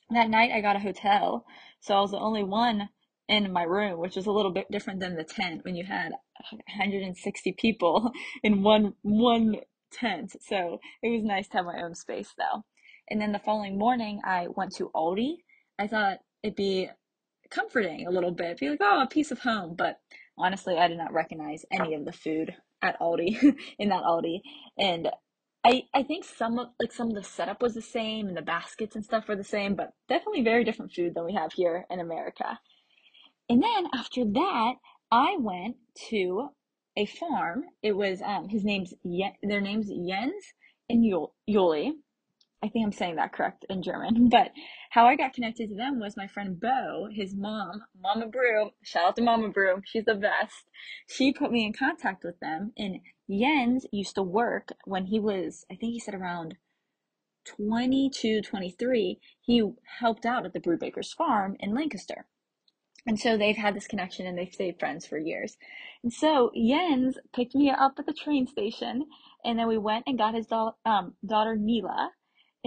That 0.10 0.32
night 0.32 0.52
I 0.52 0.62
got 0.62 0.78
a 0.78 0.80
hotel, 0.80 1.46
so 1.80 1.96
I 1.96 2.02
was 2.02 2.12
the 2.12 2.18
only 2.18 2.44
one 2.44 2.90
in 3.30 3.54
my 3.54 3.62
room, 3.62 4.00
which 4.00 4.16
was 4.16 4.26
a 4.26 4.32
little 4.32 4.52
bit 4.52 4.72
different 4.72 5.00
than 5.00 5.16
the 5.16 5.24
tent 5.24 5.64
when 5.64 5.76
you 5.76 5.86
had 5.86 6.14
160 6.50 7.52
people 7.52 8.12
in 8.44 8.64
one 8.64 8.96
one 9.04 9.58
tent. 9.92 10.36
So 10.42 10.80
it 11.04 11.10
was 11.10 11.24
nice 11.24 11.48
to 11.50 11.58
have 11.58 11.66
my 11.68 11.84
own 11.84 11.94
space 11.94 12.34
though. 12.36 12.64
And 13.12 13.22
then 13.22 13.32
the 13.32 13.40
following 13.40 13.78
morning 13.78 14.22
I 14.26 14.48
went 14.48 14.74
to 14.78 14.90
Aldi. 14.96 15.36
I 15.78 15.86
thought 15.86 16.18
it'd 16.42 16.56
be 16.56 16.90
comforting 17.52 18.08
a 18.08 18.12
little 18.12 18.32
bit, 18.32 18.58
be 18.58 18.70
like, 18.70 18.80
oh, 18.82 19.04
a 19.04 19.08
piece 19.08 19.30
of 19.30 19.40
home. 19.40 19.76
But 19.78 20.00
honestly, 20.38 20.78
I 20.78 20.88
did 20.88 20.98
not 20.98 21.14
recognize 21.14 21.66
any 21.72 21.94
of 21.96 22.06
the 22.06 22.12
food 22.14 22.56
at 22.82 23.00
Aldi 23.00 23.56
in 23.80 23.90
that 23.90 24.04
Aldi, 24.04 24.42
and 24.78 25.10
I 25.66 25.84
I 25.94 26.04
think 26.04 26.26
some 26.26 26.60
of 26.60 26.70
like 26.82 26.92
some 26.94 27.10
of 27.10 27.16
the 27.16 27.24
setup 27.24 27.62
was 27.62 27.74
the 27.76 27.82
same 27.82 28.28
and 28.28 28.38
the 28.38 28.42
baskets 28.42 28.96
and 28.96 29.06
stuff 29.06 29.28
were 29.28 29.36
the 29.36 29.44
same, 29.44 29.76
but 29.76 29.92
definitely 30.10 30.44
very 30.44 30.64
different 30.64 30.94
food 30.94 31.14
than 31.16 31.26
we 31.26 31.34
have 31.34 31.54
here 31.54 31.86
in 31.90 32.00
America. 32.00 32.60
And 33.50 33.62
then 33.64 33.88
after 33.94 34.26
that, 34.26 34.74
I 35.12 35.38
went 35.40 35.78
to 36.10 36.50
a 36.98 37.06
farm. 37.06 37.66
It 37.84 37.94
was 37.94 38.22
um 38.22 38.50
his 38.50 38.64
name's 38.66 38.94
Yen, 39.04 39.34
their 39.44 39.62
name's 39.62 39.90
Jens 39.90 40.46
and 40.90 41.04
Yuli. 41.50 41.92
I 42.68 42.70
think 42.70 42.86
I'm 42.86 42.92
saying 42.92 43.16
that 43.16 43.32
correct 43.32 43.66
in 43.70 43.82
German, 43.82 44.28
but 44.32 44.52
how 44.90 45.06
I 45.06 45.16
got 45.16 45.32
connected 45.32 45.70
to 45.70 45.76
them 45.76 46.00
was 46.00 46.18
my 46.18 46.28
friend 46.28 46.60
Bo, 46.60 47.08
his 47.10 47.34
mom, 47.34 47.84
Mama 47.98 48.28
Brew. 48.28 48.72
Shout 48.84 49.06
out 49.06 49.16
to 49.16 49.22
Mama 49.22 49.48
Brew. 49.48 49.82
She's 49.86 50.04
the 50.04 50.16
best. 50.16 50.70
She 51.08 51.32
put 51.32 51.50
me 51.50 51.66
in 51.66 51.72
contact 51.72 52.26
with 52.26 52.38
them. 52.42 52.74
And 52.78 53.00
Jens 53.32 53.86
used 53.94 54.16
to 54.16 54.22
work 54.22 54.74
when 54.84 55.06
he 55.06 55.18
was, 55.18 55.66
I 55.72 55.76
think 55.76 55.94
he 55.94 56.00
said 56.00 56.14
around 56.14 56.56
22, 57.46 58.42
23. 58.42 59.20
He 59.40 59.72
helped 60.00 60.26
out 60.26 60.46
at 60.46 60.52
the 60.52 60.60
Brubaker's 60.60 61.14
farm 61.14 61.56
in 61.62 61.74
Lancaster. 61.74 62.26
And 63.06 63.18
so 63.18 63.38
they've 63.38 63.56
had 63.56 63.78
this 63.78 63.88
connection 63.88 64.28
and 64.28 64.38
they've 64.38 64.54
stayed 64.54 64.78
friends 64.78 65.06
for 65.06 65.18
years. 65.18 65.56
And 66.04 66.12
so 66.12 66.52
Jens 66.54 67.18
picked 67.34 67.56
me 67.56 67.70
up 67.70 67.94
at 67.98 68.06
the 68.06 68.12
train 68.12 68.46
station 68.46 69.06
and 69.46 69.58
then 69.58 69.70
we 69.70 69.78
went 69.78 70.04
and 70.06 70.18
got 70.18 70.36
his 70.36 70.48
da- 70.48 70.74
um, 70.86 71.14
daughter 71.26 71.56
Nila 71.56 72.12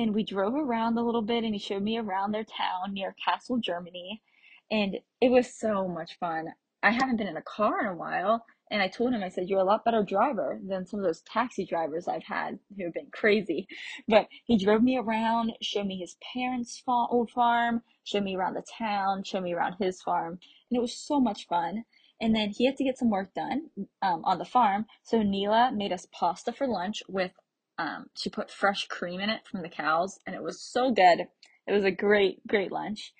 and 0.01 0.15
we 0.15 0.25
drove 0.25 0.55
around 0.55 0.97
a 0.97 1.03
little 1.03 1.21
bit 1.21 1.45
and 1.45 1.55
he 1.55 1.59
showed 1.59 1.83
me 1.83 1.99
around 1.99 2.33
their 2.33 2.45
town 2.45 2.95
near 2.95 3.15
Kassel, 3.23 3.61
Germany. 3.61 4.23
And 4.71 4.97
it 5.21 5.31
was 5.31 5.55
so 5.59 5.87
much 5.89 6.19
fun. 6.19 6.47
I 6.83 6.91
haven't 6.91 7.19
been 7.19 7.27
in 7.27 7.37
a 7.37 7.43
car 7.43 7.81
in 7.83 7.87
a 7.87 7.95
while. 7.95 8.47
And 8.71 8.81
I 8.81 8.89
told 8.89 9.13
him, 9.13 9.23
I 9.23 9.29
said, 9.29 9.49
You're 9.49 9.61
a 9.61 9.65
lot 9.65 9.85
better 9.85 10.03
driver 10.03 10.59
than 10.67 10.87
some 10.87 11.01
of 11.01 11.05
those 11.05 11.23
taxi 11.23 11.67
drivers 11.67 12.09
I've 12.09 12.23
had 12.23 12.59
who 12.77 12.85
have 12.85 12.95
been 12.95 13.11
crazy. 13.13 13.67
But 14.09 14.29
he 14.45 14.57
drove 14.57 14.83
me 14.83 14.97
around, 14.97 15.53
showed 15.61 15.87
me 15.87 15.99
his 15.99 16.17
parents' 16.33 16.83
old 16.87 17.31
farm, 17.31 17.83
showed 18.05 18.23
me 18.23 18.37
around 18.37 18.55
the 18.55 18.63
town, 18.79 19.25
showed 19.25 19.43
me 19.43 19.53
around 19.53 19.75
his 19.81 20.01
farm. 20.01 20.39
And 20.71 20.79
it 20.79 20.81
was 20.81 20.97
so 20.97 21.21
much 21.21 21.47
fun. 21.47 21.85
And 22.21 22.35
then 22.35 22.51
he 22.51 22.65
had 22.65 22.77
to 22.77 22.85
get 22.85 22.97
some 22.97 23.11
work 23.11 23.35
done 23.35 23.71
um, 24.03 24.25
on 24.25 24.39
the 24.39 24.45
farm. 24.45 24.87
So 25.03 25.23
Nila 25.23 25.73
made 25.75 25.93
us 25.93 26.07
pasta 26.13 26.53
for 26.53 26.69
lunch 26.69 27.03
with 27.09 27.33
um, 27.81 28.11
she 28.14 28.29
put 28.29 28.51
fresh 28.51 28.87
cream 28.88 29.21
in 29.21 29.31
it 29.31 29.40
from 29.51 29.62
the 29.62 29.69
cows, 29.71 30.19
and 30.27 30.37
it 30.37 30.43
was 30.43 30.61
so 30.61 30.90
good. 30.90 31.21
It 31.66 31.73
was 31.73 31.85
a 31.85 31.90
great, 31.90 32.47
great 32.47 32.71
lunch. 32.71 33.14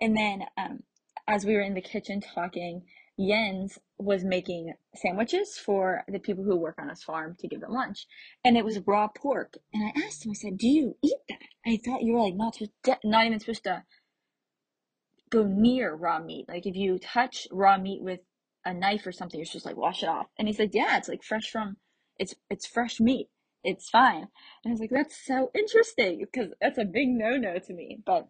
And 0.00 0.16
then, 0.16 0.44
um, 0.56 0.84
as 1.28 1.44
we 1.44 1.52
were 1.52 1.60
in 1.60 1.74
the 1.74 1.82
kitchen 1.82 2.22
talking, 2.22 2.84
Jens 3.20 3.78
was 3.98 4.24
making 4.24 4.72
sandwiches 4.94 5.58
for 5.58 6.02
the 6.08 6.18
people 6.18 6.44
who 6.44 6.56
work 6.56 6.76
on 6.78 6.88
his 6.88 7.02
farm 7.02 7.36
to 7.40 7.48
give 7.48 7.60
them 7.60 7.72
lunch, 7.72 8.06
and 8.42 8.56
it 8.56 8.64
was 8.64 8.78
raw 8.86 9.06
pork. 9.06 9.58
And 9.74 9.84
I 9.84 10.06
asked 10.06 10.24
him, 10.24 10.30
I 10.30 10.34
said, 10.34 10.56
"Do 10.56 10.68
you 10.68 10.96
eat 11.02 11.18
that?" 11.28 11.38
I 11.66 11.78
thought 11.84 12.02
you 12.02 12.14
were 12.14 12.22
like 12.22 12.36
not 12.36 12.56
not 13.04 13.26
even 13.26 13.38
supposed 13.38 13.64
to 13.64 13.84
go 15.28 15.44
near 15.44 15.94
raw 15.94 16.20
meat. 16.20 16.48
Like 16.48 16.64
if 16.64 16.74
you 16.74 16.98
touch 16.98 17.46
raw 17.50 17.76
meat 17.76 18.02
with 18.02 18.20
a 18.64 18.72
knife 18.72 19.06
or 19.06 19.12
something, 19.12 19.38
you're 19.38 19.44
just 19.44 19.66
like 19.66 19.76
wash 19.76 20.02
it 20.02 20.08
off. 20.08 20.28
And 20.38 20.48
he 20.48 20.54
said, 20.54 20.70
"Yeah, 20.72 20.96
it's 20.96 21.08
like 21.08 21.22
fresh 21.22 21.50
from, 21.50 21.76
it's 22.18 22.34
it's 22.48 22.66
fresh 22.66 22.98
meat." 22.98 23.28
It's 23.66 23.90
fine. 23.90 24.28
And 24.64 24.68
I 24.68 24.70
was 24.70 24.80
like, 24.80 24.90
that's 24.90 25.16
so 25.26 25.50
interesting 25.54 26.20
because 26.20 26.52
that's 26.60 26.78
a 26.78 26.84
big 26.84 27.08
no 27.08 27.36
no 27.36 27.58
to 27.58 27.74
me. 27.74 27.98
But, 28.06 28.28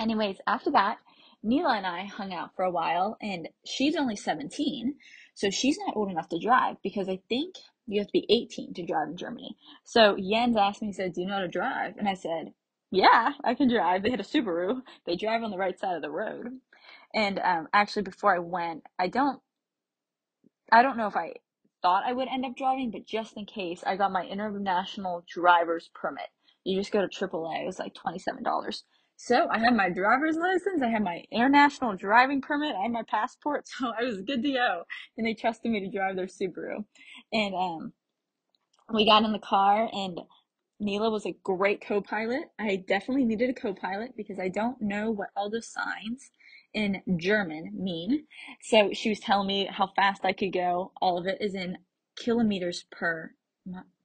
anyways, 0.00 0.38
after 0.46 0.72
that, 0.72 0.98
Nila 1.42 1.76
and 1.76 1.86
I 1.86 2.06
hung 2.06 2.34
out 2.34 2.56
for 2.56 2.64
a 2.64 2.70
while, 2.72 3.18
and 3.20 3.48
she's 3.64 3.96
only 3.96 4.16
17, 4.16 4.96
so 5.34 5.50
she's 5.50 5.78
not 5.86 5.96
old 5.96 6.10
enough 6.10 6.28
to 6.30 6.40
drive 6.40 6.76
because 6.82 7.08
I 7.08 7.20
think 7.28 7.56
you 7.86 8.00
have 8.00 8.08
to 8.08 8.12
be 8.12 8.26
18 8.30 8.74
to 8.74 8.86
drive 8.86 9.08
in 9.10 9.16
Germany. 9.18 9.56
So 9.84 10.16
Jens 10.16 10.56
asked 10.56 10.82
me, 10.82 10.88
he 10.88 10.94
said, 10.94 11.12
Do 11.12 11.20
you 11.20 11.28
know 11.28 11.34
how 11.34 11.40
to 11.40 11.48
drive? 11.48 11.94
And 11.98 12.08
I 12.08 12.14
said, 12.14 12.52
Yeah, 12.90 13.32
I 13.44 13.54
can 13.54 13.68
drive. 13.68 14.02
They 14.02 14.10
had 14.10 14.20
a 14.20 14.24
Subaru, 14.24 14.80
they 15.06 15.16
drive 15.16 15.42
on 15.44 15.52
the 15.52 15.58
right 15.58 15.78
side 15.78 15.96
of 15.96 16.02
the 16.02 16.10
road. 16.10 16.48
And 17.14 17.38
um, 17.38 17.68
actually, 17.72 18.02
before 18.02 18.34
I 18.34 18.40
went, 18.40 18.84
I 18.98 19.08
don't 19.08 19.40
I 20.72 20.82
don't 20.82 20.96
know 20.96 21.06
if 21.06 21.16
I 21.16 21.34
thought 21.82 22.04
I 22.06 22.12
would 22.12 22.28
end 22.28 22.44
up 22.44 22.56
driving, 22.56 22.90
but 22.90 23.06
just 23.06 23.36
in 23.36 23.46
case, 23.46 23.82
I 23.86 23.96
got 23.96 24.12
my 24.12 24.24
international 24.24 25.24
driver's 25.32 25.90
permit. 25.94 26.28
You 26.64 26.78
just 26.78 26.92
go 26.92 27.00
to 27.00 27.08
AAA. 27.08 27.62
It 27.62 27.66
was 27.66 27.78
like 27.78 27.94
$27. 27.94 28.82
So 29.18 29.48
I 29.50 29.58
had 29.58 29.74
my 29.74 29.88
driver's 29.88 30.36
license, 30.36 30.82
I 30.82 30.88
had 30.88 31.02
my 31.02 31.24
international 31.32 31.96
driving 31.96 32.42
permit, 32.42 32.74
I 32.76 32.82
had 32.82 32.92
my 32.92 33.02
passport, 33.08 33.66
so 33.68 33.90
I 33.98 34.04
was 34.04 34.20
good 34.20 34.42
to 34.42 34.52
go. 34.52 34.82
And 35.16 35.26
they 35.26 35.34
trusted 35.34 35.72
me 35.72 35.80
to 35.80 35.90
drive 35.90 36.16
their 36.16 36.26
Subaru. 36.26 36.84
And 37.32 37.54
um, 37.54 37.92
we 38.92 39.06
got 39.06 39.24
in 39.24 39.32
the 39.32 39.38
car, 39.38 39.88
and 39.90 40.20
Neela 40.78 41.10
was 41.10 41.24
a 41.24 41.36
great 41.42 41.80
co-pilot. 41.80 42.50
I 42.58 42.76
definitely 42.86 43.24
needed 43.24 43.48
a 43.48 43.54
co-pilot 43.54 44.16
because 44.16 44.38
I 44.38 44.48
don't 44.48 44.80
know 44.82 45.10
what 45.10 45.30
all 45.34 45.48
the 45.48 45.62
signs 45.62 46.30
in 46.76 47.02
German 47.16 47.70
mean. 47.74 48.26
So 48.60 48.90
she 48.92 49.08
was 49.08 49.18
telling 49.18 49.48
me 49.48 49.68
how 49.68 49.88
fast 49.96 50.24
I 50.24 50.32
could 50.32 50.52
go. 50.52 50.92
All 51.00 51.18
of 51.18 51.26
it 51.26 51.38
is 51.40 51.54
in 51.54 51.78
kilometers 52.16 52.84
per, 52.92 53.32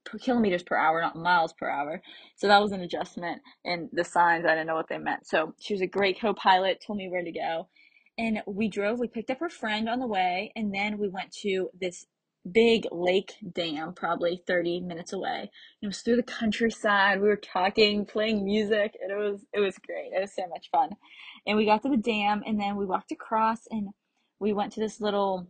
per 0.06 0.18
kilometers 0.18 0.64
per 0.64 0.78
hour, 0.78 1.02
not 1.02 1.18
miles 1.18 1.54
per 1.54 1.70
hour. 1.70 2.02
So 2.38 2.48
that 2.48 2.62
was 2.62 2.72
an 2.72 2.82
adjustment. 2.82 3.42
in 3.66 3.90
the 3.92 4.06
signs, 4.06 4.46
I 4.46 4.52
didn't 4.52 4.68
know 4.68 4.76
what 4.76 4.88
they 4.88 4.98
meant. 4.98 5.28
So 5.28 5.54
she 5.60 5.74
was 5.74 5.82
a 5.82 5.88
great 5.88 6.20
co-pilot, 6.20 6.82
told 6.86 6.98
me 6.98 7.10
where 7.10 7.24
to 7.24 7.32
go. 7.32 7.68
And 8.18 8.42
we 8.48 8.70
drove, 8.70 9.00
we 9.00 9.08
picked 9.08 9.30
up 9.30 9.40
her 9.40 9.50
friend 9.50 9.90
on 9.90 10.00
the 10.00 10.08
way, 10.08 10.54
and 10.56 10.74
then 10.74 10.98
we 10.98 11.10
went 11.10 11.32
to 11.42 11.70
this 11.80 12.06
big 12.50 12.88
lake 12.92 13.34
dam, 13.54 13.94
probably 13.94 14.42
30 14.48 14.82
minutes 14.82 15.14
away. 15.14 15.52
It 15.82 15.88
was 15.88 16.00
through 16.00 16.18
the 16.18 16.24
countryside. 16.24 17.22
We 17.22 17.28
were 17.28 17.36
talking, 17.36 18.06
playing 18.06 18.46
music, 18.46 18.96
and 19.02 19.12
it 19.12 19.16
was 19.16 19.46
it 19.54 19.60
was 19.60 19.78
great. 19.78 20.12
It 20.14 20.22
was 20.22 20.34
so 20.34 20.48
much 20.48 20.70
fun. 20.72 20.92
And 21.46 21.58
we 21.58 21.66
got 21.66 21.82
to 21.84 21.90
the 21.90 21.98
dam, 21.98 22.44
and 22.46 22.60
then 22.60 22.76
we 22.76 22.86
walked 22.86 23.12
across, 23.12 23.62
and 23.70 23.90
we 24.40 24.54
went 24.54 24.74
to 24.74 24.80
this 24.80 25.02
little 25.02 25.48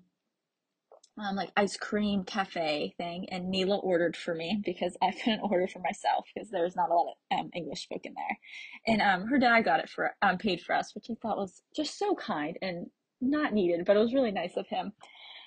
um, 1.17 1.35
like 1.35 1.51
ice 1.57 1.77
cream 1.77 2.23
cafe 2.23 2.93
thing, 2.97 3.27
and 3.29 3.49
Neela 3.49 3.77
ordered 3.77 4.15
for 4.15 4.33
me 4.33 4.61
because 4.63 4.97
I 5.01 5.11
couldn't 5.23 5.41
order 5.41 5.67
for 5.67 5.79
myself 5.79 6.25
because 6.33 6.49
there's 6.49 6.75
not 6.75 6.89
a 6.89 6.93
lot 6.93 7.13
of 7.31 7.39
um, 7.39 7.49
English 7.53 7.83
spoken 7.83 8.13
there. 8.15 8.39
And 8.87 9.01
um, 9.01 9.27
her 9.27 9.37
dad 9.37 9.61
got 9.61 9.79
it 9.79 9.89
for 9.89 10.11
um, 10.21 10.37
paid 10.37 10.61
for 10.61 10.75
us, 10.75 10.95
which 10.95 11.07
I 11.09 11.15
thought 11.21 11.37
was 11.37 11.61
just 11.75 11.97
so 11.97 12.15
kind 12.15 12.57
and 12.61 12.87
not 13.19 13.53
needed, 13.53 13.85
but 13.85 13.95
it 13.95 13.99
was 13.99 14.13
really 14.13 14.31
nice 14.31 14.57
of 14.57 14.67
him. 14.67 14.93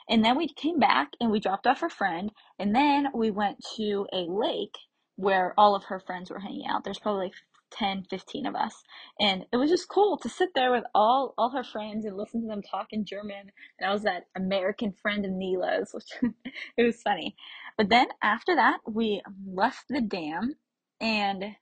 And 0.09 0.25
then 0.25 0.37
we 0.37 0.49
came 0.49 0.79
back 0.79 1.13
and 1.21 1.31
we 1.31 1.41
dropped 1.41 1.67
off 1.67 1.81
her 1.81 1.89
friend. 1.89 2.31
And 2.59 2.75
then 2.75 3.09
we 3.15 3.31
went 3.31 3.65
to 3.77 4.07
a 4.13 4.27
lake 4.29 4.77
where 5.17 5.55
all 5.57 5.75
of 5.75 5.85
her 5.85 5.99
friends 5.99 6.31
were 6.31 6.41
hanging 6.41 6.67
out. 6.67 6.85
There's 6.85 6.99
probably 6.99 7.27
like 7.27 7.35
10, 7.75 8.07
15 8.09 8.47
of 8.47 8.55
us. 8.55 8.83
And 9.21 9.47
it 9.53 9.57
was 9.57 9.71
just 9.71 9.89
cool 9.89 10.17
to 10.19 10.29
sit 10.29 10.51
there 10.55 10.73
with 10.73 10.85
all, 10.95 11.35
all 11.37 11.51
her 11.51 11.65
friends 11.65 12.05
and 12.05 12.17
listen 12.17 12.43
to 12.43 12.49
them 12.49 12.63
talk 12.63 12.89
in 12.91 13.05
German. 13.05 13.53
And 13.79 13.89
I 13.89 13.93
was 13.93 14.03
that 14.05 14.27
American 14.37 14.93
friend 15.03 15.25
of 15.25 15.33
Neela's, 15.33 15.91
which 15.95 16.35
it 16.77 16.83
was 16.83 17.03
funny. 17.03 17.37
But 17.77 17.89
then 17.89 18.09
after 18.23 18.55
that, 18.55 18.79
we 18.87 19.23
left 19.47 19.85
the 19.89 20.01
dam 20.01 20.57
and 21.01 21.57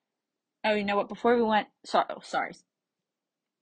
oh, 0.65 0.75
you 0.75 0.85
know 0.85 0.97
what? 0.97 1.09
Before 1.09 1.37
we 1.37 1.43
went, 1.43 1.69
sorry, 1.85 2.07
oh, 2.11 2.21
sorry, 2.23 2.53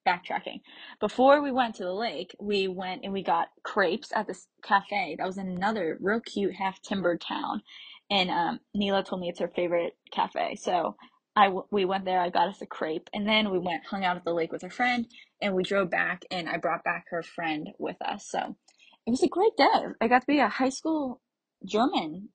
backtracking. 0.07 0.61
Before 1.01 1.43
we 1.43 1.51
went 1.51 1.77
to 1.77 1.85
the 1.85 1.93
lake, 1.93 2.35
we 2.41 2.69
went 2.69 3.05
and 3.05 3.13
we 3.13 3.23
got 3.23 3.49
crepes 3.63 4.13
at 4.15 4.27
this 4.27 4.49
cafe. 4.63 5.17
That 5.19 5.27
was 5.27 5.39
another 5.39 5.99
real 6.01 6.21
cute 6.21 6.55
half 6.55 6.81
timbered 6.83 7.21
town. 7.21 7.63
And 8.11 8.31
um, 8.31 8.61
told 9.05 9.21
me 9.21 9.29
it's 9.29 9.39
her 9.39 9.53
favorite 9.55 9.97
cafe. 10.11 10.57
So 10.57 10.97
I 11.37 11.49
we 11.71 11.85
went 11.85 12.05
there. 12.05 12.21
I 12.21 12.31
got 12.31 12.49
us 12.49 12.61
a 12.61 12.67
crepe, 12.67 13.09
and 13.15 13.27
then 13.27 13.51
we 13.51 13.59
went 13.59 13.87
hung 13.87 14.05
out 14.05 14.17
at 14.17 14.25
the 14.25 14.35
lake 14.35 14.53
with 14.53 14.63
her 14.63 14.71
friend, 14.71 15.07
and 15.41 15.55
we 15.55 15.63
drove 15.63 15.91
back. 15.91 16.25
And 16.31 16.49
I 16.49 16.57
brought 16.57 16.85
back 16.85 17.07
her 17.11 17.23
friend 17.23 17.71
with 17.79 17.97
us. 18.03 18.29
So 18.29 18.57
it 19.07 19.11
was 19.11 19.23
a 19.23 19.29
great 19.29 19.57
day. 19.57 19.87
I 20.01 20.09
got 20.09 20.21
to 20.21 20.27
be 20.27 20.41
a 20.41 20.49
high 20.49 20.69
school 20.71 21.21
German, 21.65 22.31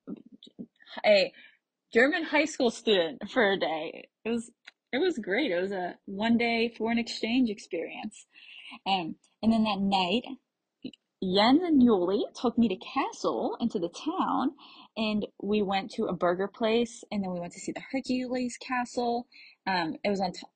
a 1.04 1.32
German 1.92 2.24
high 2.24 2.46
school 2.46 2.70
student 2.70 3.30
for 3.30 3.52
a 3.52 3.58
day. 3.58 4.08
It 4.24 4.30
was 4.30 4.50
it 4.92 4.98
was 4.98 5.18
great. 5.18 5.50
It 5.50 5.60
was 5.60 5.72
a 5.72 5.96
one 6.06 6.38
day 6.38 6.72
foreign 6.76 6.98
exchange 6.98 7.50
experience. 7.50 8.26
Um, 8.86 9.16
and 9.42 9.52
then 9.52 9.64
that 9.64 9.80
night, 9.80 10.24
Jens 11.22 11.62
and 11.62 11.82
Yuli 11.82 12.22
took 12.40 12.58
me 12.58 12.68
to 12.68 12.76
Kassel 12.76 13.56
into 13.60 13.78
the 13.78 13.88
town 13.88 14.52
and 14.96 15.26
we 15.42 15.62
went 15.62 15.90
to 15.92 16.06
a 16.06 16.12
burger 16.12 16.48
place 16.48 17.04
and 17.10 17.22
then 17.22 17.32
we 17.32 17.40
went 17.40 17.52
to 17.52 17.60
see 17.60 17.72
the 17.72 17.82
Hercules 17.92 18.56
castle. 18.56 19.26
Um, 19.66 19.96
it 20.04 20.10
was 20.10 20.20
on 20.20 20.32
top, 20.32 20.50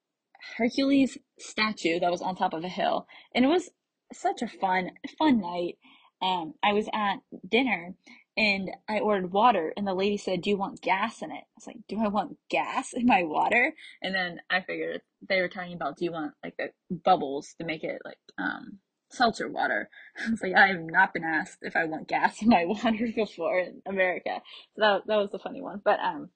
Hercules 0.57 1.19
statue 1.39 2.01
that 2.01 2.11
was 2.11 2.23
on 2.23 2.35
top 2.35 2.55
of 2.55 2.65
a 2.65 2.69
hill 2.69 3.07
and 3.35 3.45
it 3.45 3.49
was 3.49 3.71
such 4.13 4.43
a 4.43 4.49
fun, 4.49 4.91
fun 5.19 5.41
night. 5.41 5.79
Um, 6.23 6.55
I 6.63 6.73
was 6.73 6.89
at 6.93 7.17
dinner 7.49 7.95
and 8.37 8.71
I 8.89 9.01
ordered 9.01 9.33
water, 9.33 9.73
and 9.77 9.87
the 9.87 9.95
lady 9.95 10.17
said, 10.17 10.41
"Do 10.41 10.51
you 10.51 10.57
want 10.57 10.81
gas 10.81 11.21
in 11.21 11.31
it?" 11.31 11.45
I 11.45 11.57
was 11.57 11.67
like, 11.67 11.77
"Do 11.89 12.01
I 12.03 12.09
want 12.09 12.39
gas 12.49 12.93
in 12.95 13.05
my 13.05 13.25
water?" 13.25 13.75
And 14.03 14.15
then 14.15 14.41
I 14.49 14.61
figured 14.63 15.03
they 15.29 15.41
were 15.41 15.49
talking 15.49 15.75
about, 15.75 15.99
"Do 15.99 16.05
you 16.05 16.13
want 16.13 16.33
like 16.43 16.57
the 16.57 16.71
bubbles 16.91 17.55
to 17.59 17.67
make 17.67 17.85
it 17.85 18.01
like 18.05 18.19
um, 18.39 18.79
seltzer 19.11 19.49
water?" 19.49 19.91
I 20.27 20.31
was 20.31 20.43
like, 20.43 20.55
"I 20.55 20.69
have 20.69 20.81
not 20.81 21.13
been 21.15 21.25
asked 21.25 21.59
if 21.63 21.77
I 21.77 21.85
want 21.85 22.09
gas 22.09 22.43
in 22.43 22.49
my 22.49 22.65
water 22.67 23.09
before 23.15 23.59
in 23.61 23.83
America," 23.87 24.41
so 24.77 24.81
that 24.81 25.07
that 25.07 25.17
was 25.17 25.31
the 25.31 25.39
funny 25.39 25.61
one. 25.63 25.81
But 25.85 26.01
um, 26.01 26.31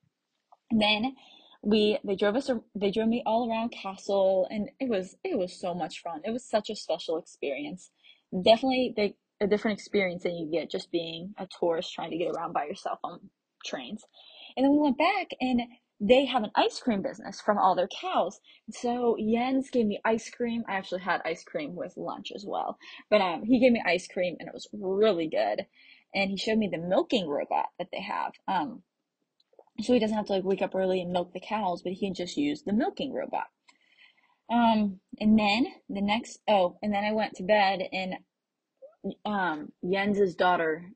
then 0.71 1.17
we 1.63 1.99
they 2.05 2.17
drove 2.17 2.37
us 2.37 2.51
they 2.75 2.91
drove 2.91 3.09
me 3.09 3.23
all 3.27 3.51
around 3.51 3.73
Kassel, 3.73 4.47
and 4.51 4.71
it 4.81 4.89
was 4.89 5.17
it 5.25 5.39
was 5.39 5.59
so 5.59 5.75
much 5.75 6.03
fun. 6.03 6.21
It 6.25 6.31
was 6.31 6.45
such 6.45 6.71
a 6.71 6.77
special 6.77 7.19
experience. 7.19 7.91
Definitely, 8.33 8.95
they 8.97 9.17
a 9.41 9.47
different 9.47 9.79
experience 9.79 10.23
than 10.23 10.37
you 10.37 10.51
get 10.51 10.71
just 10.71 10.91
being 10.91 11.35
a 11.39 11.47
tourist 11.59 11.93
trying 11.93 12.11
to 12.11 12.19
get 12.19 12.31
around 12.35 12.53
by 12.53 12.65
yourself 12.65 12.99
on 13.05 13.21
trains. 13.65 14.05
And 14.57 14.65
then 14.65 14.73
we 14.73 14.79
went 14.79 14.99
back 14.99 15.31
and 15.41 15.63
they 16.07 16.27
have 16.27 16.43
an 16.43 16.51
ice 16.55 16.79
cream 16.81 17.01
business 17.01 17.41
from 17.41 17.57
all 17.57 17.75
their 17.75 17.89
cows. 17.89 18.39
So 18.71 19.17
Jens 19.19 19.71
gave 19.71 19.87
me 19.87 20.01
ice 20.05 20.29
cream. 20.29 20.63
I 20.69 20.75
actually 20.75 21.01
had 21.01 21.23
ice 21.25 21.43
cream 21.45 21.75
with 21.75 21.97
lunch 21.97 22.31
as 22.35 22.45
well. 22.47 22.77
But 23.09 23.23
um, 23.23 23.43
he 23.45 23.59
gave 23.59 23.73
me 23.73 23.83
ice 23.87 24.07
cream 24.07 24.37
and 24.39 24.47
it 24.47 24.55
was 24.55 24.69
really 24.73 25.29
good. 25.29 25.65
And 26.15 26.31
he 26.31 26.37
showed 26.37 26.59
me 26.59 26.69
the 26.71 26.79
milking 26.79 27.27
robot 27.27 27.67
that 27.79 27.89
they 27.91 28.03
have. 28.03 28.33
Um, 28.47 28.83
so 29.81 29.95
he 29.95 29.99
doesn't 29.99 30.17
have 30.17 30.27
to 30.27 30.35
like 30.35 30.45
wake 30.45 30.61
up 30.61 30.75
early 30.75 31.01
and 31.01 31.11
milk 31.11 31.33
the 31.33 31.41
cows, 31.41 31.81
but 31.83 31.93
he 31.93 32.07
can 32.07 32.15
just 32.15 32.37
use 32.37 32.63
the 32.63 32.75
milking 32.75 33.15
robot. 33.15 33.47
Um, 34.53 35.01
and 35.19 35.39
then 35.39 35.67
the 35.89 36.03
next, 36.03 36.39
oh, 36.47 36.77
and 36.83 36.93
then 36.93 37.03
I 37.03 37.13
went 37.13 37.35
to 37.37 37.43
bed 37.43 37.81
and 37.93 38.17
um 39.27 39.71
Jens's 39.85 40.35
daughter 40.35 40.87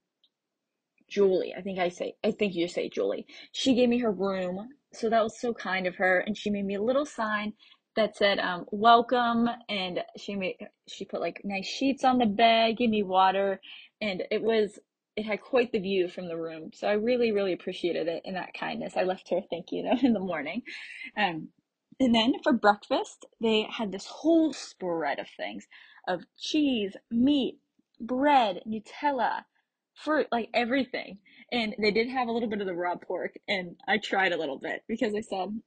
Julie, 1.09 1.55
I 1.57 1.63
think 1.63 1.79
I 1.79 1.89
say 1.89 2.15
I 2.23 2.33
think 2.33 2.55
you 2.55 2.69
say 2.69 2.89
Julie. 2.89 3.27
She 3.53 3.75
gave 3.75 3.89
me 3.89 3.99
her 4.01 4.13
room, 4.13 4.69
so 4.95 5.11
that 5.11 5.23
was 5.23 5.41
so 5.41 5.55
kind 5.55 5.87
of 5.87 5.97
her, 5.97 6.21
and 6.21 6.37
she 6.37 6.51
made 6.51 6.65
me 6.67 6.77
a 6.77 6.83
little 6.83 7.07
sign 7.07 7.55
that 7.97 8.17
said 8.17 8.39
um, 8.39 8.65
welcome 8.71 9.49
and 9.69 10.01
she 10.17 10.37
made 10.37 10.57
she 10.89 11.05
put 11.05 11.21
like 11.21 11.41
nice 11.45 11.67
sheets 11.67 12.05
on 12.05 12.19
the 12.19 12.27
bed 12.27 12.77
gave 12.79 12.91
me 12.91 13.03
water 13.03 13.61
and 14.01 14.23
it 14.31 14.43
was 14.43 14.79
it 15.17 15.25
had 15.27 15.41
quite 15.43 15.73
the 15.73 15.81
view 15.81 16.09
from 16.09 16.29
the 16.29 16.37
room. 16.37 16.71
So 16.73 16.87
i 16.89 16.93
really 16.93 17.33
really 17.33 17.53
appreciated 17.53 18.09
it 18.09 18.23
and 18.25 18.37
that 18.37 18.55
kindness. 18.59 18.95
I 18.97 19.03
left 19.03 19.31
her 19.31 19.41
thank 19.51 19.73
you 19.73 19.83
note 19.85 20.03
in 20.05 20.13
the 20.13 20.21
morning. 20.21 20.63
Um, 21.17 21.49
and 22.01 22.15
then 22.15 22.35
for 22.45 22.53
breakfast 22.53 23.27
they 23.43 23.67
had 23.71 23.93
this 23.93 24.07
whole 24.07 24.53
spread 24.53 25.19
of 25.19 25.27
things 25.37 25.67
of 26.09 26.23
cheese 26.39 26.97
meat 27.11 27.59
bread, 28.01 28.63
Nutella, 28.69 29.45
fruit, 30.05 30.27
like 30.31 30.51
everything. 30.55 31.19
And 31.51 31.75
they 31.81 31.91
did 31.91 32.09
have 32.09 32.29
a 32.29 32.33
little 32.33 32.49
bit 32.49 32.61
of 32.61 32.67
the 32.67 32.75
raw 32.75 32.97
pork, 32.97 33.35
and 33.49 33.77
I 33.87 33.99
tried 33.99 34.33
a 34.33 34.39
little 34.39 34.59
bit 34.59 34.83
because 34.87 35.15
I 35.15 35.21
said, 35.21 35.61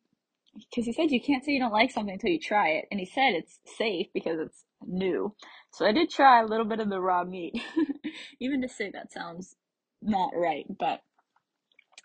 because 0.55 0.85
he 0.85 0.93
said 0.93 1.11
you 1.11 1.21
can't 1.21 1.43
say 1.43 1.53
you 1.53 1.59
don't 1.59 1.71
like 1.71 1.91
something 1.91 2.13
until 2.13 2.29
you 2.29 2.39
try 2.39 2.69
it, 2.69 2.85
and 2.91 2.99
he 2.99 3.05
said 3.05 3.33
it's 3.33 3.59
safe 3.77 4.07
because 4.13 4.39
it's 4.39 4.63
new. 4.85 5.35
So 5.71 5.85
I 5.85 5.91
did 5.91 6.09
try 6.09 6.41
a 6.41 6.45
little 6.45 6.65
bit 6.65 6.79
of 6.79 6.89
the 6.89 7.01
raw 7.01 7.23
meat. 7.23 7.61
Even 8.39 8.61
to 8.61 8.69
say 8.69 8.91
that 8.91 9.11
sounds 9.11 9.55
not 10.01 10.31
right, 10.35 10.65
but 10.69 11.01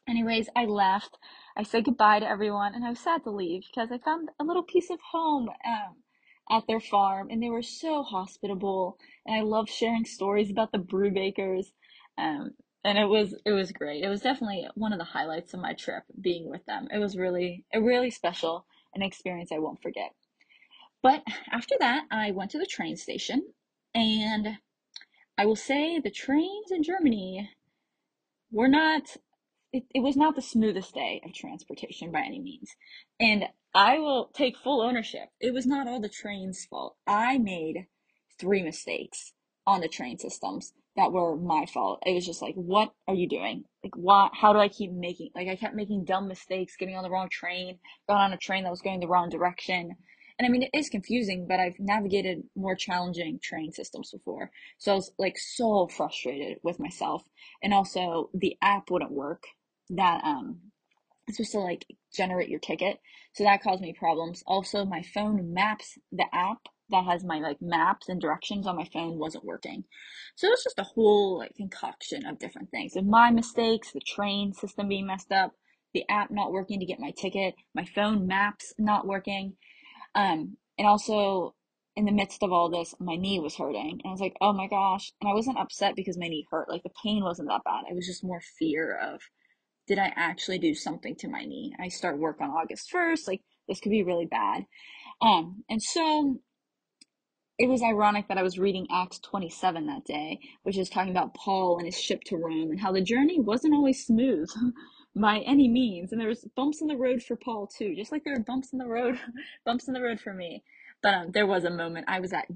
anyways, 0.09 0.49
I 0.57 0.65
left. 0.65 1.19
I 1.57 1.63
said 1.63 1.85
goodbye 1.85 2.21
to 2.21 2.29
everyone, 2.29 2.75
and 2.75 2.85
I 2.85 2.91
was 2.91 3.01
sad 3.01 3.25
to 3.25 3.31
leave 3.31 3.65
because 3.71 3.91
I 3.93 3.99
found 3.99 4.31
a 4.41 4.45
little 4.45 4.63
piece 4.63 4.91
of 4.91 4.99
home. 5.13 5.49
Um, 5.49 5.97
at 6.51 6.67
their 6.67 6.81
farm 6.81 7.29
and 7.31 7.43
they 7.43 7.51
were 7.51 7.63
so 7.63 8.03
hospitable 8.03 8.99
and 9.27 9.37
I 9.37 9.43
loved 9.43 9.69
sharing 9.69 10.05
stories 10.05 10.51
about 10.51 10.73
the 10.73 10.79
Brubakers. 10.79 11.73
Um, 12.19 12.53
and 12.85 12.99
it 12.99 13.07
was 13.07 13.35
it 13.45 13.53
was 13.53 13.73
great. 13.73 14.05
It 14.05 14.09
was 14.09 14.21
definitely 14.21 14.69
one 14.75 14.93
of 14.93 14.99
the 14.99 15.05
highlights 15.05 15.53
of 15.53 15.61
my 15.61 15.75
trip 15.75 16.05
being 16.21 16.49
with 16.49 16.65
them. 16.67 16.89
It 16.93 16.99
was 16.99 17.17
really 17.17 17.65
a 17.75 17.81
really 17.81 18.11
special 18.11 18.65
an 18.95 19.03
experience 19.03 19.51
I 19.53 19.59
won't 19.59 19.83
forget. 19.83 20.15
But 21.03 21.23
after 21.53 21.75
that, 21.81 22.07
I 22.11 22.31
went 22.31 22.53
to 22.53 22.59
the 22.59 22.67
train 22.67 22.97
station 22.97 23.53
and 23.95 24.59
I 25.37 25.47
will 25.47 25.57
say 25.57 25.99
the 25.99 26.11
trains 26.11 26.71
in 26.71 26.83
Germany 26.83 27.51
were 28.51 28.69
not 28.69 29.17
it, 29.73 29.85
it 29.95 30.01
was 30.01 30.17
not 30.17 30.37
the 30.37 30.43
smoothest 30.43 30.95
day 30.95 31.21
of 31.25 31.35
transportation 31.35 32.13
by 32.13 32.21
any 32.21 32.41
means. 32.41 32.77
And 33.19 33.47
I 33.75 33.99
will 33.99 34.31
take 34.33 34.57
full 34.57 34.81
ownership. 34.81 35.29
It 35.41 35.53
was 35.53 35.67
not 35.67 35.89
all 35.89 36.01
the 36.01 36.09
train's 36.09 36.65
fault. 36.65 36.97
I 37.07 37.37
made 37.39 37.89
three 38.39 38.63
mistakes 38.63 39.33
on 39.67 39.81
the 39.81 39.89
train 39.89 40.19
systems 40.19 40.73
that 40.97 41.13
were 41.13 41.37
my 41.37 41.67
fault. 41.67 42.03
It 42.07 42.15
was 42.15 42.27
just 42.27 42.43
like, 42.43 42.55
what 42.55 42.93
are 43.07 43.15
you 43.15 43.29
doing? 43.29 43.65
Like, 43.85 43.95
why? 43.97 44.31
How 44.33 44.53
do 44.53 44.59
I 44.59 44.69
keep 44.69 44.93
making? 44.93 45.31
Like, 45.35 45.49
I 45.49 45.57
kept 45.57 45.75
making 45.75 46.05
dumb 46.05 46.27
mistakes, 46.29 46.77
getting 46.77 46.97
on 46.97 47.03
the 47.03 47.11
wrong 47.11 47.29
train, 47.31 47.79
got 48.09 48.21
on 48.21 48.33
a 48.33 48.39
train 48.39 48.65
that 48.65 48.71
was 48.71 48.81
going 48.83 49.01
the 49.01 49.09
wrong 49.09 49.29
direction, 49.29 49.97
And 50.39 50.47
I 50.47 50.51
mean, 50.51 50.63
it 50.63 50.71
is 50.75 50.89
confusing, 50.89 51.47
but 51.49 51.61
I've 51.61 51.79
navigated 51.79 52.43
more 52.55 52.75
challenging 52.75 53.39
train 53.43 53.73
systems 53.73 54.11
before. 54.11 54.51
So 54.79 54.93
I 54.93 54.95
was 54.97 55.13
like 55.19 55.37
so 55.39 55.89
frustrated 55.89 56.59
with 56.63 56.79
myself. 56.79 57.23
And 57.63 57.73
also, 57.73 58.31
the 58.35 58.57
app 58.63 58.91
wouldn't 58.91 59.13
work 59.13 59.45
that 59.91 60.23
um 60.25 60.61
it's 61.29 61.39
supposed 61.39 61.53
to 61.53 61.61
like 61.61 61.87
generate 62.15 62.49
your 62.49 62.61
ticket. 62.61 62.99
So 63.33 63.45
that 63.45 63.63
caused 63.63 63.83
me 63.83 63.93
problems. 63.93 64.43
Also, 64.47 64.85
my 64.85 65.03
phone 65.03 65.53
maps, 65.53 65.99
the 66.13 66.27
app 66.33 66.69
that 66.91 67.05
has 67.05 67.25
my 67.25 67.39
like 67.39 67.61
maps 67.61 68.09
and 68.09 68.21
directions 68.21 68.67
on 68.67 68.77
my 68.77 68.89
phone 68.93 69.19
wasn't 69.19 69.45
working. 69.45 69.85
So 70.37 70.47
it 70.47 70.51
was 70.51 70.65
just 70.65 70.79
a 70.79 70.85
whole 70.85 71.39
like 71.39 71.55
concoction 71.57 72.27
of 72.27 72.39
different 72.39 72.71
things. 72.71 72.95
And 72.97 73.09
my 73.09 73.31
mistakes, 73.31 73.93
the 73.93 74.01
train 74.01 74.53
system 74.53 74.89
being 74.89 75.07
messed 75.07 75.33
up, 75.33 75.53
the 75.95 76.05
app 76.09 76.31
not 76.31 76.53
working 76.53 76.81
to 76.81 76.87
get 76.87 77.01
my 77.01 77.11
ticket, 77.11 77.55
my 77.75 77.85
phone 77.85 78.27
maps 78.27 78.73
not 78.79 79.07
working. 79.07 79.55
Um, 80.15 80.57
and 80.79 80.87
also 80.87 81.55
in 81.97 82.05
the 82.05 82.13
midst 82.13 82.43
of 82.43 82.53
all 82.53 82.69
this, 82.69 82.95
my 83.01 83.17
knee 83.17 83.41
was 83.41 83.57
hurting. 83.57 84.01
And 84.03 84.03
I 84.07 84.11
was 84.11 84.21
like, 84.21 84.37
oh 84.41 84.53
my 84.53 84.69
gosh. 84.69 85.13
And 85.21 85.31
I 85.31 85.35
wasn't 85.35 85.59
upset 85.59 85.97
because 85.97 86.19
my 86.19 86.29
knee 86.29 86.47
hurt. 86.51 86.69
Like 86.69 86.83
the 86.83 86.91
pain 87.03 87.25
wasn't 87.25 87.49
that 87.49 87.65
bad. 87.65 87.85
It 87.91 87.95
was 87.95 88.07
just 88.07 88.23
more 88.23 88.43
fear 88.59 88.97
of 88.97 89.21
did 89.87 89.99
I 89.99 90.13
actually 90.17 90.59
do 90.59 90.75
something 90.75 91.15
to 91.17 91.29
my 91.29 91.45
knee? 91.45 91.75
I 91.79 91.89
start 91.89 92.19
work 92.19 92.41
on 92.41 92.51
August 92.51 92.91
1st. 92.93 93.29
Like, 93.29 93.43
this 93.69 93.81
could 93.81 93.91
be 93.91 94.03
really 94.03 94.27
bad. 94.27 94.65
Um, 95.21 95.65
and 95.71 95.83
so 95.83 96.41
it 97.59 97.69
was 97.69 97.83
ironic 97.83 98.29
that 98.29 98.39
I 98.39 98.43
was 98.43 98.59
reading 98.59 98.87
Acts 98.93 99.19
27 99.21 99.87
that 99.87 100.05
day, 100.05 100.41
which 100.65 100.77
is 100.77 100.91
talking 100.91 101.11
about 101.11 101.35
Paul 101.35 101.79
and 101.79 101.87
his 101.87 101.99
ship 102.01 102.23
to 102.27 102.37
Rome 102.37 102.71
and 102.71 102.81
how 102.81 102.93
the 102.93 103.01
journey 103.01 103.41
wasn't 103.41 103.75
always 103.75 104.05
smooth 104.05 104.51
by 105.17 105.39
any 105.41 105.69
means. 105.69 106.13
And 106.13 106.21
there 106.21 106.29
was 106.29 106.47
bumps 106.57 106.83
in 106.83 106.89
the 106.89 106.97
road 106.97 107.23
for 107.23 107.37
Paul 107.37 107.67
too, 107.67 107.95
just 107.97 108.13
like 108.13 108.25
there 108.25 108.35
were 108.35 108.45
bumps 108.45 108.73
in 108.73 108.79
the 108.79 108.87
road, 108.87 109.19
bumps 109.65 109.89
in 109.89 109.95
the 109.95 110.03
road 110.03 110.21
for 110.21 110.35
me. 110.35 110.65
But 111.03 111.15
um, 111.15 111.31
there 111.33 111.47
was 111.47 111.65
a 111.65 111.71
moment 111.71 112.07
I 112.09 112.21
was 112.21 112.33
at 112.33 112.47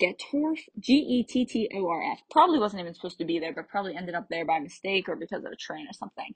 Gettorf, 0.00 0.58
G 0.78 0.94
E 0.94 1.24
T 1.24 1.44
T 1.44 1.70
O 1.74 1.88
R 1.88 2.02
F. 2.12 2.20
Probably 2.30 2.58
wasn't 2.58 2.80
even 2.80 2.94
supposed 2.94 3.18
to 3.18 3.24
be 3.24 3.38
there, 3.40 3.54
but 3.54 3.68
probably 3.68 3.96
ended 3.96 4.14
up 4.14 4.26
there 4.30 4.44
by 4.44 4.60
mistake 4.60 5.08
or 5.08 5.16
because 5.16 5.44
of 5.44 5.52
a 5.52 5.56
train 5.56 5.86
or 5.88 5.92
something. 5.92 6.34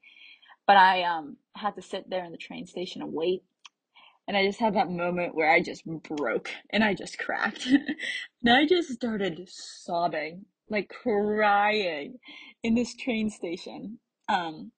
But 0.66 0.76
I 0.76 1.02
um 1.04 1.36
had 1.56 1.74
to 1.76 1.82
sit 1.82 2.08
there 2.10 2.24
in 2.24 2.32
the 2.32 2.38
train 2.38 2.66
station 2.66 3.02
and 3.02 3.12
wait. 3.12 3.42
And 4.28 4.36
I 4.36 4.46
just 4.46 4.60
had 4.60 4.74
that 4.74 4.90
moment 4.90 5.34
where 5.34 5.50
I 5.50 5.60
just 5.60 5.84
broke 5.84 6.50
and 6.70 6.84
I 6.84 6.94
just 6.94 7.18
cracked. 7.18 7.66
and 8.42 8.52
I 8.52 8.66
just 8.66 8.90
started 8.90 9.48
sobbing, 9.48 10.46
like 10.68 10.88
crying 10.88 12.18
in 12.62 12.74
this 12.74 12.94
train 12.94 13.30
station. 13.30 13.98
Um 14.28 14.72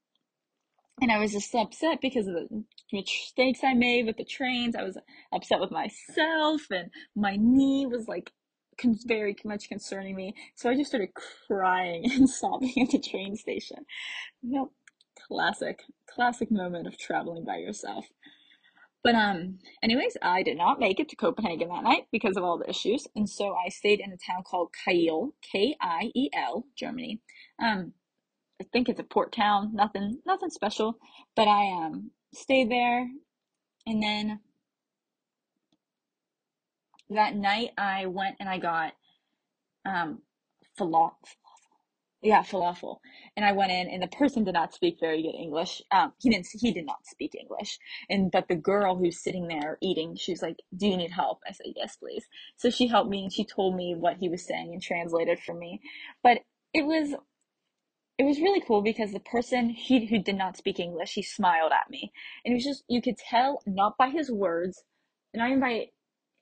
and 1.01 1.11
I 1.11 1.19
was 1.19 1.33
just 1.33 1.55
upset 1.55 2.01
because 2.01 2.27
of 2.27 2.35
the 2.35 2.65
mistakes 2.93 3.61
I 3.65 3.75
made 3.75 4.07
with 4.07 4.17
the 4.17 4.25
trains. 4.25 4.77
I 4.77 4.83
was 4.83 4.97
upset 5.33 5.61
with 5.61 5.71
myself, 5.71 6.63
and 6.71 6.91
my 7.17 7.37
knee 7.37 7.87
was 7.87 8.07
like 8.07 8.31
con- 8.81 8.99
very 9.05 9.37
much 9.45 9.69
concerning 9.69 10.15
me. 10.15 10.35
So 10.55 10.71
I 10.71 10.77
just 10.77 10.91
started 10.91 11.11
crying 11.47 12.05
and 12.13 12.29
sobbing 12.31 12.75
at 12.81 12.91
the 12.91 13.01
train 13.01 13.37
station. 13.37 13.85
Yep, 14.43 14.69
classic, 15.27 15.81
classic 16.09 16.51
moment 16.51 16.87
of 16.87 16.97
traveling 16.97 17.45
by 17.45 17.57
yourself. 17.57 18.07
But 19.05 19.17
um, 19.17 19.61
anyways, 19.83 20.19
I 20.23 20.45
did 20.45 20.59
not 20.59 20.81
make 20.81 21.01
it 21.01 21.11
to 21.11 21.17
Copenhagen 21.17 21.71
that 21.71 21.85
night 21.85 22.09
because 22.13 22.37
of 22.39 22.45
all 22.45 22.59
the 22.59 22.71
issues, 22.71 23.09
and 23.17 23.31
so 23.31 23.57
I 23.57 23.71
stayed 23.71 24.01
in 24.01 24.13
a 24.13 24.19
town 24.19 24.45
called 24.45 24.71
Kiel, 24.87 25.35
K 25.43 25.77
I 25.81 26.13
E 26.17 26.31
L, 26.35 26.67
Germany. 26.77 27.21
Um, 27.63 27.95
I 28.61 28.67
think 28.73 28.89
it's 28.89 29.01
a 29.01 29.05
port 29.05 29.33
town, 29.33 29.73
nothing, 29.75 30.21
nothing 30.27 30.51
special. 30.51 30.99
But 31.37 31.49
I 31.49 31.73
um 31.73 32.13
stayed 32.35 32.71
there, 32.71 33.09
and 33.87 34.03
then 34.03 34.41
that 37.11 37.37
night 37.37 37.71
I 37.79 38.07
went 38.07 38.37
and 38.41 38.49
I 38.49 38.59
got 38.59 38.95
um 39.87 40.21
falafel. 40.79 41.13
Yeah, 42.25 42.43
falafel. 42.45 42.99
And 43.39 43.47
I 43.47 43.53
went 43.55 43.73
in, 43.73 43.89
and 43.89 44.03
the 44.03 44.09
person 44.09 44.45
did 44.45 44.55
not 44.55 44.75
speak 44.75 44.99
very 45.01 45.23
good 45.23 45.37
English. 45.41 45.83
Um, 45.93 46.15
he 46.23 46.31
didn't. 46.31 46.49
He 46.55 46.73
did 46.73 46.87
not 46.87 47.07
speak 47.07 47.35
English. 47.41 47.81
And 48.11 48.31
but 48.33 48.49
the 48.49 48.57
girl 48.57 48.97
who's 48.97 49.25
sitting 49.25 49.49
there 49.49 49.79
eating, 49.83 50.17
she 50.17 50.33
was 50.35 50.43
like, 50.43 50.59
"Do 50.77 50.89
you 50.89 50.99
need 50.99 51.13
help?" 51.13 51.41
I 51.49 51.55
said, 51.55 51.69
"Yes, 51.77 51.97
please." 51.97 52.27
So 52.59 52.71
she 52.71 52.89
helped 52.89 53.11
me, 53.11 53.25
and 53.25 53.33
she 53.33 53.47
told 53.47 53.77
me 53.77 53.97
what 53.97 54.19
he 54.19 54.29
was 54.31 54.47
saying 54.47 54.75
and 54.75 54.83
translated 54.83 55.41
for 55.41 55.55
me. 55.55 55.81
But 56.25 56.41
it 56.75 56.87
was 56.87 57.15
it 58.19 58.25
was 58.25 58.41
really 58.41 58.63
cool 58.63 58.83
because 58.83 59.13
the 59.13 59.21
person 59.21 59.71
he 59.71 60.07
who 60.07 60.19
did 60.21 60.37
not 60.37 60.57
speak 60.59 60.81
English, 60.81 61.15
he 61.15 61.23
smiled 61.23 61.73
at 61.73 61.91
me, 61.91 62.13
and 62.45 62.53
it 62.53 62.57
was 62.57 62.65
just 62.65 62.85
you 62.89 63.03
could 63.03 63.19
tell 63.19 63.63
not 63.67 63.99
by 63.99 64.11
his 64.11 64.31
words, 64.33 64.85
not 65.35 65.49
even 65.49 65.61
by 65.61 65.89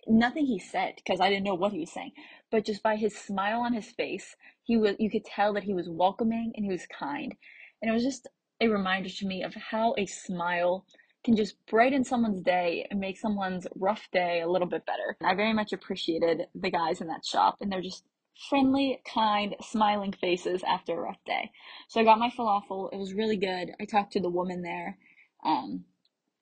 nothing 0.09 0.47
he 0.47 0.61
said 0.61 0.95
because 0.97 1.21
I 1.21 1.31
didn't 1.31 1.45
know 1.45 1.55
what 1.55 1.73
he 1.73 1.81
was 1.81 1.93
saying, 1.93 2.13
but 2.53 2.65
just 2.65 2.83
by 2.85 2.97
his 2.97 3.17
smile 3.17 3.63
on 3.63 3.73
his 3.73 3.91
face, 3.91 4.37
he 4.63 4.77
was 4.77 4.95
you 5.01 5.11
could 5.11 5.25
tell 5.25 5.55
that 5.55 5.65
he 5.65 5.75
was 5.75 5.89
welcoming 5.89 6.53
and 6.55 6.65
he 6.65 6.71
was 6.71 6.87
kind, 6.87 7.35
and 7.81 7.91
it 7.91 7.95
was 7.95 8.05
just 8.05 8.29
a 8.61 8.69
reminder 8.69 9.09
to 9.09 9.27
me 9.27 9.43
of 9.43 9.55
how 9.55 9.95
a 9.99 10.07
smile 10.07 10.87
can 11.25 11.37
just 11.37 11.55
brighten 11.67 12.05
someone's 12.05 12.43
day 12.43 12.87
and 12.91 13.01
make 13.01 13.19
someone's 13.19 13.67
rough 13.77 14.09
day 14.13 14.41
a 14.41 14.49
little 14.49 14.69
bit 14.69 14.87
better. 14.87 15.17
I 15.25 15.35
very 15.35 15.53
much 15.53 15.73
appreciated 15.73 16.43
the 16.55 16.71
guys 16.71 17.01
in 17.01 17.09
that 17.09 17.25
shop, 17.25 17.57
and 17.61 17.73
they're 17.73 17.81
just 17.81 18.05
friendly, 18.49 19.01
kind, 19.13 19.55
smiling 19.61 20.13
faces 20.13 20.63
after 20.67 20.93
a 20.93 21.03
rough 21.03 21.25
day. 21.27 21.51
So 21.89 22.01
I 22.01 22.05
got 22.05 22.19
my 22.19 22.31
falafel. 22.31 22.93
It 22.93 22.99
was 22.99 23.15
really 23.15 23.37
good. 23.37 23.71
I 23.81 23.85
talked 23.85 24.13
to 24.15 24.21
the 24.21 24.31
woman 24.31 24.63
there. 24.63 24.99
Um, 25.45 25.85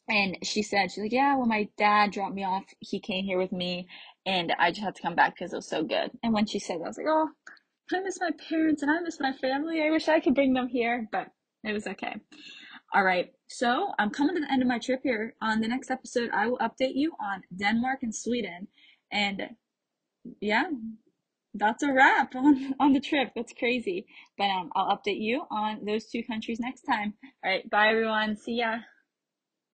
and 0.08 0.38
she 0.42 0.62
said, 0.62 0.90
she's 0.90 1.04
like, 1.04 1.12
yeah, 1.12 1.36
when 1.36 1.48
my 1.48 1.68
dad 1.78 2.10
dropped 2.10 2.34
me 2.34 2.44
off, 2.44 2.64
he 2.80 3.00
came 3.00 3.24
here 3.24 3.38
with 3.38 3.52
me 3.52 3.86
and 4.30 4.54
I 4.60 4.70
just 4.70 4.82
had 4.82 4.94
to 4.94 5.02
come 5.02 5.16
back 5.16 5.34
because 5.34 5.52
it 5.52 5.56
was 5.56 5.68
so 5.68 5.82
good. 5.82 6.12
And 6.22 6.32
when 6.32 6.46
she 6.46 6.60
said 6.60 6.78
that, 6.78 6.84
I 6.84 6.88
was 6.88 6.98
like, 6.98 7.06
oh, 7.08 7.30
I 7.92 7.98
miss 7.98 8.20
my 8.20 8.30
parents 8.48 8.80
and 8.80 8.88
I 8.90 9.00
miss 9.00 9.18
my 9.18 9.32
family. 9.32 9.82
I 9.82 9.90
wish 9.90 10.06
I 10.08 10.20
could 10.20 10.36
bring 10.36 10.54
them 10.54 10.68
here, 10.68 11.08
but 11.10 11.26
it 11.64 11.72
was 11.72 11.88
okay. 11.88 12.14
All 12.94 13.02
right, 13.02 13.32
so 13.48 13.90
I'm 13.98 14.10
coming 14.10 14.36
to 14.36 14.42
the 14.42 14.52
end 14.52 14.62
of 14.62 14.68
my 14.68 14.78
trip 14.78 15.00
here. 15.02 15.34
On 15.42 15.60
the 15.60 15.66
next 15.66 15.90
episode, 15.90 16.30
I 16.32 16.46
will 16.46 16.58
update 16.58 16.94
you 16.94 17.12
on 17.20 17.42
Denmark 17.56 18.00
and 18.02 18.14
Sweden. 18.14 18.68
And 19.10 19.50
yeah, 20.40 20.66
that's 21.54 21.82
a 21.82 21.92
wrap 21.92 22.36
on, 22.36 22.74
on 22.80 22.92
the 22.92 23.00
trip. 23.00 23.32
That's 23.34 23.52
crazy. 23.52 24.06
But 24.38 24.44
um, 24.44 24.70
I'll 24.76 24.96
update 24.96 25.20
you 25.20 25.42
on 25.50 25.84
those 25.84 26.06
two 26.06 26.22
countries 26.22 26.60
next 26.60 26.82
time. 26.82 27.14
All 27.44 27.50
right, 27.50 27.68
bye 27.68 27.88
everyone. 27.88 28.36
See 28.36 28.58
ya. 28.58 28.78